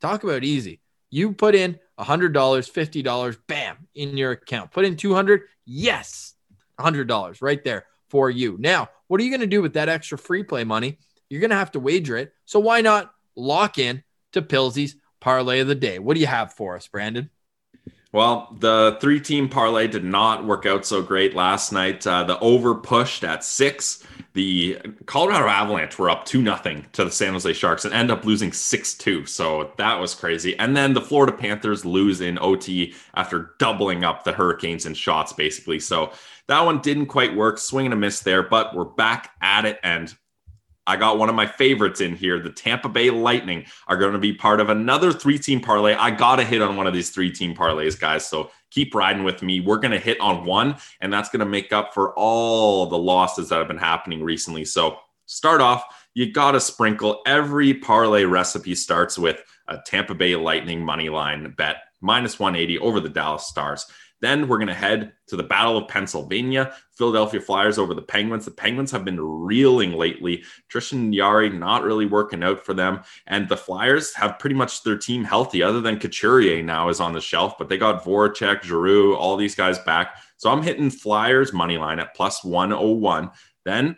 Talk 0.00 0.24
about 0.24 0.44
easy. 0.44 0.80
You 1.10 1.32
put 1.32 1.54
in 1.54 1.78
$100, 1.98 2.32
$50, 2.32 3.38
bam, 3.46 3.88
in 3.94 4.16
your 4.16 4.32
account. 4.32 4.70
Put 4.70 4.84
in 4.84 4.96
200, 4.96 5.42
yes, 5.66 6.34
$100 6.78 7.42
right 7.42 7.62
there 7.64 7.86
for 8.08 8.30
you. 8.30 8.56
Now, 8.58 8.88
what 9.08 9.20
are 9.20 9.24
you 9.24 9.30
going 9.30 9.40
to 9.40 9.46
do 9.46 9.62
with 9.62 9.74
that 9.74 9.88
extra 9.88 10.18
free 10.18 10.42
play 10.42 10.64
money? 10.64 10.98
You're 11.28 11.40
going 11.40 11.50
to 11.50 11.56
have 11.56 11.72
to 11.72 11.80
wager 11.80 12.16
it. 12.16 12.32
So 12.44 12.58
why 12.60 12.80
not 12.80 13.12
lock 13.36 13.78
in 13.78 14.02
to 14.32 14.42
Pilsy's 14.42 14.96
parlay 15.20 15.60
of 15.60 15.68
the 15.68 15.74
day? 15.74 15.98
What 15.98 16.14
do 16.14 16.20
you 16.20 16.26
have 16.26 16.52
for 16.52 16.76
us, 16.76 16.86
Brandon? 16.86 17.30
Well, 18.10 18.56
the 18.58 18.96
three 19.00 19.20
team 19.20 19.48
parlay 19.48 19.86
did 19.86 20.04
not 20.04 20.46
work 20.46 20.64
out 20.64 20.86
so 20.86 21.02
great 21.02 21.34
last 21.34 21.72
night. 21.72 22.06
Uh, 22.06 22.24
the 22.24 22.38
over 22.38 22.74
pushed 22.74 23.22
at 23.22 23.44
six. 23.44 24.02
The 24.34 24.78
Colorado 25.06 25.48
Avalanche 25.48 25.98
were 25.98 26.10
up 26.10 26.24
2 26.24 26.42
nothing 26.42 26.86
to 26.92 27.04
the 27.04 27.10
San 27.10 27.32
Jose 27.32 27.52
Sharks 27.54 27.84
and 27.84 27.94
end 27.94 28.10
up 28.10 28.24
losing 28.24 28.52
6 28.52 28.94
2. 28.94 29.26
So 29.26 29.72
that 29.78 29.98
was 29.98 30.14
crazy. 30.14 30.56
And 30.58 30.76
then 30.76 30.92
the 30.92 31.00
Florida 31.00 31.32
Panthers 31.32 31.84
lose 31.84 32.20
in 32.20 32.38
OT 32.38 32.94
after 33.14 33.54
doubling 33.58 34.04
up 34.04 34.24
the 34.24 34.32
Hurricanes 34.32 34.86
in 34.86 34.94
shots, 34.94 35.32
basically. 35.32 35.80
So 35.80 36.12
that 36.46 36.60
one 36.60 36.80
didn't 36.80 37.06
quite 37.06 37.34
work. 37.34 37.58
Swing 37.58 37.86
and 37.86 37.94
a 37.94 37.96
miss 37.96 38.20
there, 38.20 38.42
but 38.42 38.74
we're 38.74 38.84
back 38.84 39.32
at 39.40 39.64
it. 39.64 39.78
And 39.82 40.14
I 40.88 40.96
got 40.96 41.18
one 41.18 41.28
of 41.28 41.34
my 41.34 41.46
favorites 41.46 42.00
in 42.00 42.16
here. 42.16 42.40
The 42.40 42.50
Tampa 42.50 42.88
Bay 42.88 43.10
Lightning 43.10 43.66
are 43.88 43.96
going 43.98 44.14
to 44.14 44.18
be 44.18 44.32
part 44.32 44.58
of 44.58 44.70
another 44.70 45.12
three 45.12 45.38
team 45.38 45.60
parlay. 45.60 45.94
I 45.94 46.10
got 46.10 46.36
to 46.36 46.44
hit 46.44 46.62
on 46.62 46.76
one 46.76 46.86
of 46.86 46.94
these 46.94 47.10
three 47.10 47.30
team 47.30 47.54
parlays, 47.54 47.98
guys. 48.00 48.26
So 48.26 48.50
keep 48.70 48.94
riding 48.94 49.24
with 49.24 49.42
me. 49.42 49.60
We're 49.60 49.78
going 49.78 49.92
to 49.92 49.98
hit 49.98 50.20
on 50.20 50.44
one, 50.44 50.76
and 51.00 51.12
that's 51.12 51.28
going 51.28 51.40
to 51.40 51.46
make 51.46 51.72
up 51.72 51.94
for 51.94 52.12
all 52.14 52.86
the 52.86 52.98
losses 52.98 53.48
that 53.48 53.58
have 53.58 53.68
been 53.68 53.78
happening 53.78 54.22
recently. 54.22 54.64
So 54.64 54.98
start 55.26 55.60
off, 55.60 55.84
you 56.14 56.32
got 56.32 56.52
to 56.52 56.60
sprinkle. 56.60 57.22
Every 57.26 57.74
parlay 57.74 58.24
recipe 58.24 58.74
starts 58.74 59.18
with 59.18 59.42
a 59.68 59.78
Tampa 59.86 60.14
Bay 60.14 60.36
Lightning 60.36 60.84
money 60.84 61.08
line 61.08 61.54
bet 61.56 61.76
minus 62.00 62.38
180 62.38 62.78
over 62.78 63.00
the 63.00 63.08
Dallas 63.08 63.46
Stars. 63.46 63.86
Then 64.20 64.48
we're 64.48 64.58
going 64.58 64.68
to 64.68 64.74
head 64.74 65.12
to 65.28 65.36
the 65.36 65.42
Battle 65.42 65.76
of 65.76 65.88
Pennsylvania. 65.88 66.74
Philadelphia 66.92 67.40
Flyers 67.40 67.78
over 67.78 67.94
the 67.94 68.02
Penguins. 68.02 68.44
The 68.44 68.50
Penguins 68.50 68.90
have 68.90 69.04
been 69.04 69.20
reeling 69.20 69.92
lately. 69.92 70.42
Tristan 70.68 71.12
Jarry 71.12 71.50
not 71.50 71.84
really 71.84 72.06
working 72.06 72.42
out 72.42 72.64
for 72.64 72.74
them. 72.74 73.00
And 73.26 73.48
the 73.48 73.56
Flyers 73.56 74.14
have 74.14 74.38
pretty 74.38 74.56
much 74.56 74.82
their 74.82 74.98
team 74.98 75.24
healthy, 75.24 75.62
other 75.62 75.80
than 75.80 76.00
Couturier 76.00 76.62
now 76.62 76.88
is 76.88 77.00
on 77.00 77.12
the 77.12 77.20
shelf, 77.20 77.56
but 77.58 77.68
they 77.68 77.78
got 77.78 78.04
Voracek, 78.04 78.62
Giroux, 78.62 79.14
all 79.14 79.36
these 79.36 79.54
guys 79.54 79.78
back. 79.80 80.16
So 80.36 80.50
I'm 80.50 80.62
hitting 80.62 80.90
Flyers 80.90 81.52
money 81.52 81.78
line 81.78 82.00
at 82.00 82.14
plus 82.14 82.42
101. 82.42 83.30
Then 83.64 83.96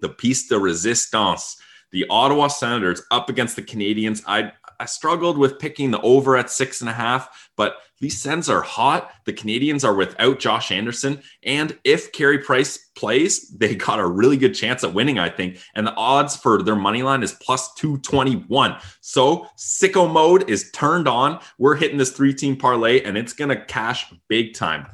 the 0.00 0.08
piece 0.08 0.48
de 0.48 0.58
resistance 0.58 1.56
the 1.92 2.06
Ottawa 2.08 2.48
Senators 2.48 3.02
up 3.10 3.28
against 3.28 3.56
the 3.56 3.62
Canadiens. 3.62 4.22
I 4.26 4.52
I 4.78 4.86
struggled 4.86 5.36
with 5.36 5.58
picking 5.58 5.90
the 5.90 6.00
over 6.00 6.36
at 6.36 6.50
six 6.50 6.80
and 6.80 6.88
a 6.88 6.94
half, 6.94 7.50
but 7.56 7.76
these 8.00 8.20
Sens 8.20 8.48
are 8.48 8.62
hot. 8.62 9.12
The 9.24 9.32
Canadiens 9.32 9.84
are 9.84 9.94
without 9.94 10.38
Josh 10.38 10.70
Anderson. 10.72 11.22
And 11.42 11.78
if 11.84 12.12
Carey 12.12 12.38
Price 12.38 12.90
plays, 12.96 13.50
they 13.50 13.74
got 13.74 14.00
a 14.00 14.06
really 14.06 14.36
good 14.36 14.54
chance 14.54 14.82
at 14.82 14.94
winning, 14.94 15.18
I 15.18 15.28
think. 15.28 15.58
And 15.74 15.86
the 15.86 15.94
odds 15.94 16.36
for 16.36 16.62
their 16.62 16.76
money 16.76 17.02
line 17.02 17.22
is 17.22 17.32
plus 17.32 17.72
221. 17.74 18.76
So 19.00 19.46
sicko 19.56 20.10
mode 20.10 20.48
is 20.48 20.70
turned 20.72 21.08
on. 21.08 21.40
We're 21.58 21.76
hitting 21.76 21.98
this 21.98 22.12
three 22.12 22.34
team 22.34 22.56
parlay 22.56 23.02
and 23.02 23.16
it's 23.16 23.32
going 23.32 23.50
to 23.50 23.64
cash 23.64 24.12
big 24.28 24.54
time. 24.54 24.86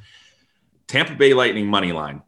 Tampa 0.89 1.15
Bay 1.15 1.35
Lightning 1.35 1.67
money 1.67 1.93
line, 1.93 2.23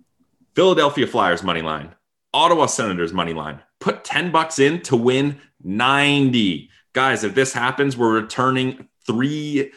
Philadelphia 0.54 1.06
Flyers 1.06 1.44
money 1.44 1.62
line, 1.62 1.94
Ottawa 2.34 2.66
Senators 2.66 3.12
money 3.12 3.32
line. 3.32 3.60
Put 3.78 4.02
10 4.02 4.32
bucks 4.32 4.58
in 4.58 4.82
to 4.82 4.96
win 4.96 5.40
90 5.62 6.70
guys, 6.98 7.22
if 7.22 7.32
this 7.32 7.52
happens, 7.52 7.96
we're 7.96 8.12
returning 8.12 8.88
three 9.06 9.70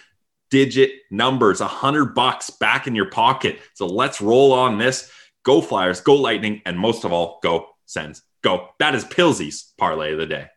digit 0.51 0.91
numbers, 1.09 1.61
a 1.61 1.67
hundred 1.67 2.13
bucks 2.13 2.51
back 2.51 2.85
in 2.85 2.93
your 2.93 3.09
pocket. 3.09 3.59
So 3.73 3.87
let's 3.87 4.21
roll 4.21 4.53
on 4.53 4.77
this. 4.77 5.11
Go 5.43 5.61
Flyers, 5.61 6.01
go 6.01 6.15
Lightning, 6.15 6.61
and 6.65 6.77
most 6.77 7.03
of 7.03 7.11
all, 7.11 7.39
go 7.41 7.69
Sens. 7.87 8.21
Go. 8.43 8.69
That 8.79 8.93
is 8.93 9.03
Pilsy's 9.05 9.73
parlay 9.77 10.13
of 10.13 10.19
the 10.19 10.25
day. 10.25 10.47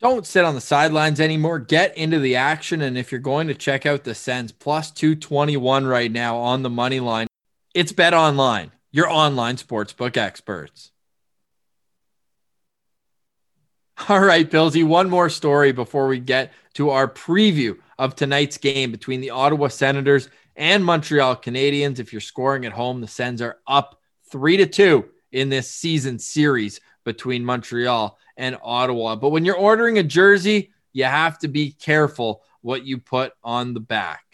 Don't 0.00 0.26
sit 0.26 0.44
on 0.44 0.54
the 0.54 0.60
sidelines 0.60 1.20
anymore. 1.20 1.58
Get 1.58 1.96
into 1.96 2.18
the 2.18 2.36
action. 2.36 2.82
And 2.82 2.98
if 2.98 3.10
you're 3.10 3.20
going 3.20 3.48
to 3.48 3.54
check 3.54 3.86
out 3.86 4.04
the 4.04 4.14
Sens 4.14 4.52
plus 4.52 4.90
221 4.90 5.86
right 5.86 6.12
now 6.12 6.36
on 6.36 6.62
the 6.62 6.70
money 6.70 7.00
line, 7.00 7.26
it's 7.74 7.92
Bet 7.92 8.12
Online, 8.12 8.70
your 8.92 9.08
online 9.08 9.56
sportsbook 9.56 10.16
experts. 10.16 10.90
All 14.08 14.20
right, 14.20 14.50
Pilsy, 14.50 14.84
one 14.84 15.08
more 15.08 15.30
story 15.30 15.72
before 15.72 16.08
we 16.08 16.18
get 16.18 16.52
to 16.74 16.90
our 16.90 17.08
preview 17.08 17.78
of 17.98 18.14
tonight's 18.14 18.58
game 18.58 18.90
between 18.90 19.20
the 19.20 19.30
Ottawa 19.30 19.68
Senators 19.68 20.28
and 20.56 20.84
Montreal 20.84 21.36
Canadiens. 21.36 21.98
If 21.98 22.12
you're 22.12 22.20
scoring 22.20 22.64
at 22.66 22.72
home, 22.72 23.00
the 23.00 23.08
Sens 23.08 23.42
are 23.42 23.58
up 23.66 24.00
three 24.30 24.56
to 24.56 24.66
two 24.66 25.06
in 25.32 25.48
this 25.48 25.70
season 25.70 26.18
series 26.18 26.80
between 27.04 27.44
Montreal 27.44 28.18
and 28.36 28.58
Ottawa. 28.62 29.16
But 29.16 29.30
when 29.30 29.44
you're 29.44 29.56
ordering 29.56 29.98
a 29.98 30.02
jersey, 30.02 30.72
you 30.92 31.04
have 31.04 31.38
to 31.40 31.48
be 31.48 31.72
careful 31.72 32.42
what 32.62 32.84
you 32.84 32.98
put 32.98 33.32
on 33.42 33.74
the 33.74 33.80
back. 33.80 34.24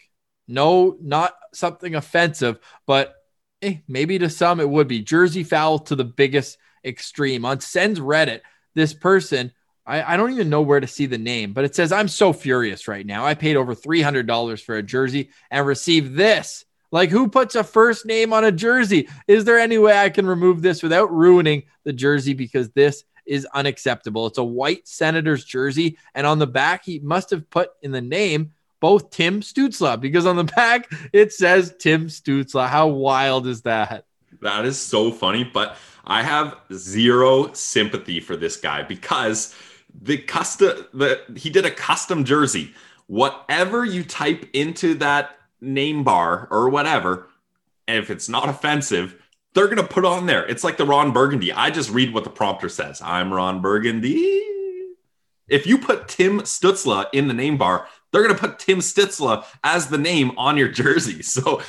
No, 0.47 0.97
not 1.01 1.33
something 1.53 1.95
offensive, 1.95 2.59
but 2.85 3.15
eh, 3.61 3.77
maybe 3.87 4.19
to 4.19 4.29
some 4.29 4.59
it 4.59 4.69
would 4.69 4.87
be 4.87 5.01
jersey 5.01 5.43
foul 5.43 5.79
to 5.79 5.95
the 5.95 6.05
biggest 6.05 6.57
extreme. 6.83 7.45
On 7.45 7.59
Sens 7.59 7.99
Reddit, 7.99 8.41
this 8.73 8.93
person, 8.93 9.51
I, 9.85 10.13
I 10.13 10.17
don't 10.17 10.31
even 10.31 10.49
know 10.49 10.61
where 10.61 10.79
to 10.79 10.87
see 10.87 11.05
the 11.05 11.17
name, 11.17 11.53
but 11.53 11.65
it 11.65 11.75
says, 11.75 11.91
I'm 11.91 12.07
so 12.07 12.33
furious 12.33 12.87
right 12.87 13.05
now. 13.05 13.25
I 13.25 13.33
paid 13.33 13.55
over 13.55 13.75
$300 13.75 14.63
for 14.63 14.75
a 14.75 14.83
jersey 14.83 15.29
and 15.49 15.65
received 15.65 16.15
this. 16.15 16.65
Like, 16.91 17.09
who 17.09 17.29
puts 17.29 17.55
a 17.55 17.63
first 17.63 18.05
name 18.05 18.33
on 18.33 18.43
a 18.43 18.51
jersey? 18.51 19.07
Is 19.27 19.45
there 19.45 19.59
any 19.59 19.77
way 19.77 19.97
I 19.97 20.09
can 20.09 20.27
remove 20.27 20.61
this 20.61 20.83
without 20.83 21.11
ruining 21.11 21.63
the 21.83 21.93
jersey? 21.93 22.33
Because 22.33 22.69
this 22.71 23.05
is 23.25 23.47
unacceptable. 23.53 24.27
It's 24.27 24.37
a 24.37 24.43
white 24.43 24.87
Senators 24.87 25.45
jersey. 25.45 25.97
And 26.15 26.27
on 26.27 26.37
the 26.37 26.47
back, 26.47 26.83
he 26.83 26.99
must 26.99 27.29
have 27.29 27.49
put 27.49 27.69
in 27.81 27.91
the 27.91 28.01
name 28.01 28.51
both 28.81 29.11
Tim 29.11 29.41
Stützle 29.41 30.01
because 30.01 30.25
on 30.25 30.35
the 30.35 30.43
back 30.55 30.91
it 31.13 31.31
says 31.31 31.73
Tim 31.79 32.07
Stützle. 32.07 32.67
How 32.67 32.87
wild 32.87 33.47
is 33.47 33.61
that? 33.61 34.05
That 34.41 34.65
is 34.65 34.77
so 34.77 35.11
funny. 35.11 35.43
But 35.43 35.77
I 36.03 36.23
have 36.23 36.57
zero 36.73 37.53
sympathy 37.53 38.19
for 38.19 38.35
this 38.35 38.57
guy 38.57 38.83
because 38.83 39.55
the 39.99 40.17
custom 40.17 40.85
the 40.93 41.21
he 41.35 41.49
did 41.49 41.65
a 41.65 41.71
custom 41.71 42.23
jersey. 42.23 42.73
Whatever 43.07 43.83
you 43.83 44.03
type 44.03 44.47
into 44.53 44.95
that 44.95 45.37
name 45.59 46.03
bar 46.03 46.47
or 46.49 46.69
whatever, 46.69 47.27
if 47.87 48.09
it's 48.09 48.29
not 48.29 48.47
offensive, 48.49 49.21
they're 49.53 49.67
gonna 49.67 49.83
put 49.83 50.05
on 50.05 50.25
there. 50.25 50.45
It's 50.45 50.63
like 50.63 50.77
the 50.77 50.85
Ron 50.85 51.11
Burgundy. 51.11 51.51
I 51.51 51.71
just 51.71 51.89
read 51.89 52.13
what 52.13 52.23
the 52.23 52.29
prompter 52.29 52.69
says. 52.69 53.01
I'm 53.01 53.33
Ron 53.33 53.61
Burgundy. 53.61 54.47
If 55.51 55.67
you 55.67 55.77
put 55.77 56.07
Tim 56.07 56.39
Stützle 56.41 57.07
in 57.11 57.27
the 57.27 57.33
name 57.33 57.57
bar, 57.57 57.85
they're 58.11 58.23
going 58.23 58.33
to 58.33 58.39
put 58.39 58.57
Tim 58.57 58.79
Stützle 58.79 59.45
as 59.63 59.87
the 59.87 59.97
name 59.97 60.31
on 60.37 60.57
your 60.57 60.67
jersey. 60.71 61.21
So, 61.21 61.61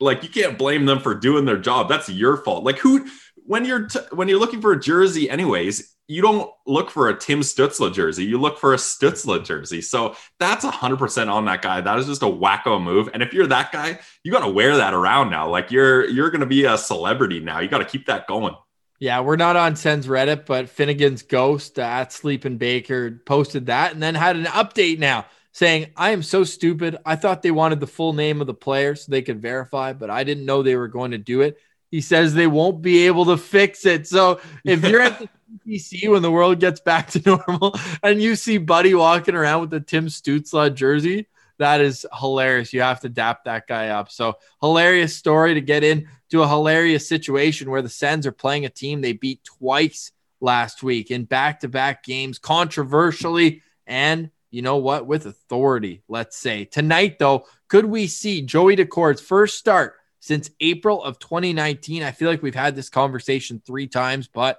like, 0.00 0.22
you 0.22 0.28
can't 0.28 0.58
blame 0.58 0.86
them 0.86 1.00
for 1.00 1.14
doing 1.14 1.44
their 1.44 1.58
job. 1.58 1.88
That's 1.88 2.08
your 2.08 2.36
fault. 2.36 2.64
Like, 2.64 2.78
who 2.78 3.06
when 3.48 3.64
you're 3.64 3.86
t- 3.86 3.98
when 4.12 4.28
you're 4.28 4.38
looking 4.38 4.60
for 4.60 4.72
a 4.72 4.78
jersey, 4.78 5.28
anyways, 5.30 5.96
you 6.06 6.20
don't 6.20 6.50
look 6.66 6.90
for 6.90 7.08
a 7.08 7.18
Tim 7.18 7.40
Stützle 7.40 7.92
jersey. 7.92 8.24
You 8.24 8.38
look 8.38 8.58
for 8.58 8.74
a 8.74 8.76
Stützle 8.76 9.42
jersey. 9.42 9.80
So 9.80 10.16
that's 10.38 10.66
hundred 10.66 10.98
percent 10.98 11.30
on 11.30 11.46
that 11.46 11.62
guy. 11.62 11.80
That 11.80 11.98
is 11.98 12.06
just 12.06 12.22
a 12.22 12.26
wacko 12.26 12.80
move. 12.80 13.08
And 13.14 13.22
if 13.22 13.32
you're 13.32 13.46
that 13.46 13.72
guy, 13.72 14.00
you 14.22 14.30
got 14.30 14.44
to 14.44 14.52
wear 14.52 14.76
that 14.76 14.92
around 14.92 15.30
now. 15.30 15.48
Like 15.48 15.70
you're 15.70 16.04
you're 16.04 16.30
going 16.30 16.42
to 16.42 16.46
be 16.46 16.66
a 16.66 16.76
celebrity 16.76 17.40
now. 17.40 17.60
You 17.60 17.68
got 17.68 17.78
to 17.78 17.86
keep 17.86 18.06
that 18.06 18.26
going. 18.28 18.54
Yeah, 19.00 19.20
we're 19.20 19.36
not 19.36 19.56
on 19.56 19.76
Sens 19.76 20.06
Reddit, 20.06 20.44
but 20.44 20.68
Finnegan's 20.68 21.22
Ghost 21.22 21.78
uh, 21.78 21.82
at 21.82 22.12
Sleeping 22.12 22.58
Baker 22.58 23.22
posted 23.24 23.66
that 23.66 23.92
and 23.92 24.02
then 24.02 24.14
had 24.14 24.36
an 24.36 24.44
update 24.46 24.98
now 24.98 25.24
saying, 25.52 25.92
I 25.96 26.10
am 26.10 26.22
so 26.22 26.44
stupid. 26.44 26.98
I 27.06 27.16
thought 27.16 27.42
they 27.42 27.50
wanted 27.50 27.80
the 27.80 27.86
full 27.86 28.12
name 28.12 28.40
of 28.40 28.46
the 28.46 28.54
player 28.54 28.94
so 28.94 29.10
they 29.10 29.22
could 29.22 29.40
verify, 29.40 29.92
but 29.92 30.10
I 30.10 30.24
didn't 30.24 30.44
know 30.44 30.62
they 30.62 30.76
were 30.76 30.88
going 30.88 31.12
to 31.12 31.18
do 31.18 31.40
it 31.40 31.58
he 31.90 32.00
says 32.00 32.34
they 32.34 32.46
won't 32.46 32.82
be 32.82 33.06
able 33.06 33.26
to 33.26 33.36
fix 33.36 33.86
it. 33.86 34.06
So 34.06 34.40
if 34.64 34.84
you're 34.84 35.00
at 35.00 35.18
the 35.18 35.28
PC 35.66 36.10
when 36.10 36.22
the 36.22 36.30
world 36.30 36.60
gets 36.60 36.80
back 36.80 37.10
to 37.10 37.22
normal 37.48 37.74
and 38.02 38.22
you 38.22 38.36
see 38.36 38.58
Buddy 38.58 38.94
walking 38.94 39.34
around 39.34 39.62
with 39.62 39.70
the 39.70 39.80
Tim 39.80 40.06
Stützle 40.06 40.74
jersey, 40.74 41.26
that 41.58 41.80
is 41.80 42.06
hilarious. 42.18 42.72
You 42.72 42.82
have 42.82 43.00
to 43.00 43.08
dap 43.08 43.44
that 43.44 43.66
guy 43.66 43.88
up. 43.88 44.10
So 44.10 44.34
hilarious 44.60 45.16
story 45.16 45.54
to 45.54 45.60
get 45.60 45.82
into 45.82 46.42
a 46.42 46.48
hilarious 46.48 47.08
situation 47.08 47.70
where 47.70 47.82
the 47.82 47.88
Sens 47.88 48.26
are 48.26 48.32
playing 48.32 48.64
a 48.64 48.70
team 48.70 49.00
they 49.00 49.12
beat 49.12 49.42
twice 49.44 50.12
last 50.40 50.82
week 50.82 51.10
in 51.10 51.24
back-to-back 51.24 52.04
games, 52.04 52.38
controversially 52.38 53.62
and 53.86 54.30
you 54.50 54.62
know 54.62 54.76
what, 54.76 55.06
with 55.06 55.26
authority. 55.26 56.02
Let's 56.08 56.36
say 56.36 56.64
tonight 56.64 57.18
though, 57.18 57.46
could 57.68 57.84
we 57.84 58.06
see 58.06 58.42
Joey 58.42 58.76
Daccord's 58.76 59.20
first 59.20 59.58
start 59.58 59.94
since 60.28 60.50
April 60.60 61.02
of 61.02 61.18
2019. 61.18 62.02
I 62.02 62.12
feel 62.12 62.28
like 62.28 62.42
we've 62.42 62.54
had 62.54 62.76
this 62.76 62.90
conversation 62.90 63.62
three 63.66 63.86
times, 63.86 64.28
but 64.28 64.58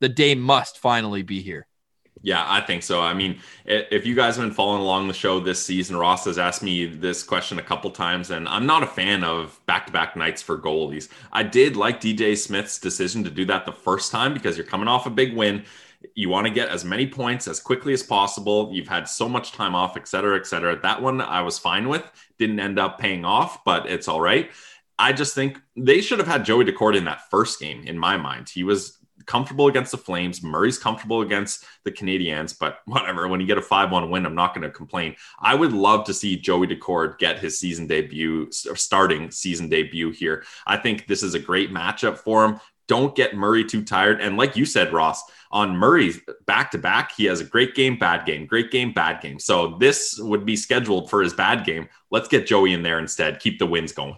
the 0.00 0.10
day 0.10 0.34
must 0.34 0.78
finally 0.78 1.22
be 1.22 1.40
here. 1.40 1.66
Yeah, 2.20 2.44
I 2.46 2.60
think 2.60 2.82
so. 2.82 3.00
I 3.00 3.14
mean, 3.14 3.40
if 3.64 4.04
you 4.04 4.14
guys 4.14 4.36
have 4.36 4.44
been 4.44 4.52
following 4.52 4.82
along 4.82 5.08
the 5.08 5.14
show 5.14 5.40
this 5.40 5.64
season, 5.64 5.96
Ross 5.96 6.26
has 6.26 6.38
asked 6.38 6.62
me 6.62 6.84
this 6.84 7.22
question 7.22 7.58
a 7.58 7.62
couple 7.62 7.90
times, 7.90 8.30
and 8.30 8.46
I'm 8.46 8.66
not 8.66 8.82
a 8.82 8.86
fan 8.86 9.24
of 9.24 9.58
back 9.64 9.86
to 9.86 9.92
back 9.92 10.16
nights 10.16 10.42
for 10.42 10.58
goalies. 10.58 11.08
I 11.32 11.42
did 11.42 11.76
like 11.76 11.98
DJ 11.98 12.36
Smith's 12.36 12.78
decision 12.78 13.24
to 13.24 13.30
do 13.30 13.46
that 13.46 13.64
the 13.64 13.72
first 13.72 14.12
time 14.12 14.34
because 14.34 14.58
you're 14.58 14.66
coming 14.66 14.88
off 14.88 15.06
a 15.06 15.10
big 15.10 15.34
win. 15.34 15.64
You 16.14 16.28
want 16.28 16.46
to 16.46 16.52
get 16.52 16.68
as 16.68 16.84
many 16.84 17.06
points 17.06 17.48
as 17.48 17.58
quickly 17.58 17.94
as 17.94 18.02
possible. 18.02 18.70
You've 18.70 18.88
had 18.88 19.08
so 19.08 19.30
much 19.30 19.52
time 19.52 19.74
off, 19.74 19.96
et 19.96 20.08
cetera, 20.08 20.38
et 20.38 20.46
cetera. 20.46 20.78
That 20.78 21.00
one 21.00 21.22
I 21.22 21.40
was 21.40 21.58
fine 21.58 21.88
with. 21.88 22.04
Didn't 22.38 22.60
end 22.60 22.78
up 22.78 22.98
paying 22.98 23.24
off, 23.24 23.64
but 23.64 23.86
it's 23.86 24.08
all 24.08 24.20
right. 24.20 24.50
I 24.98 25.12
just 25.12 25.34
think 25.34 25.60
they 25.76 26.00
should 26.00 26.18
have 26.18 26.28
had 26.28 26.44
Joey 26.44 26.64
Daccord 26.64 26.96
in 26.96 27.04
that 27.04 27.28
first 27.30 27.60
game, 27.60 27.84
in 27.86 27.98
my 27.98 28.16
mind. 28.16 28.48
He 28.48 28.64
was 28.64 28.98
comfortable 29.26 29.66
against 29.66 29.90
the 29.90 29.98
Flames. 29.98 30.42
Murray's 30.42 30.78
comfortable 30.78 31.20
against 31.20 31.64
the 31.84 31.92
Canadiens, 31.92 32.56
but 32.58 32.78
whatever. 32.86 33.28
When 33.28 33.40
you 33.40 33.46
get 33.46 33.58
a 33.58 33.62
5 33.62 33.90
1 33.90 34.10
win, 34.10 34.26
I'm 34.26 34.34
not 34.34 34.54
going 34.54 34.62
to 34.62 34.70
complain. 34.70 35.16
I 35.40 35.54
would 35.54 35.72
love 35.72 36.04
to 36.06 36.14
see 36.14 36.36
Joey 36.36 36.66
Daccord 36.66 37.18
get 37.18 37.38
his 37.38 37.58
season 37.58 37.86
debut, 37.86 38.50
starting 38.50 39.30
season 39.30 39.68
debut 39.68 40.10
here. 40.10 40.44
I 40.66 40.76
think 40.76 41.06
this 41.06 41.22
is 41.22 41.34
a 41.34 41.40
great 41.40 41.70
matchup 41.70 42.18
for 42.18 42.44
him. 42.44 42.60
Don't 42.88 43.16
get 43.16 43.34
Murray 43.34 43.64
too 43.64 43.82
tired. 43.82 44.20
And 44.20 44.36
like 44.36 44.56
you 44.56 44.64
said, 44.64 44.92
Ross, 44.92 45.20
on 45.50 45.76
Murray's 45.76 46.20
back 46.46 46.70
to 46.70 46.78
back, 46.78 47.12
he 47.16 47.24
has 47.24 47.40
a 47.40 47.44
great 47.44 47.74
game, 47.74 47.98
bad 47.98 48.24
game, 48.26 48.46
great 48.46 48.70
game, 48.70 48.92
bad 48.92 49.20
game. 49.20 49.40
So 49.40 49.76
this 49.78 50.18
would 50.20 50.46
be 50.46 50.54
scheduled 50.54 51.10
for 51.10 51.20
his 51.20 51.34
bad 51.34 51.64
game. 51.64 51.88
Let's 52.12 52.28
get 52.28 52.46
Joey 52.46 52.74
in 52.74 52.84
there 52.84 53.00
instead. 53.00 53.40
Keep 53.40 53.58
the 53.58 53.66
wins 53.66 53.90
going. 53.90 54.16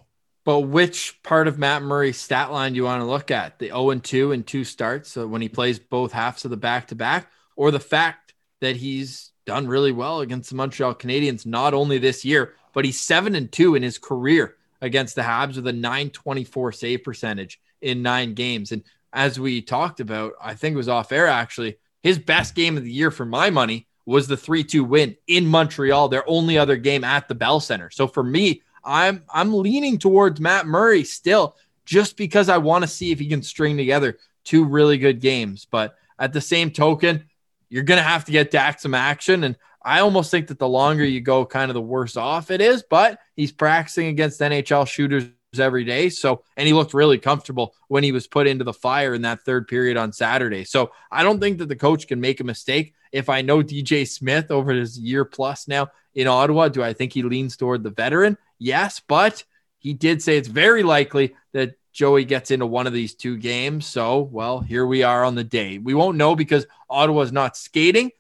But 0.48 0.60
which 0.60 1.22
part 1.22 1.46
of 1.46 1.58
Matt 1.58 1.82
Murray's 1.82 2.18
stat 2.18 2.50
line 2.50 2.72
do 2.72 2.78
you 2.78 2.84
want 2.84 3.02
to 3.02 3.06
look 3.06 3.30
at? 3.30 3.58
The 3.58 3.66
0 3.66 3.90
and 3.90 4.02
2 4.02 4.32
and 4.32 4.46
two 4.46 4.64
starts. 4.64 5.10
So 5.10 5.26
when 5.26 5.42
he 5.42 5.48
plays 5.50 5.78
both 5.78 6.10
halves 6.10 6.42
of 6.46 6.50
the 6.50 6.56
back 6.56 6.86
to 6.86 6.94
back, 6.94 7.30
or 7.54 7.70
the 7.70 7.78
fact 7.78 8.32
that 8.62 8.74
he's 8.74 9.32
done 9.44 9.68
really 9.68 9.92
well 9.92 10.20
against 10.20 10.48
the 10.48 10.56
Montreal 10.56 10.94
Canadiens, 10.94 11.44
not 11.44 11.74
only 11.74 11.98
this 11.98 12.24
year, 12.24 12.54
but 12.72 12.86
he's 12.86 12.98
7 12.98 13.34
and 13.34 13.52
2 13.52 13.74
in 13.74 13.82
his 13.82 13.98
career 13.98 14.56
against 14.80 15.16
the 15.16 15.20
Habs 15.20 15.56
with 15.56 15.66
a 15.66 15.72
924 15.74 16.72
save 16.72 17.04
percentage 17.04 17.60
in 17.82 18.00
nine 18.00 18.32
games. 18.32 18.72
And 18.72 18.82
as 19.12 19.38
we 19.38 19.60
talked 19.60 20.00
about, 20.00 20.32
I 20.40 20.54
think 20.54 20.72
it 20.72 20.78
was 20.78 20.88
off 20.88 21.12
air 21.12 21.26
actually, 21.26 21.76
his 22.02 22.18
best 22.18 22.54
game 22.54 22.78
of 22.78 22.84
the 22.84 22.90
year 22.90 23.10
for 23.10 23.26
my 23.26 23.50
money 23.50 23.86
was 24.06 24.26
the 24.26 24.36
3 24.38 24.64
2 24.64 24.82
win 24.82 25.14
in 25.26 25.44
Montreal, 25.44 26.08
their 26.08 26.26
only 26.26 26.56
other 26.56 26.78
game 26.78 27.04
at 27.04 27.28
the 27.28 27.34
Bell 27.34 27.60
Center. 27.60 27.90
So 27.90 28.06
for 28.06 28.24
me, 28.24 28.62
I'm 28.88 29.22
I'm 29.32 29.52
leaning 29.52 29.98
towards 29.98 30.40
Matt 30.40 30.66
Murray 30.66 31.04
still, 31.04 31.56
just 31.84 32.16
because 32.16 32.48
I 32.48 32.56
want 32.56 32.82
to 32.82 32.88
see 32.88 33.12
if 33.12 33.18
he 33.18 33.28
can 33.28 33.42
string 33.42 33.76
together 33.76 34.18
two 34.44 34.64
really 34.64 34.96
good 34.96 35.20
games. 35.20 35.66
But 35.70 35.94
at 36.18 36.32
the 36.32 36.40
same 36.40 36.70
token, 36.70 37.26
you're 37.68 37.82
gonna 37.82 38.02
have 38.02 38.24
to 38.24 38.32
get 38.32 38.50
Dak 38.50 38.80
some 38.80 38.94
action, 38.94 39.44
and 39.44 39.56
I 39.82 40.00
almost 40.00 40.30
think 40.30 40.48
that 40.48 40.58
the 40.58 40.68
longer 40.68 41.04
you 41.04 41.20
go, 41.20 41.44
kind 41.44 41.70
of 41.70 41.74
the 41.74 41.82
worse 41.82 42.16
off 42.16 42.50
it 42.50 42.62
is. 42.62 42.82
But 42.88 43.20
he's 43.36 43.52
practicing 43.52 44.06
against 44.08 44.40
NHL 44.40 44.88
shooters 44.88 45.28
every 45.56 45.84
day. 45.84 46.10
So, 46.10 46.42
and 46.56 46.66
he 46.66 46.74
looked 46.74 46.92
really 46.92 47.18
comfortable 47.18 47.74
when 47.88 48.04
he 48.04 48.12
was 48.12 48.26
put 48.26 48.46
into 48.46 48.64
the 48.64 48.74
fire 48.74 49.14
in 49.14 49.22
that 49.22 49.42
third 49.42 49.66
period 49.66 49.96
on 49.96 50.12
Saturday. 50.12 50.64
So, 50.64 50.92
I 51.10 51.22
don't 51.22 51.40
think 51.40 51.58
that 51.58 51.68
the 51.68 51.76
coach 51.76 52.06
can 52.06 52.20
make 52.20 52.40
a 52.40 52.44
mistake. 52.44 52.94
If 53.12 53.30
I 53.30 53.40
know 53.40 53.62
DJ 53.62 54.06
Smith 54.06 54.50
over 54.50 54.72
his 54.72 54.98
year 54.98 55.24
plus 55.24 55.66
now 55.66 55.88
in 56.14 56.26
Ottawa, 56.26 56.68
do 56.68 56.82
I 56.82 56.92
think 56.92 57.14
he 57.14 57.22
leans 57.22 57.56
toward 57.56 57.82
the 57.82 57.90
veteran? 57.90 58.36
Yes, 58.58 59.00
but 59.00 59.44
he 59.78 59.94
did 59.94 60.20
say 60.22 60.36
it's 60.36 60.48
very 60.48 60.82
likely 60.82 61.34
that 61.52 61.76
Joey 61.92 62.24
gets 62.26 62.50
into 62.50 62.66
one 62.66 62.86
of 62.86 62.92
these 62.92 63.14
two 63.14 63.38
games. 63.38 63.86
So, 63.86 64.20
well, 64.20 64.60
here 64.60 64.86
we 64.86 65.02
are 65.02 65.24
on 65.24 65.34
the 65.34 65.44
day. 65.44 65.78
We 65.78 65.94
won't 65.94 66.18
know 66.18 66.36
because 66.36 66.66
Ottawa's 66.90 67.32
not 67.32 67.56
skating, 67.56 68.10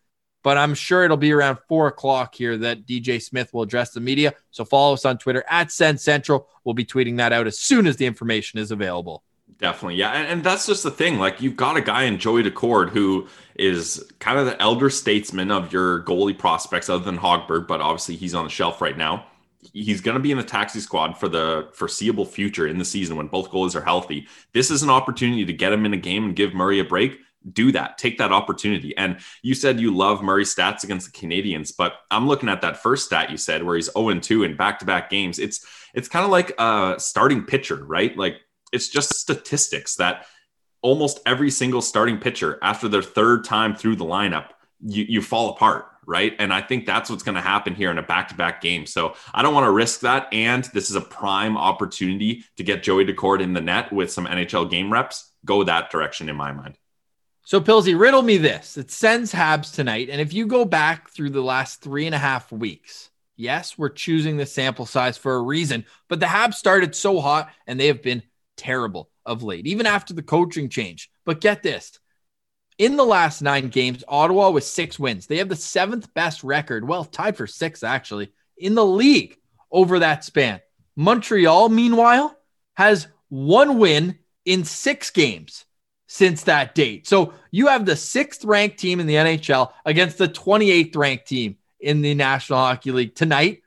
but 0.42 0.56
I'm 0.56 0.74
sure 0.74 1.04
it'll 1.04 1.16
be 1.16 1.32
around 1.32 1.58
four 1.68 1.88
o'clock 1.88 2.34
here 2.34 2.56
that 2.58 2.86
DJ 2.86 3.20
Smith 3.20 3.52
will 3.52 3.62
address 3.62 3.90
the 3.90 4.00
media. 4.00 4.34
So 4.50 4.64
follow 4.64 4.94
us 4.94 5.04
on 5.04 5.18
Twitter 5.18 5.44
at 5.48 5.72
Sens 5.72 6.02
Central. 6.02 6.48
We'll 6.64 6.74
be 6.74 6.84
tweeting 6.84 7.16
that 7.18 7.32
out 7.32 7.46
as 7.46 7.58
soon 7.58 7.86
as 7.86 7.96
the 7.96 8.06
information 8.06 8.58
is 8.58 8.70
available. 8.70 9.24
Definitely. 9.58 9.96
Yeah. 9.96 10.12
And, 10.12 10.28
and, 10.28 10.44
that's 10.44 10.66
just 10.66 10.84
the 10.84 10.90
thing. 10.90 11.18
Like, 11.18 11.40
you've 11.40 11.56
got 11.56 11.76
a 11.76 11.80
guy 11.80 12.04
in 12.04 12.18
Joey 12.18 12.44
Daccord 12.44 12.90
who 12.90 13.26
is 13.56 14.04
kind 14.20 14.38
of 14.38 14.46
the 14.46 14.60
elder 14.62 14.88
statesman 14.88 15.50
of 15.50 15.72
your 15.72 16.04
goalie 16.04 16.38
prospects, 16.38 16.88
other 16.88 17.02
than 17.02 17.18
Hogberg, 17.18 17.66
but 17.66 17.80
obviously 17.80 18.14
he's 18.14 18.34
on 18.34 18.44
the 18.44 18.50
shelf 18.50 18.80
right 18.80 18.96
now 18.96 19.26
he's 19.72 20.00
going 20.00 20.16
to 20.16 20.22
be 20.22 20.30
in 20.30 20.38
the 20.38 20.44
taxi 20.44 20.80
squad 20.80 21.16
for 21.18 21.28
the 21.28 21.68
foreseeable 21.72 22.24
future 22.24 22.66
in 22.66 22.78
the 22.78 22.84
season 22.84 23.16
when 23.16 23.26
both 23.26 23.50
goalies 23.50 23.74
are 23.74 23.84
healthy. 23.84 24.26
This 24.52 24.70
is 24.70 24.82
an 24.82 24.90
opportunity 24.90 25.44
to 25.44 25.52
get 25.52 25.72
him 25.72 25.84
in 25.84 25.94
a 25.94 25.98
game 25.98 26.24
and 26.24 26.36
give 26.36 26.54
Murray 26.54 26.78
a 26.80 26.84
break. 26.84 27.18
Do 27.52 27.72
that. 27.72 27.98
Take 27.98 28.18
that 28.18 28.32
opportunity. 28.32 28.96
And 28.96 29.18
you 29.42 29.54
said 29.54 29.80
you 29.80 29.94
love 29.94 30.22
Murray's 30.22 30.54
stats 30.54 30.84
against 30.84 31.12
the 31.12 31.18
Canadiens, 31.18 31.72
but 31.76 31.94
I'm 32.10 32.26
looking 32.26 32.48
at 32.48 32.62
that 32.62 32.82
first 32.82 33.06
stat 33.06 33.30
you 33.30 33.36
said 33.36 33.62
where 33.62 33.76
he's 33.76 33.90
0 33.92 34.18
2 34.18 34.42
in 34.44 34.56
back-to-back 34.56 35.10
games. 35.10 35.38
It's 35.38 35.64
it's 35.94 36.08
kind 36.08 36.24
of 36.24 36.30
like 36.30 36.52
a 36.58 36.96
starting 36.98 37.44
pitcher, 37.44 37.84
right? 37.84 38.16
Like 38.16 38.36
it's 38.72 38.88
just 38.88 39.14
statistics 39.14 39.96
that 39.96 40.26
almost 40.82 41.20
every 41.26 41.50
single 41.50 41.80
starting 41.80 42.18
pitcher 42.18 42.58
after 42.62 42.88
their 42.88 43.02
third 43.02 43.44
time 43.44 43.74
through 43.74 43.96
the 43.96 44.04
lineup, 44.04 44.50
you, 44.80 45.04
you 45.08 45.22
fall 45.22 45.50
apart 45.50 45.86
right? 46.08 46.34
And 46.38 46.54
I 46.54 46.62
think 46.62 46.86
that's 46.86 47.10
what's 47.10 47.22
going 47.22 47.34
to 47.34 47.42
happen 47.42 47.74
here 47.74 47.90
in 47.90 47.98
a 47.98 48.02
back 48.02 48.28
to 48.28 48.34
back 48.34 48.62
game. 48.62 48.86
So 48.86 49.14
I 49.34 49.42
don't 49.42 49.52
want 49.52 49.66
to 49.66 49.70
risk 49.70 50.00
that. 50.00 50.26
And 50.32 50.64
this 50.72 50.88
is 50.88 50.96
a 50.96 51.02
prime 51.02 51.58
opportunity 51.58 52.44
to 52.56 52.64
get 52.64 52.82
Joey 52.82 53.04
Daccord 53.04 53.42
in 53.42 53.52
the 53.52 53.60
net 53.60 53.92
with 53.92 54.10
some 54.10 54.26
NHL 54.26 54.70
game 54.70 54.90
reps. 54.90 55.30
Go 55.44 55.64
that 55.64 55.90
direction 55.90 56.30
in 56.30 56.34
my 56.34 56.50
mind. 56.50 56.78
So, 57.48 57.62
Pilsy, 57.62 57.98
riddle 57.98 58.20
me 58.20 58.36
this. 58.36 58.76
It 58.76 58.90
sends 58.90 59.32
Habs 59.32 59.74
tonight. 59.74 60.10
And 60.10 60.20
if 60.20 60.34
you 60.34 60.46
go 60.46 60.66
back 60.66 61.08
through 61.08 61.30
the 61.30 61.40
last 61.40 61.80
three 61.80 62.04
and 62.04 62.14
a 62.14 62.18
half 62.18 62.52
weeks, 62.52 63.08
yes, 63.36 63.78
we're 63.78 63.88
choosing 63.88 64.36
the 64.36 64.44
sample 64.44 64.84
size 64.84 65.16
for 65.16 65.34
a 65.34 65.40
reason, 65.40 65.86
but 66.10 66.20
the 66.20 66.26
Habs 66.26 66.56
started 66.56 66.94
so 66.94 67.20
hot 67.20 67.50
and 67.66 67.80
they 67.80 67.86
have 67.86 68.02
been 68.02 68.22
terrible 68.58 69.08
of 69.24 69.42
late, 69.42 69.66
even 69.66 69.86
after 69.86 70.12
the 70.12 70.22
coaching 70.22 70.68
change. 70.68 71.08
But 71.24 71.40
get 71.40 71.62
this 71.62 71.98
in 72.76 72.96
the 72.96 73.06
last 73.06 73.40
nine 73.40 73.68
games, 73.68 74.04
Ottawa 74.06 74.50
with 74.50 74.64
six 74.64 74.98
wins. 74.98 75.26
They 75.26 75.38
have 75.38 75.48
the 75.48 75.56
seventh 75.56 76.12
best 76.12 76.44
record, 76.44 76.86
well, 76.86 77.06
tied 77.06 77.38
for 77.38 77.46
six 77.46 77.82
actually, 77.82 78.30
in 78.58 78.74
the 78.74 78.84
league 78.84 79.38
over 79.72 80.00
that 80.00 80.22
span. 80.22 80.60
Montreal, 80.96 81.70
meanwhile, 81.70 82.36
has 82.74 83.08
one 83.30 83.78
win 83.78 84.18
in 84.44 84.66
six 84.66 85.08
games 85.08 85.64
since 86.08 86.42
that 86.44 86.74
date. 86.74 87.06
So 87.06 87.34
you 87.50 87.68
have 87.68 87.86
the 87.86 87.94
sixth 87.94 88.44
ranked 88.44 88.78
team 88.78 88.98
in 88.98 89.06
the 89.06 89.14
NHL 89.14 89.72
against 89.84 90.18
the 90.18 90.26
28th 90.26 90.96
ranked 90.96 91.28
team 91.28 91.56
in 91.78 92.00
the 92.00 92.14
National 92.14 92.58
Hockey 92.58 92.90
League 92.90 93.14
tonight. 93.14 93.62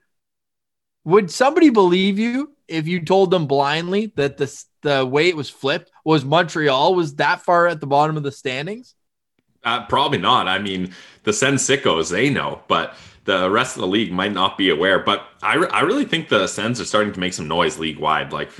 Would 1.05 1.31
somebody 1.31 1.69
believe 1.69 2.19
you 2.19 2.53
if 2.67 2.87
you 2.87 3.05
told 3.05 3.31
them 3.31 3.47
blindly 3.47 4.11
that 4.15 4.37
the, 4.37 4.63
the 4.81 5.05
way 5.05 5.29
it 5.29 5.35
was 5.35 5.49
flipped 5.49 5.91
was 6.03 6.25
Montreal 6.25 6.95
was 6.95 7.15
that 7.15 7.41
far 7.41 7.67
at 7.67 7.79
the 7.79 7.87
bottom 7.87 8.17
of 8.17 8.23
the 8.23 8.31
standings? 8.31 8.95
Uh, 9.63 9.85
probably 9.85 10.17
not. 10.17 10.47
I 10.47 10.57
mean, 10.57 10.93
the 11.23 11.33
Sen 11.33 11.55
Sickos, 11.55 12.09
they 12.09 12.31
know, 12.31 12.61
but 12.67 12.95
the 13.23 13.49
rest 13.49 13.75
of 13.75 13.81
the 13.81 13.87
league 13.87 14.11
might 14.11 14.33
not 14.33 14.57
be 14.57 14.69
aware. 14.69 14.99
But 14.99 15.27
I, 15.43 15.55
re- 15.55 15.69
I 15.69 15.81
really 15.81 16.05
think 16.05 16.27
the 16.27 16.47
Sens 16.47 16.81
are 16.81 16.85
starting 16.85 17.13
to 17.13 17.19
make 17.19 17.33
some 17.33 17.47
noise 17.47 17.77
league 17.77 17.99
wide. 17.99 18.33
Like, 18.33 18.51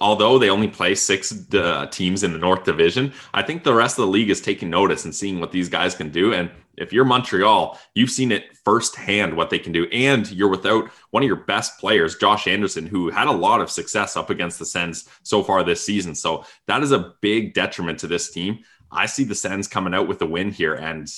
although 0.00 0.38
they 0.38 0.50
only 0.50 0.68
play 0.68 0.94
six 0.94 1.52
uh, 1.54 1.86
teams 1.86 2.22
in 2.22 2.32
the 2.32 2.38
North 2.38 2.64
Division, 2.64 3.12
I 3.32 3.42
think 3.42 3.64
the 3.64 3.74
rest 3.74 3.98
of 3.98 4.04
the 4.04 4.10
league 4.10 4.30
is 4.30 4.40
taking 4.40 4.68
notice 4.68 5.04
and 5.04 5.14
seeing 5.14 5.40
what 5.40 5.52
these 5.52 5.68
guys 5.68 5.94
can 5.94 6.10
do. 6.10 6.34
And 6.34 6.50
if 6.76 6.92
you're 6.92 7.04
Montreal, 7.04 7.78
you've 7.94 8.10
seen 8.10 8.30
it 8.30 8.56
firsthand 8.64 9.36
what 9.36 9.50
they 9.50 9.58
can 9.58 9.72
do. 9.72 9.86
And 9.90 10.30
you're 10.30 10.48
without 10.48 10.90
one 11.10 11.22
of 11.22 11.26
your 11.26 11.44
best 11.44 11.78
players, 11.78 12.16
Josh 12.16 12.46
Anderson, 12.46 12.86
who 12.86 13.10
had 13.10 13.28
a 13.28 13.32
lot 13.32 13.60
of 13.60 13.70
success 13.70 14.16
up 14.16 14.28
against 14.28 14.58
the 14.58 14.66
Sens 14.66 15.08
so 15.22 15.42
far 15.42 15.62
this 15.62 15.84
season. 15.84 16.14
So 16.14 16.44
that 16.66 16.82
is 16.82 16.92
a 16.92 17.14
big 17.20 17.54
detriment 17.54 17.98
to 18.00 18.06
this 18.06 18.30
team. 18.30 18.60
I 18.92 19.06
see 19.06 19.24
the 19.24 19.34
Sens 19.34 19.68
coming 19.68 19.94
out 19.94 20.08
with 20.08 20.20
a 20.22 20.26
win 20.26 20.50
here, 20.50 20.74
and 20.74 21.08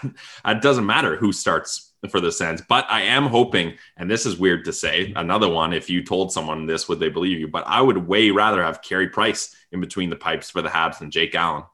it 0.46 0.62
doesn't 0.62 0.86
matter 0.86 1.16
who 1.16 1.32
starts 1.32 1.87
for 2.10 2.20
the 2.20 2.30
Sens. 2.30 2.62
But 2.66 2.86
I 2.88 3.02
am 3.02 3.26
hoping, 3.26 3.74
and 3.96 4.10
this 4.10 4.26
is 4.26 4.38
weird 4.38 4.64
to 4.66 4.72
say, 4.72 5.12
another 5.16 5.48
one. 5.48 5.72
If 5.72 5.90
you 5.90 6.04
told 6.04 6.32
someone 6.32 6.66
this, 6.66 6.88
would 6.88 7.00
they 7.00 7.08
believe 7.08 7.40
you? 7.40 7.48
But 7.48 7.64
I 7.66 7.80
would 7.80 8.06
way 8.06 8.30
rather 8.30 8.62
have 8.62 8.82
Carey 8.82 9.08
Price 9.08 9.54
in 9.72 9.80
between 9.80 10.10
the 10.10 10.16
pipes 10.16 10.50
for 10.50 10.62
the 10.62 10.68
Habs 10.68 10.98
than 10.98 11.10
Jake 11.10 11.34
Allen. 11.34 11.64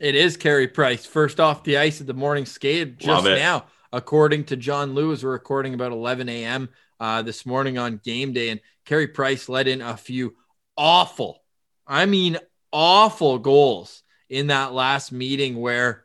It 0.00 0.14
is 0.14 0.36
Carey 0.36 0.68
Price, 0.68 1.06
first 1.06 1.40
off 1.40 1.64
the 1.64 1.78
ice 1.78 2.00
at 2.00 2.06
the 2.06 2.14
morning 2.14 2.46
skate 2.46 2.98
just 2.98 3.24
now. 3.24 3.66
According 3.92 4.44
to 4.44 4.56
John 4.56 4.94
Lewis, 4.94 5.24
we're 5.24 5.30
recording 5.30 5.74
about 5.74 5.92
11 5.92 6.28
a.m. 6.28 6.68
Uh, 7.00 7.22
this 7.22 7.46
morning 7.46 7.78
on 7.78 8.00
game 8.04 8.32
day, 8.32 8.50
and 8.50 8.60
Carey 8.84 9.08
Price 9.08 9.48
let 9.48 9.66
in 9.66 9.80
a 9.80 9.96
few 9.96 10.36
awful, 10.76 11.42
I 11.86 12.06
mean, 12.06 12.38
awful 12.72 13.38
goals 13.38 14.02
in 14.28 14.48
that 14.48 14.72
last 14.72 15.10
meeting 15.10 15.56
where 15.56 16.04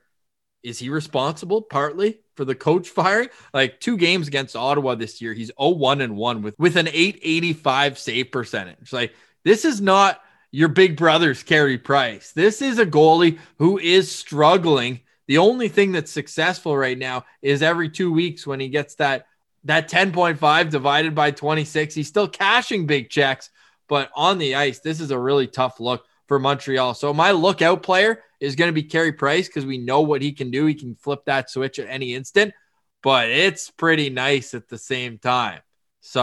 is 0.64 0.80
he 0.80 0.90
responsible 0.90 1.62
partly 1.62 2.20
for 2.36 2.46
the 2.46 2.56
coach 2.56 2.90
firing? 2.90 3.30
Like 3.54 3.80
two 3.80 3.98
games 3.98 4.28
against 4.28 4.56
Ottawa 4.56 4.96
this 4.96 5.22
year, 5.22 5.34
he's 5.34 5.52
0-1 5.60 6.02
and 6.02 6.16
1 6.16 6.42
with 6.42 6.56
with 6.58 6.78
an 6.78 6.88
885 6.88 8.00
save 8.00 8.32
percentage. 8.32 8.94
Like 8.94 9.14
this 9.44 9.66
is 9.66 9.82
not 9.82 10.22
your 10.52 10.70
big 10.70 10.96
brother's 10.96 11.44
Carey 11.44 11.78
Price. 11.78 12.32
This 12.32 12.62
is 12.62 12.80
a 12.80 12.86
goalie 12.86 13.40
who 13.58 13.78
is 13.80 14.12
struggling 14.12 15.02
The 15.28 15.38
only 15.38 15.70
thing 15.70 15.92
that's 15.94 16.12
successful 16.12 16.76
right 16.76 16.98
now 16.98 17.26
is 17.42 17.64
every 17.64 17.90
two 17.90 18.12
weeks 18.12 18.46
when 18.46 18.60
he 18.60 18.70
gets 18.70 18.96
that 18.96 19.28
that 19.66 19.90
10.5 19.90 20.70
divided 20.70 21.16
by 21.16 21.32
26. 21.32 21.96
He's 21.96 22.08
still 22.08 22.28
cashing 22.28 22.86
big 22.86 23.10
checks, 23.10 23.50
but 23.88 24.12
on 24.16 24.38
the 24.38 24.56
ice, 24.56 24.80
this 24.80 25.00
is 25.00 25.12
a 25.12 25.18
really 25.18 25.48
tough 25.48 25.80
look 25.80 26.06
for 26.28 26.40
Montreal. 26.40 26.94
So 26.94 27.14
my 27.14 27.32
lookout 27.32 27.84
player 27.84 28.24
is 28.40 28.56
going 28.56 28.70
to 28.70 28.74
be 28.74 28.84
Carey 28.84 29.14
Price 29.14 29.48
because 29.48 29.66
we 29.66 29.78
know 29.78 30.02
what 30.02 30.22
he 30.22 30.32
can 30.32 30.52
do. 30.52 30.66
He 30.66 30.76
can 30.76 30.96
flip 30.96 31.26
that 31.26 31.50
switch 31.50 31.80
at 31.80 31.88
any 31.88 32.14
instant, 32.14 32.54
but 33.02 33.30
it's 33.30 33.70
pretty 33.70 34.10
nice 34.10 34.54
at 34.54 34.68
the 34.68 34.78
same 34.78 35.18
time. 35.18 35.62
So 36.02 36.22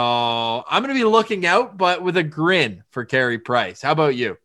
I'm 0.68 0.82
going 0.82 0.94
to 0.94 1.00
be 1.00 1.08
looking 1.08 1.46
out, 1.46 1.78
but 1.78 2.02
with 2.02 2.16
a 2.16 2.22
grin 2.22 2.84
for 2.90 3.04
Carey 3.04 3.38
Price. 3.38 3.80
How 3.80 3.92
about 3.92 4.14
you? 4.16 4.36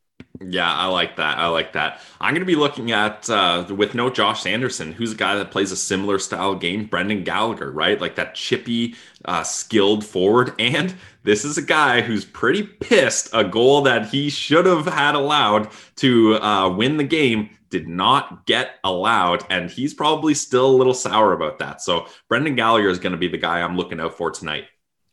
Yeah, 0.41 0.69
I 0.71 0.87
like 0.87 1.15
that. 1.15 1.37
I 1.37 1.47
like 1.47 1.71
that. 1.73 2.01
I'm 2.19 2.33
going 2.33 2.41
to 2.41 2.45
be 2.45 2.57
looking 2.57 2.91
at 2.91 3.29
uh, 3.29 3.65
with 3.69 3.95
no 3.95 4.09
Josh 4.09 4.45
Anderson, 4.45 4.91
who's 4.91 5.13
a 5.13 5.15
guy 5.15 5.35
that 5.35 5.49
plays 5.49 5.71
a 5.71 5.77
similar 5.77 6.19
style 6.19 6.55
game, 6.55 6.87
Brendan 6.87 7.23
Gallagher, 7.23 7.71
right? 7.71 8.01
Like 8.01 8.15
that 8.15 8.35
chippy, 8.35 8.95
uh, 9.23 9.43
skilled 9.43 10.05
forward. 10.05 10.51
And 10.59 10.93
this 11.23 11.45
is 11.45 11.57
a 11.57 11.61
guy 11.61 12.01
who's 12.01 12.25
pretty 12.25 12.63
pissed. 12.63 13.29
A 13.31 13.45
goal 13.45 13.81
that 13.83 14.09
he 14.09 14.29
should 14.29 14.65
have 14.65 14.85
had 14.87 15.15
allowed 15.15 15.69
to 15.97 16.35
uh, 16.35 16.69
win 16.69 16.97
the 16.97 17.05
game 17.05 17.49
did 17.69 17.87
not 17.87 18.45
get 18.45 18.75
allowed, 18.83 19.43
and 19.49 19.71
he's 19.71 19.93
probably 19.93 20.33
still 20.33 20.67
a 20.67 20.75
little 20.77 20.93
sour 20.93 21.31
about 21.33 21.59
that. 21.59 21.81
So 21.81 22.07
Brendan 22.27 22.55
Gallagher 22.55 22.89
is 22.89 22.99
going 22.99 23.11
to 23.13 23.17
be 23.17 23.27
the 23.29 23.37
guy 23.37 23.61
I'm 23.61 23.77
looking 23.77 24.01
out 24.01 24.17
for 24.17 24.31
tonight. 24.31 24.65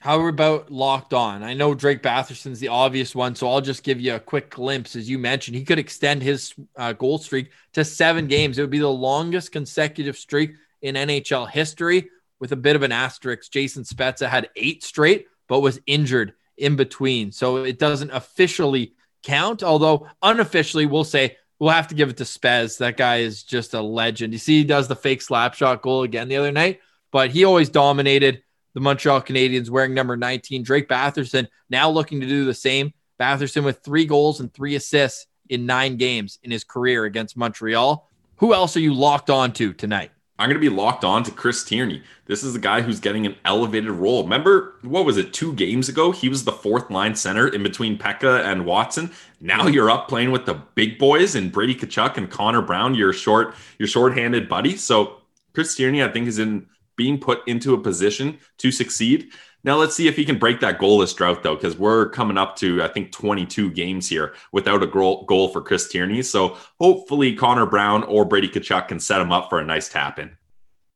How 0.03 0.27
about 0.27 0.69
locked 0.69 1.15
on? 1.15 1.45
I 1.45 1.55
know 1.55 1.75
Drake 1.75 2.03
Batherson's 2.03 2.59
the 2.59 2.67
obvious 2.67 3.15
one, 3.15 3.37
so 3.37 3.49
I'll 3.49 3.61
just 3.61 3.85
give 3.85 4.01
you 4.01 4.17
a 4.17 4.19
quick 4.19 4.51
glimpse. 4.51 4.97
As 4.97 5.09
you 5.09 5.17
mentioned, 5.17 5.57
he 5.57 5.65
could 5.65 5.79
extend 5.79 6.25
his 6.25 6.55
uh, 6.77 6.93
goal 6.93 7.19
streak 7.19 7.53
to 7.75 7.85
seven 7.85 8.27
games. 8.27 8.59
It 8.59 8.63
would 8.63 8.71
be 8.71 8.81
the 8.81 8.89
longest 8.89 9.53
consecutive 9.53 10.17
streak 10.17 10.55
in 10.81 10.97
NHL 10.97 11.49
history, 11.49 12.11
with 12.41 12.51
a 12.51 12.57
bit 12.57 12.75
of 12.75 12.83
an 12.83 12.91
asterisk. 12.91 13.53
Jason 13.53 13.85
Spezza 13.85 14.29
had 14.29 14.51
eight 14.57 14.83
straight, 14.83 15.27
but 15.47 15.61
was 15.61 15.79
injured 15.87 16.33
in 16.57 16.75
between, 16.75 17.31
so 17.31 17.59
it 17.59 17.79
doesn't 17.79 18.11
officially 18.11 18.95
count. 19.23 19.63
Although 19.63 20.09
unofficially, 20.21 20.87
we'll 20.87 21.05
say 21.05 21.37
we'll 21.61 21.71
have 21.71 21.87
to 21.87 21.95
give 21.95 22.11
it 22.11 22.17
to 22.17 22.25
Spez. 22.25 22.79
That 22.79 22.97
guy 22.97 23.19
is 23.19 23.45
just 23.45 23.73
a 23.73 23.81
legend. 23.81 24.33
You 24.33 24.41
see, 24.41 24.59
he 24.59 24.65
does 24.65 24.89
the 24.89 24.97
fake 24.97 25.23
slap 25.23 25.55
shot 25.55 25.81
goal 25.81 26.03
again 26.03 26.27
the 26.27 26.39
other 26.39 26.51
night, 26.51 26.81
but 27.13 27.31
he 27.31 27.45
always 27.45 27.69
dominated 27.69 28.43
the 28.75 28.81
Montreal 28.81 29.23
Canadiens 29.23 29.71
wearing 29.71 29.95
number 29.95 30.17
19. 30.17 30.63
Drake 30.63 30.89
Batherson 30.89 31.47
now 31.71 31.91
looking 31.91 32.21
to 32.21 32.27
do 32.27 32.45
the 32.45 32.55
same. 32.55 32.93
Batherson 33.21 33.65
with 33.65 33.81
three 33.81 34.05
goals 34.05 34.41
and 34.41 34.53
three 34.53 34.75
assists 34.75 35.27
in 35.49 35.67
nine 35.67 35.97
games 35.97 36.39
in 36.43 36.51
his 36.51 36.65
career 36.65 37.05
against 37.05 37.37
Montreal. 37.37 38.09
Who 38.37 38.55
else 38.55 38.77
are 38.77 38.81
you 38.81 38.95
locked 38.95 39.31
on 39.31 39.53
to 39.55 39.73
tonight? 39.73 40.11
I'm 40.39 40.49
going 40.49 40.61
to 40.61 40.71
be 40.71 40.75
locked 40.75 41.05
on 41.05 41.23
to 41.25 41.31
Chris 41.31 41.63
Tierney. 41.63 42.03
This 42.27 42.43
is 42.43 42.55
the 42.55 42.59
guy 42.59 42.81
who's 42.81 42.99
getting 42.99 43.27
an 43.27 43.37
elevated 43.45 43.91
role. 43.91 44.25
Remember, 44.25 44.75
what 44.83 45.05
was 45.05 45.17
it, 45.17 45.33
two 45.33 45.53
games 45.53 45.89
ago? 45.89 46.11
He 46.11 46.29
was 46.29 46.45
the 46.45 46.51
fourth 46.51 46.91
line 46.91 47.15
center 47.15 47.47
in 47.47 47.63
between 47.63 47.97
Pekka 47.99 48.43
and 48.45 48.67
Watson. 48.67 49.13
Now 49.41 49.69
you're 49.69 49.91
up 49.91 50.09
playing 50.09 50.33
with 50.33 50.47
the 50.47 50.55
big 50.55 50.99
boys 50.99 51.37
and 51.37 51.53
Brady 51.53 51.77
Tkachuk 51.77 52.17
and 52.17 52.29
Connor 52.29 52.63
Brown, 52.63 52.97
your 52.97 53.13
short, 53.13 53.55
your 53.79 53.87
short-handed 53.87 54.49
buddy. 54.49 54.77
So 54.77 55.19
Chris 55.53 55.77
Tierney, 55.77 56.03
I 56.03 56.09
think, 56.09 56.27
is 56.27 56.41
in 56.41 56.67
being 56.97 57.19
put 57.19 57.47
into 57.47 57.75
a 57.75 57.81
position 57.81 58.39
to 58.59 58.71
succeed. 58.71 59.33
Now 59.65 59.77
let's 59.77 59.95
see 59.95 60.09
if 60.09 60.17
he 60.17 60.25
can 60.25 60.39
break 60.39 60.61
that 60.61 60.79
goalless 60.79 61.17
drought 61.17 61.43
though, 61.43 61.55
because 61.55 61.77
we're 61.77 62.09
coming 62.09 62.39
up 62.39 62.57
to 62.57 62.83
I 62.83 62.89
think 62.89 63.13
22 63.13 63.71
games 63.71 64.09
here 64.09 64.35
without 64.51 64.83
a 64.83 64.87
goal, 64.87 65.25
goal 65.27 65.49
for 65.49 65.63
Chris 65.63 65.89
Tierney. 65.89 66.23
So 66.23 66.57
hopefully 66.81 67.35
Connor 67.35 67.67
Brown 67.67 68.03
or 68.05 68.25
Brady 68.25 68.49
Tkachuk 68.49 68.89
can 68.89 68.99
set 68.99 69.21
him 69.21 69.33
up 69.33 69.49
for 69.49 69.61
a 69.61 69.65
nice 69.65 69.89
tap 69.89 70.19
in. 70.19 70.37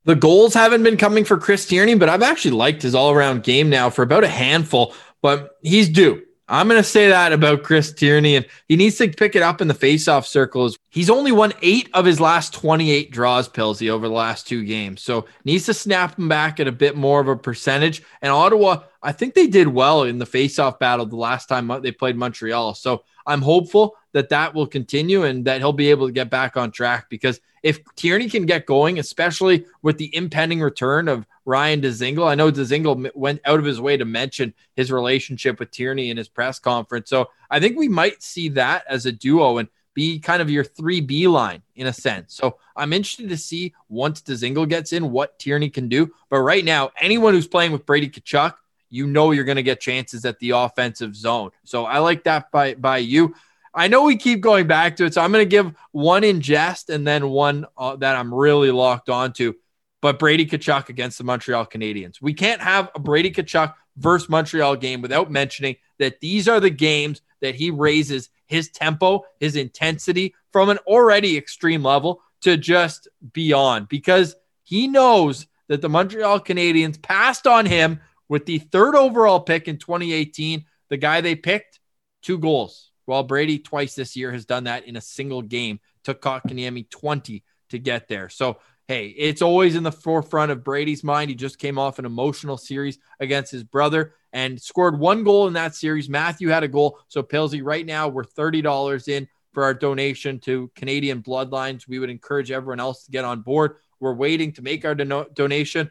The 0.04 0.14
goals 0.14 0.54
haven't 0.54 0.84
been 0.84 0.96
coming 0.96 1.24
for 1.24 1.36
Chris 1.36 1.66
Tierney, 1.66 1.96
but 1.96 2.08
I've 2.08 2.22
actually 2.22 2.52
liked 2.52 2.82
his 2.82 2.94
all 2.94 3.10
around 3.10 3.42
game 3.42 3.68
now 3.68 3.90
for 3.90 4.02
about 4.02 4.22
a 4.22 4.28
handful. 4.28 4.94
But 5.20 5.56
he's 5.62 5.88
due. 5.88 6.22
I'm 6.48 6.68
going 6.68 6.80
to 6.80 6.88
say 6.88 7.08
that 7.08 7.32
about 7.32 7.64
Chris 7.64 7.92
Tierney, 7.92 8.36
and 8.36 8.46
he 8.68 8.76
needs 8.76 8.96
to 8.98 9.08
pick 9.08 9.34
it 9.34 9.42
up 9.42 9.60
in 9.60 9.66
the 9.66 9.74
faceoff 9.74 10.26
circles. 10.26 10.78
He's 10.90 11.10
only 11.10 11.32
won 11.32 11.52
eight 11.60 11.90
of 11.92 12.04
his 12.04 12.20
last 12.20 12.54
28 12.54 13.10
draws, 13.10 13.48
Pilsy, 13.48 13.90
over 13.90 14.06
the 14.06 14.14
last 14.14 14.46
two 14.46 14.64
games. 14.64 15.02
So 15.02 15.26
needs 15.44 15.66
to 15.66 15.74
snap 15.74 16.16
him 16.16 16.28
back 16.28 16.60
at 16.60 16.68
a 16.68 16.72
bit 16.72 16.96
more 16.96 17.20
of 17.20 17.26
a 17.26 17.36
percentage. 17.36 18.02
And 18.22 18.30
Ottawa, 18.30 18.84
I 19.02 19.10
think 19.10 19.34
they 19.34 19.48
did 19.48 19.66
well 19.66 20.04
in 20.04 20.18
the 20.18 20.24
faceoff 20.24 20.78
battle 20.78 21.06
the 21.06 21.16
last 21.16 21.48
time 21.48 21.66
they 21.82 21.90
played 21.90 22.16
Montreal. 22.16 22.74
So 22.74 23.02
I'm 23.26 23.42
hopeful 23.42 23.96
that 24.12 24.28
that 24.28 24.54
will 24.54 24.68
continue 24.68 25.24
and 25.24 25.44
that 25.46 25.60
he'll 25.60 25.72
be 25.72 25.90
able 25.90 26.06
to 26.06 26.12
get 26.12 26.30
back 26.30 26.56
on 26.56 26.70
track 26.70 27.10
because 27.10 27.40
if 27.66 27.80
Tierney 27.96 28.30
can 28.30 28.46
get 28.46 28.64
going, 28.64 29.00
especially 29.00 29.66
with 29.82 29.98
the 29.98 30.14
impending 30.14 30.60
return 30.60 31.08
of 31.08 31.26
Ryan 31.44 31.80
Dzingel, 31.80 32.24
I 32.24 32.36
know 32.36 32.52
Dzingel 32.52 33.10
went 33.16 33.40
out 33.44 33.58
of 33.58 33.64
his 33.64 33.80
way 33.80 33.96
to 33.96 34.04
mention 34.04 34.54
his 34.76 34.92
relationship 34.92 35.58
with 35.58 35.72
Tierney 35.72 36.10
in 36.10 36.16
his 36.16 36.28
press 36.28 36.60
conference. 36.60 37.10
So 37.10 37.28
I 37.50 37.58
think 37.58 37.76
we 37.76 37.88
might 37.88 38.22
see 38.22 38.50
that 38.50 38.84
as 38.88 39.04
a 39.04 39.10
duo 39.10 39.58
and 39.58 39.68
be 39.94 40.20
kind 40.20 40.40
of 40.40 40.48
your 40.48 40.62
3B 40.62 41.28
line 41.28 41.60
in 41.74 41.88
a 41.88 41.92
sense. 41.92 42.36
So 42.36 42.58
I'm 42.76 42.92
interested 42.92 43.30
to 43.30 43.36
see 43.36 43.74
once 43.88 44.22
Dzingel 44.22 44.68
gets 44.68 44.92
in 44.92 45.10
what 45.10 45.36
Tierney 45.40 45.68
can 45.68 45.88
do. 45.88 46.14
But 46.30 46.42
right 46.42 46.64
now, 46.64 46.92
anyone 47.00 47.34
who's 47.34 47.48
playing 47.48 47.72
with 47.72 47.84
Brady 47.84 48.08
Tkachuk, 48.08 48.54
you 48.90 49.08
know 49.08 49.32
you're 49.32 49.42
going 49.42 49.56
to 49.56 49.64
get 49.64 49.80
chances 49.80 50.24
at 50.24 50.38
the 50.38 50.50
offensive 50.50 51.16
zone. 51.16 51.50
So 51.64 51.84
I 51.84 51.98
like 51.98 52.22
that 52.24 52.52
by 52.52 52.74
by 52.74 52.98
you. 52.98 53.34
I 53.76 53.88
know 53.88 54.04
we 54.04 54.16
keep 54.16 54.40
going 54.40 54.66
back 54.66 54.96
to 54.96 55.04
it, 55.04 55.14
so 55.14 55.20
I'm 55.20 55.30
going 55.30 55.44
to 55.44 55.48
give 55.48 55.72
one 55.92 56.24
in 56.24 56.40
jest 56.40 56.88
and 56.88 57.06
then 57.06 57.28
one 57.28 57.66
uh, 57.76 57.96
that 57.96 58.16
I'm 58.16 58.32
really 58.32 58.70
locked 58.70 59.10
onto. 59.10 59.52
But 60.00 60.18
Brady 60.18 60.46
Tkachuk 60.46 60.88
against 60.88 61.18
the 61.18 61.24
Montreal 61.24 61.66
Canadiens. 61.66 62.20
We 62.20 62.32
can't 62.32 62.60
have 62.62 62.90
a 62.94 62.98
Brady 62.98 63.30
Tkachuk 63.30 63.74
versus 63.98 64.30
Montreal 64.30 64.76
game 64.76 65.02
without 65.02 65.30
mentioning 65.30 65.76
that 65.98 66.20
these 66.20 66.48
are 66.48 66.58
the 66.58 66.70
games 66.70 67.20
that 67.42 67.54
he 67.54 67.70
raises 67.70 68.30
his 68.46 68.70
tempo, 68.70 69.24
his 69.40 69.56
intensity 69.56 70.34
from 70.52 70.70
an 70.70 70.78
already 70.86 71.36
extreme 71.36 71.82
level 71.82 72.22
to 72.42 72.56
just 72.56 73.08
beyond 73.32 73.88
because 73.88 74.36
he 74.62 74.88
knows 74.88 75.46
that 75.68 75.82
the 75.82 75.88
Montreal 75.88 76.40
Canadiens 76.40 77.00
passed 77.00 77.46
on 77.46 77.66
him 77.66 78.00
with 78.28 78.46
the 78.46 78.58
third 78.58 78.94
overall 78.94 79.40
pick 79.40 79.68
in 79.68 79.78
2018. 79.78 80.64
The 80.88 80.96
guy 80.96 81.20
they 81.20 81.34
picked, 81.34 81.80
two 82.22 82.38
goals. 82.38 82.92
While 83.06 83.22
Brady 83.22 83.58
twice 83.58 83.94
this 83.94 84.16
year 84.16 84.32
has 84.32 84.44
done 84.44 84.64
that 84.64 84.86
in 84.86 84.96
a 84.96 85.00
single 85.00 85.42
game, 85.42 85.80
took 86.04 86.20
Kotkaniemi 86.20 86.90
20 86.90 87.42
to 87.70 87.78
get 87.78 88.08
there. 88.08 88.28
So, 88.28 88.58
hey, 88.88 89.08
it's 89.08 89.42
always 89.42 89.74
in 89.74 89.82
the 89.82 89.92
forefront 89.92 90.52
of 90.52 90.62
Brady's 90.62 91.02
mind. 91.02 91.30
He 91.30 91.36
just 91.36 91.58
came 91.58 91.78
off 91.78 91.98
an 91.98 92.04
emotional 92.04 92.56
series 92.56 92.98
against 93.18 93.50
his 93.50 93.64
brother 93.64 94.14
and 94.32 94.60
scored 94.60 94.98
one 94.98 95.24
goal 95.24 95.46
in 95.46 95.54
that 95.54 95.74
series. 95.74 96.08
Matthew 96.08 96.48
had 96.48 96.62
a 96.62 96.68
goal. 96.68 96.98
So, 97.08 97.22
Pilsy, 97.22 97.64
right 97.64 97.86
now 97.86 98.08
we're 98.08 98.24
$30 98.24 99.08
in 99.08 99.28
for 99.52 99.64
our 99.64 99.74
donation 99.74 100.38
to 100.40 100.70
Canadian 100.74 101.22
Bloodlines. 101.22 101.88
We 101.88 101.98
would 101.98 102.10
encourage 102.10 102.50
everyone 102.50 102.80
else 102.80 103.04
to 103.04 103.10
get 103.10 103.24
on 103.24 103.40
board. 103.40 103.76
We're 104.00 104.14
waiting 104.14 104.52
to 104.52 104.62
make 104.62 104.84
our 104.84 104.94
do- 104.94 105.26
donation 105.32 105.90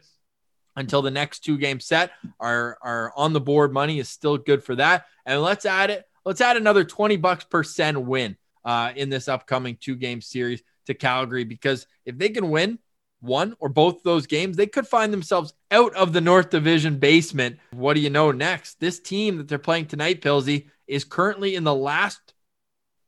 until 0.76 1.02
the 1.02 1.10
next 1.10 1.40
two 1.40 1.58
game 1.58 1.80
set. 1.80 2.12
Our, 2.38 2.78
our 2.82 3.12
on 3.16 3.32
the 3.32 3.40
board 3.40 3.72
money 3.72 3.98
is 3.98 4.08
still 4.08 4.36
good 4.36 4.62
for 4.62 4.76
that. 4.76 5.06
And 5.24 5.42
let's 5.42 5.66
add 5.66 5.90
it 5.90 6.04
let's 6.26 6.42
add 6.42 6.58
another 6.58 6.84
20 6.84 7.16
bucks 7.16 7.44
per 7.44 7.62
cent 7.62 7.98
win 8.02 8.36
uh, 8.66 8.92
in 8.94 9.08
this 9.08 9.28
upcoming 9.28 9.78
two 9.80 9.94
game 9.94 10.20
series 10.20 10.62
to 10.84 10.92
Calgary 10.92 11.44
because 11.44 11.86
if 12.04 12.18
they 12.18 12.28
can 12.28 12.50
win 12.50 12.78
one 13.20 13.54
or 13.60 13.70
both 13.70 14.02
those 14.02 14.26
games, 14.26 14.56
they 14.56 14.66
could 14.66 14.86
find 14.86 15.12
themselves 15.12 15.54
out 15.70 15.94
of 15.94 16.12
the 16.12 16.20
North 16.20 16.50
Division 16.50 16.98
basement. 16.98 17.58
What 17.70 17.94
do 17.94 18.00
you 18.00 18.10
know 18.10 18.30
next? 18.32 18.78
This 18.80 19.00
team 19.00 19.38
that 19.38 19.48
they're 19.48 19.58
playing 19.58 19.86
tonight, 19.86 20.20
Pilsy, 20.20 20.66
is 20.86 21.04
currently 21.04 21.54
in 21.54 21.64
the 21.64 21.74
last 21.74 22.34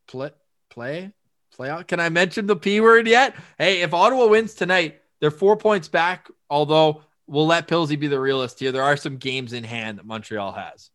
play 0.06 0.30
play 0.70 1.12
playoff. 1.56 1.86
Can 1.86 2.00
I 2.00 2.08
mention 2.08 2.46
the 2.46 2.56
P 2.56 2.80
word 2.80 3.06
yet? 3.06 3.36
Hey, 3.58 3.82
if 3.82 3.92
Ottawa 3.92 4.28
wins 4.28 4.54
tonight, 4.54 5.02
they're 5.20 5.30
four 5.30 5.56
points 5.56 5.88
back, 5.88 6.28
although 6.48 7.02
we'll 7.26 7.46
let 7.46 7.68
Pilsy 7.68 7.98
be 7.98 8.06
the 8.06 8.20
realist 8.20 8.60
here. 8.60 8.72
There 8.72 8.82
are 8.82 8.96
some 8.96 9.16
games 9.16 9.52
in 9.52 9.64
hand 9.64 9.98
that 9.98 10.06
Montreal 10.06 10.52
has. 10.52 10.90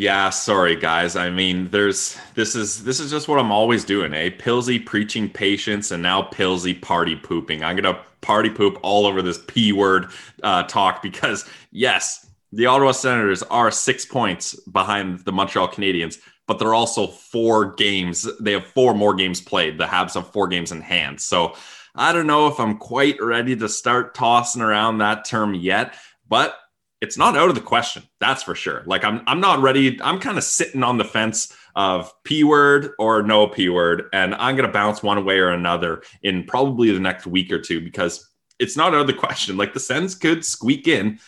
Yeah, 0.00 0.30
sorry 0.30 0.76
guys. 0.76 1.14
I 1.14 1.28
mean, 1.28 1.68
there's 1.68 2.16
this 2.34 2.54
is 2.56 2.84
this 2.84 3.00
is 3.00 3.10
just 3.10 3.28
what 3.28 3.38
I'm 3.38 3.52
always 3.52 3.84
doing, 3.84 4.14
eh? 4.14 4.30
Pilsy 4.30 4.82
preaching 4.82 5.28
patience 5.28 5.90
and 5.90 6.02
now 6.02 6.22
Pilsy 6.22 6.80
party 6.80 7.16
pooping. 7.16 7.62
I'm 7.62 7.76
gonna 7.76 8.00
party 8.22 8.48
poop 8.48 8.78
all 8.80 9.04
over 9.04 9.20
this 9.20 9.40
P 9.46 9.74
word 9.74 10.06
uh, 10.42 10.62
talk 10.62 11.02
because 11.02 11.44
yes, 11.70 12.26
the 12.50 12.64
Ottawa 12.64 12.92
Senators 12.92 13.42
are 13.42 13.70
six 13.70 14.06
points 14.06 14.54
behind 14.70 15.18
the 15.26 15.32
Montreal 15.32 15.68
Canadiens, 15.68 16.16
but 16.46 16.58
they're 16.58 16.72
also 16.72 17.06
four 17.06 17.74
games. 17.74 18.26
They 18.40 18.52
have 18.52 18.64
four 18.64 18.94
more 18.94 19.12
games 19.12 19.42
played. 19.42 19.76
The 19.76 19.84
Habs 19.84 20.14
have 20.14 20.32
four 20.32 20.48
games 20.48 20.72
in 20.72 20.80
hand. 20.80 21.20
So 21.20 21.56
I 21.94 22.14
don't 22.14 22.26
know 22.26 22.46
if 22.46 22.58
I'm 22.58 22.78
quite 22.78 23.20
ready 23.20 23.54
to 23.54 23.68
start 23.68 24.14
tossing 24.14 24.62
around 24.62 24.96
that 24.98 25.26
term 25.26 25.52
yet, 25.52 25.94
but 26.26 26.56
it's 27.00 27.16
not 27.16 27.36
out 27.36 27.48
of 27.48 27.54
the 27.54 27.60
question. 27.60 28.02
That's 28.20 28.42
for 28.42 28.54
sure. 28.54 28.82
Like 28.86 29.04
I'm 29.04 29.22
I'm 29.26 29.40
not 29.40 29.60
ready. 29.60 30.00
I'm 30.02 30.20
kind 30.20 30.38
of 30.38 30.44
sitting 30.44 30.82
on 30.82 30.98
the 30.98 31.04
fence 31.04 31.56
of 31.76 32.12
P 32.24 32.44
word 32.44 32.90
or 32.98 33.22
no 33.22 33.46
P 33.46 33.68
word. 33.68 34.04
And 34.12 34.34
I'm 34.34 34.56
going 34.56 34.66
to 34.66 34.72
bounce 34.72 35.02
one 35.02 35.24
way 35.24 35.38
or 35.38 35.50
another 35.50 36.02
in 36.22 36.44
probably 36.44 36.90
the 36.90 37.00
next 37.00 37.26
week 37.26 37.52
or 37.52 37.60
two 37.60 37.80
because 37.80 38.28
it's 38.58 38.76
not 38.76 38.92
another 38.92 39.12
question. 39.12 39.56
Like 39.56 39.72
the 39.72 39.80
Sens 39.80 40.14
could 40.14 40.44
squeak 40.44 40.88
in 40.88 41.18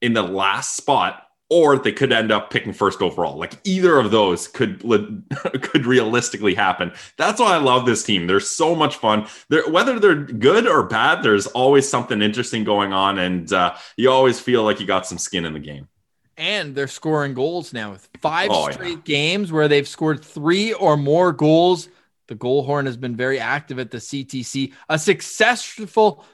in 0.00 0.12
the 0.12 0.22
last 0.22 0.76
spot 0.76 1.27
or 1.50 1.78
they 1.78 1.92
could 1.92 2.12
end 2.12 2.30
up 2.30 2.50
picking 2.50 2.72
first 2.72 3.00
overall. 3.00 3.38
Like 3.38 3.54
either 3.64 3.98
of 3.98 4.10
those 4.10 4.48
could 4.48 4.82
could 5.62 5.86
realistically 5.86 6.54
happen. 6.54 6.92
That's 7.16 7.40
why 7.40 7.54
I 7.54 7.58
love 7.58 7.86
this 7.86 8.04
team. 8.04 8.26
They're 8.26 8.40
so 8.40 8.74
much 8.74 8.96
fun. 8.96 9.26
They're, 9.48 9.68
whether 9.68 9.98
they're 9.98 10.14
good 10.14 10.66
or 10.66 10.82
bad, 10.84 11.22
there's 11.22 11.46
always 11.46 11.88
something 11.88 12.20
interesting 12.20 12.64
going 12.64 12.92
on, 12.92 13.18
and 13.18 13.52
uh, 13.52 13.74
you 13.96 14.10
always 14.10 14.38
feel 14.38 14.62
like 14.62 14.80
you 14.80 14.86
got 14.86 15.06
some 15.06 15.18
skin 15.18 15.44
in 15.44 15.54
the 15.54 15.58
game. 15.58 15.88
And 16.36 16.74
they're 16.74 16.86
scoring 16.86 17.34
goals 17.34 17.72
now 17.72 17.90
with 17.92 18.08
five 18.20 18.50
oh, 18.52 18.70
straight 18.70 18.98
yeah. 18.98 19.02
games 19.04 19.50
where 19.50 19.66
they've 19.66 19.88
scored 19.88 20.24
three 20.24 20.72
or 20.72 20.96
more 20.96 21.32
goals. 21.32 21.88
The 22.28 22.36
goal 22.36 22.62
horn 22.62 22.86
has 22.86 22.96
been 22.96 23.16
very 23.16 23.40
active 23.40 23.78
at 23.78 23.90
the 23.90 23.98
CTC. 23.98 24.72
A 24.88 24.98
successful 24.98 26.24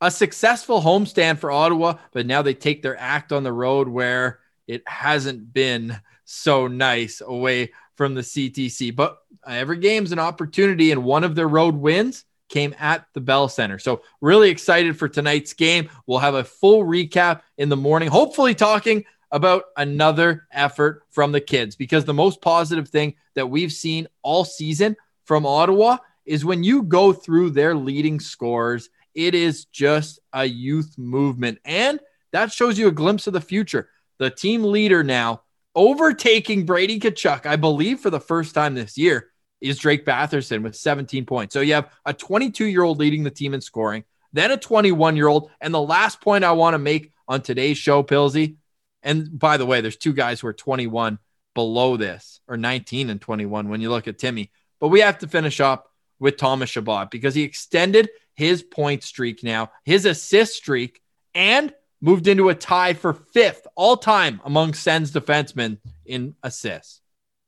a 0.00 0.10
successful 0.10 0.82
homestand 0.82 1.38
for 1.38 1.50
Ottawa, 1.50 1.96
but 2.12 2.26
now 2.26 2.42
they 2.42 2.52
take 2.52 2.82
their 2.82 2.98
act 2.98 3.32
on 3.32 3.42
the 3.42 3.52
road 3.52 3.88
where 3.88 4.40
it 4.66 4.82
hasn't 4.86 5.52
been 5.52 5.98
so 6.24 6.66
nice 6.66 7.20
away 7.20 7.72
from 7.96 8.14
the 8.14 8.22
CTC. 8.22 8.94
But 8.94 9.18
uh, 9.46 9.52
every 9.52 9.78
game's 9.78 10.12
an 10.12 10.18
opportunity, 10.18 10.90
and 10.90 11.04
one 11.04 11.24
of 11.24 11.34
their 11.34 11.48
road 11.48 11.74
wins 11.74 12.24
came 12.48 12.74
at 12.78 13.06
the 13.14 13.20
Bell 13.20 13.48
Center. 13.48 13.78
So, 13.78 14.02
really 14.20 14.50
excited 14.50 14.98
for 14.98 15.08
tonight's 15.08 15.52
game. 15.52 15.88
We'll 16.06 16.18
have 16.18 16.34
a 16.34 16.44
full 16.44 16.84
recap 16.84 17.42
in 17.58 17.68
the 17.68 17.76
morning, 17.76 18.08
hopefully, 18.08 18.54
talking 18.54 19.04
about 19.30 19.64
another 19.76 20.46
effort 20.52 21.02
from 21.10 21.32
the 21.32 21.40
kids 21.40 21.74
because 21.74 22.04
the 22.04 22.14
most 22.14 22.40
positive 22.40 22.88
thing 22.88 23.14
that 23.34 23.50
we've 23.50 23.72
seen 23.72 24.06
all 24.22 24.44
season 24.44 24.96
from 25.24 25.44
Ottawa 25.44 25.96
is 26.24 26.44
when 26.44 26.62
you 26.62 26.82
go 26.82 27.12
through 27.12 27.50
their 27.50 27.74
leading 27.74 28.20
scores, 28.20 28.90
it 29.14 29.34
is 29.34 29.64
just 29.66 30.20
a 30.32 30.44
youth 30.44 30.96
movement. 30.96 31.58
And 31.64 31.98
that 32.32 32.52
shows 32.52 32.78
you 32.78 32.88
a 32.88 32.92
glimpse 32.92 33.26
of 33.26 33.32
the 33.32 33.40
future 33.40 33.88
the 34.18 34.30
team 34.30 34.64
leader 34.64 35.02
now, 35.02 35.42
overtaking 35.74 36.66
Brady 36.66 37.00
Tkachuk, 37.00 37.46
I 37.46 37.56
believe 37.56 38.00
for 38.00 38.10
the 38.10 38.20
first 38.20 38.54
time 38.54 38.74
this 38.74 38.96
year, 38.96 39.30
is 39.60 39.78
Drake 39.78 40.04
Batherson 40.04 40.62
with 40.62 40.76
17 40.76 41.24
points. 41.26 41.54
So 41.54 41.60
you 41.60 41.74
have 41.74 41.90
a 42.04 42.12
22 42.12 42.66
year 42.66 42.82
old 42.82 42.98
leading 42.98 43.24
the 43.24 43.30
team 43.30 43.54
in 43.54 43.60
scoring, 43.60 44.04
then 44.32 44.50
a 44.50 44.56
21 44.56 45.16
year 45.16 45.28
old. 45.28 45.50
And 45.60 45.72
the 45.72 45.80
last 45.80 46.20
point 46.20 46.44
I 46.44 46.52
want 46.52 46.74
to 46.74 46.78
make 46.78 47.12
on 47.26 47.40
today's 47.40 47.78
show, 47.78 48.02
Pilsy, 48.02 48.56
and 49.02 49.38
by 49.38 49.56
the 49.58 49.66
way, 49.66 49.80
there's 49.80 49.96
two 49.96 50.12
guys 50.12 50.40
who 50.40 50.48
are 50.48 50.54
21 50.54 51.18
below 51.54 51.96
this, 51.96 52.40
or 52.48 52.56
19 52.56 53.10
and 53.10 53.20
21 53.20 53.68
when 53.68 53.80
you 53.80 53.90
look 53.90 54.08
at 54.08 54.18
Timmy. 54.18 54.50
But 54.80 54.88
we 54.88 55.00
have 55.00 55.18
to 55.18 55.28
finish 55.28 55.60
up 55.60 55.90
with 56.18 56.36
Thomas 56.36 56.70
Chabot 56.70 57.10
because 57.10 57.34
he 57.34 57.42
extended 57.42 58.08
his 58.34 58.62
point 58.62 59.02
streak 59.02 59.44
now, 59.44 59.70
his 59.84 60.06
assist 60.06 60.54
streak, 60.54 61.00
and 61.34 61.72
moved 62.04 62.28
into 62.28 62.50
a 62.50 62.54
tie 62.54 62.92
for 62.92 63.14
fifth 63.14 63.66
all 63.76 63.96
time 63.96 64.38
among 64.44 64.74
Sens 64.74 65.10
defensemen 65.10 65.78
in 66.04 66.34
assists. 66.42 67.00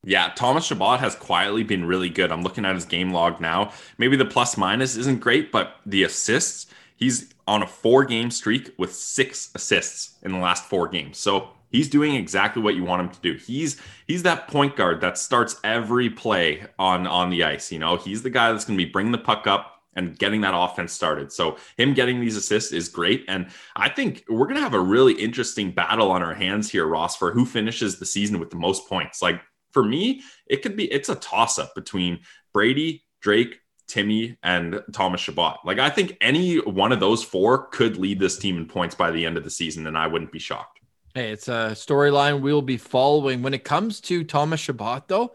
Yeah, 0.02 0.32
Thomas 0.34 0.64
Chabot 0.64 0.98
has 0.98 1.14
quietly 1.14 1.62
been 1.62 1.84
really 1.84 2.08
good. 2.08 2.32
I'm 2.32 2.42
looking 2.42 2.64
at 2.64 2.74
his 2.74 2.86
game 2.86 3.12
log 3.12 3.38
now. 3.40 3.72
Maybe 3.98 4.16
the 4.16 4.24
plus 4.24 4.56
minus 4.56 4.96
isn't 4.96 5.20
great, 5.20 5.52
but 5.52 5.76
the 5.84 6.04
assists, 6.04 6.66
he's 6.96 7.34
on 7.46 7.62
a 7.62 7.66
four 7.66 8.04
game 8.04 8.30
streak 8.30 8.72
with 8.78 8.94
six 8.94 9.50
assists 9.54 10.14
in 10.22 10.32
the 10.32 10.38
last 10.38 10.64
four 10.64 10.88
games. 10.88 11.18
So 11.18 11.50
he's 11.70 11.90
doing 11.90 12.14
exactly 12.14 12.62
what 12.62 12.76
you 12.76 12.84
want 12.84 13.02
him 13.02 13.10
to 13.10 13.20
do. 13.20 13.34
He's 13.34 13.78
he's 14.06 14.22
that 14.22 14.48
point 14.48 14.74
guard 14.74 15.02
that 15.02 15.18
starts 15.18 15.60
every 15.64 16.08
play 16.08 16.64
on 16.78 17.06
on 17.06 17.28
the 17.28 17.44
ice. 17.44 17.70
You 17.70 17.78
know, 17.78 17.96
he's 17.96 18.22
the 18.22 18.30
guy 18.30 18.52
that's 18.52 18.64
going 18.64 18.78
to 18.78 18.84
be 18.84 18.90
bringing 18.90 19.12
the 19.12 19.18
puck 19.18 19.46
up, 19.46 19.75
and 19.96 20.18
getting 20.18 20.42
that 20.42 20.54
offense 20.54 20.92
started. 20.92 21.32
So 21.32 21.56
him 21.76 21.94
getting 21.94 22.20
these 22.20 22.36
assists 22.36 22.72
is 22.72 22.88
great. 22.88 23.24
And 23.28 23.48
I 23.74 23.88
think 23.88 24.24
we're 24.28 24.46
going 24.46 24.56
to 24.56 24.62
have 24.62 24.74
a 24.74 24.80
really 24.80 25.14
interesting 25.14 25.72
battle 25.72 26.10
on 26.12 26.22
our 26.22 26.34
hands 26.34 26.70
here, 26.70 26.86
Ross, 26.86 27.16
for 27.16 27.32
who 27.32 27.44
finishes 27.44 27.98
the 27.98 28.06
season 28.06 28.38
with 28.38 28.50
the 28.50 28.56
most 28.56 28.88
points. 28.88 29.20
Like 29.22 29.40
for 29.72 29.82
me, 29.82 30.22
it 30.46 30.62
could 30.62 30.76
be, 30.76 30.84
it's 30.92 31.08
a 31.08 31.16
toss 31.16 31.58
up 31.58 31.74
between 31.74 32.20
Brady, 32.52 33.04
Drake, 33.20 33.60
Timmy, 33.88 34.36
and 34.42 34.82
Thomas 34.92 35.20
Chabot. 35.20 35.58
Like 35.64 35.78
I 35.78 35.90
think 35.90 36.16
any 36.20 36.58
one 36.58 36.92
of 36.92 37.00
those 37.00 37.22
four 37.22 37.68
could 37.68 37.96
lead 37.96 38.18
this 38.18 38.38
team 38.38 38.56
in 38.56 38.66
points 38.66 38.94
by 38.94 39.10
the 39.10 39.24
end 39.24 39.36
of 39.36 39.44
the 39.44 39.50
season, 39.50 39.86
and 39.86 39.96
I 39.96 40.06
wouldn't 40.06 40.32
be 40.32 40.38
shocked. 40.38 40.80
Hey, 41.14 41.30
it's 41.30 41.48
a 41.48 41.70
storyline 41.72 42.40
we'll 42.40 42.62
be 42.62 42.76
following. 42.76 43.42
When 43.42 43.54
it 43.54 43.64
comes 43.64 44.00
to 44.02 44.24
Thomas 44.24 44.60
Chabot, 44.60 45.08
though, 45.08 45.34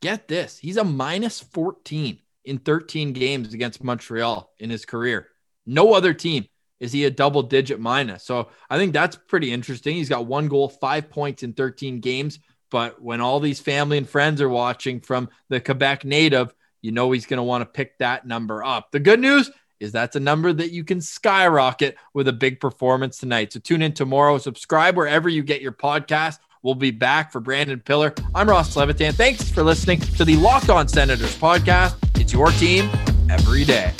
get 0.00 0.28
this 0.28 0.58
he's 0.58 0.76
a 0.76 0.84
minus 0.84 1.40
14 1.40 2.18
in 2.44 2.58
13 2.58 3.12
games 3.12 3.54
against 3.54 3.84
Montreal 3.84 4.50
in 4.58 4.70
his 4.70 4.84
career. 4.84 5.28
No 5.66 5.94
other 5.94 6.14
team 6.14 6.46
is 6.80 6.92
he 6.92 7.04
a 7.04 7.10
double 7.10 7.42
digit 7.42 7.78
minus. 7.78 8.24
So 8.24 8.48
I 8.68 8.76
think 8.76 8.92
that's 8.92 9.16
pretty 9.16 9.52
interesting. 9.52 9.94
He's 9.94 10.08
got 10.08 10.26
one 10.26 10.48
goal, 10.48 10.68
five 10.68 11.10
points 11.10 11.44
in 11.44 11.52
13 11.52 12.00
games. 12.00 12.40
But 12.70 13.00
when 13.00 13.20
all 13.20 13.38
these 13.38 13.60
family 13.60 13.98
and 13.98 14.08
friends 14.08 14.40
are 14.40 14.48
watching 14.48 15.00
from 15.00 15.28
the 15.48 15.60
Quebec 15.60 16.04
native, 16.04 16.52
you 16.80 16.90
know 16.90 17.12
he's 17.12 17.26
going 17.26 17.38
to 17.38 17.44
want 17.44 17.62
to 17.62 17.66
pick 17.66 17.98
that 17.98 18.26
number 18.26 18.64
up. 18.64 18.90
The 18.90 18.98
good 18.98 19.20
news 19.20 19.50
is 19.78 19.92
that's 19.92 20.16
a 20.16 20.20
number 20.20 20.52
that 20.52 20.72
you 20.72 20.82
can 20.82 21.00
skyrocket 21.00 21.96
with 22.14 22.28
a 22.28 22.32
big 22.32 22.60
performance 22.60 23.18
tonight. 23.18 23.52
So 23.52 23.60
tune 23.60 23.82
in 23.82 23.92
tomorrow, 23.92 24.38
subscribe 24.38 24.96
wherever 24.96 25.28
you 25.28 25.42
get 25.42 25.60
your 25.60 25.72
podcast. 25.72 26.38
We'll 26.62 26.74
be 26.74 26.92
back 26.92 27.32
for 27.32 27.40
Brandon 27.40 27.80
Pillar. 27.80 28.14
I'm 28.34 28.48
Ross 28.48 28.76
Levitan. 28.76 29.12
Thanks 29.12 29.50
for 29.50 29.62
listening 29.62 30.00
to 30.00 30.24
the 30.24 30.36
Locked 30.36 30.70
On 30.70 30.86
Senators 30.86 31.36
podcast. 31.36 32.11
It's 32.22 32.32
your 32.32 32.52
team 32.52 32.88
every 33.28 33.64
day. 33.64 33.90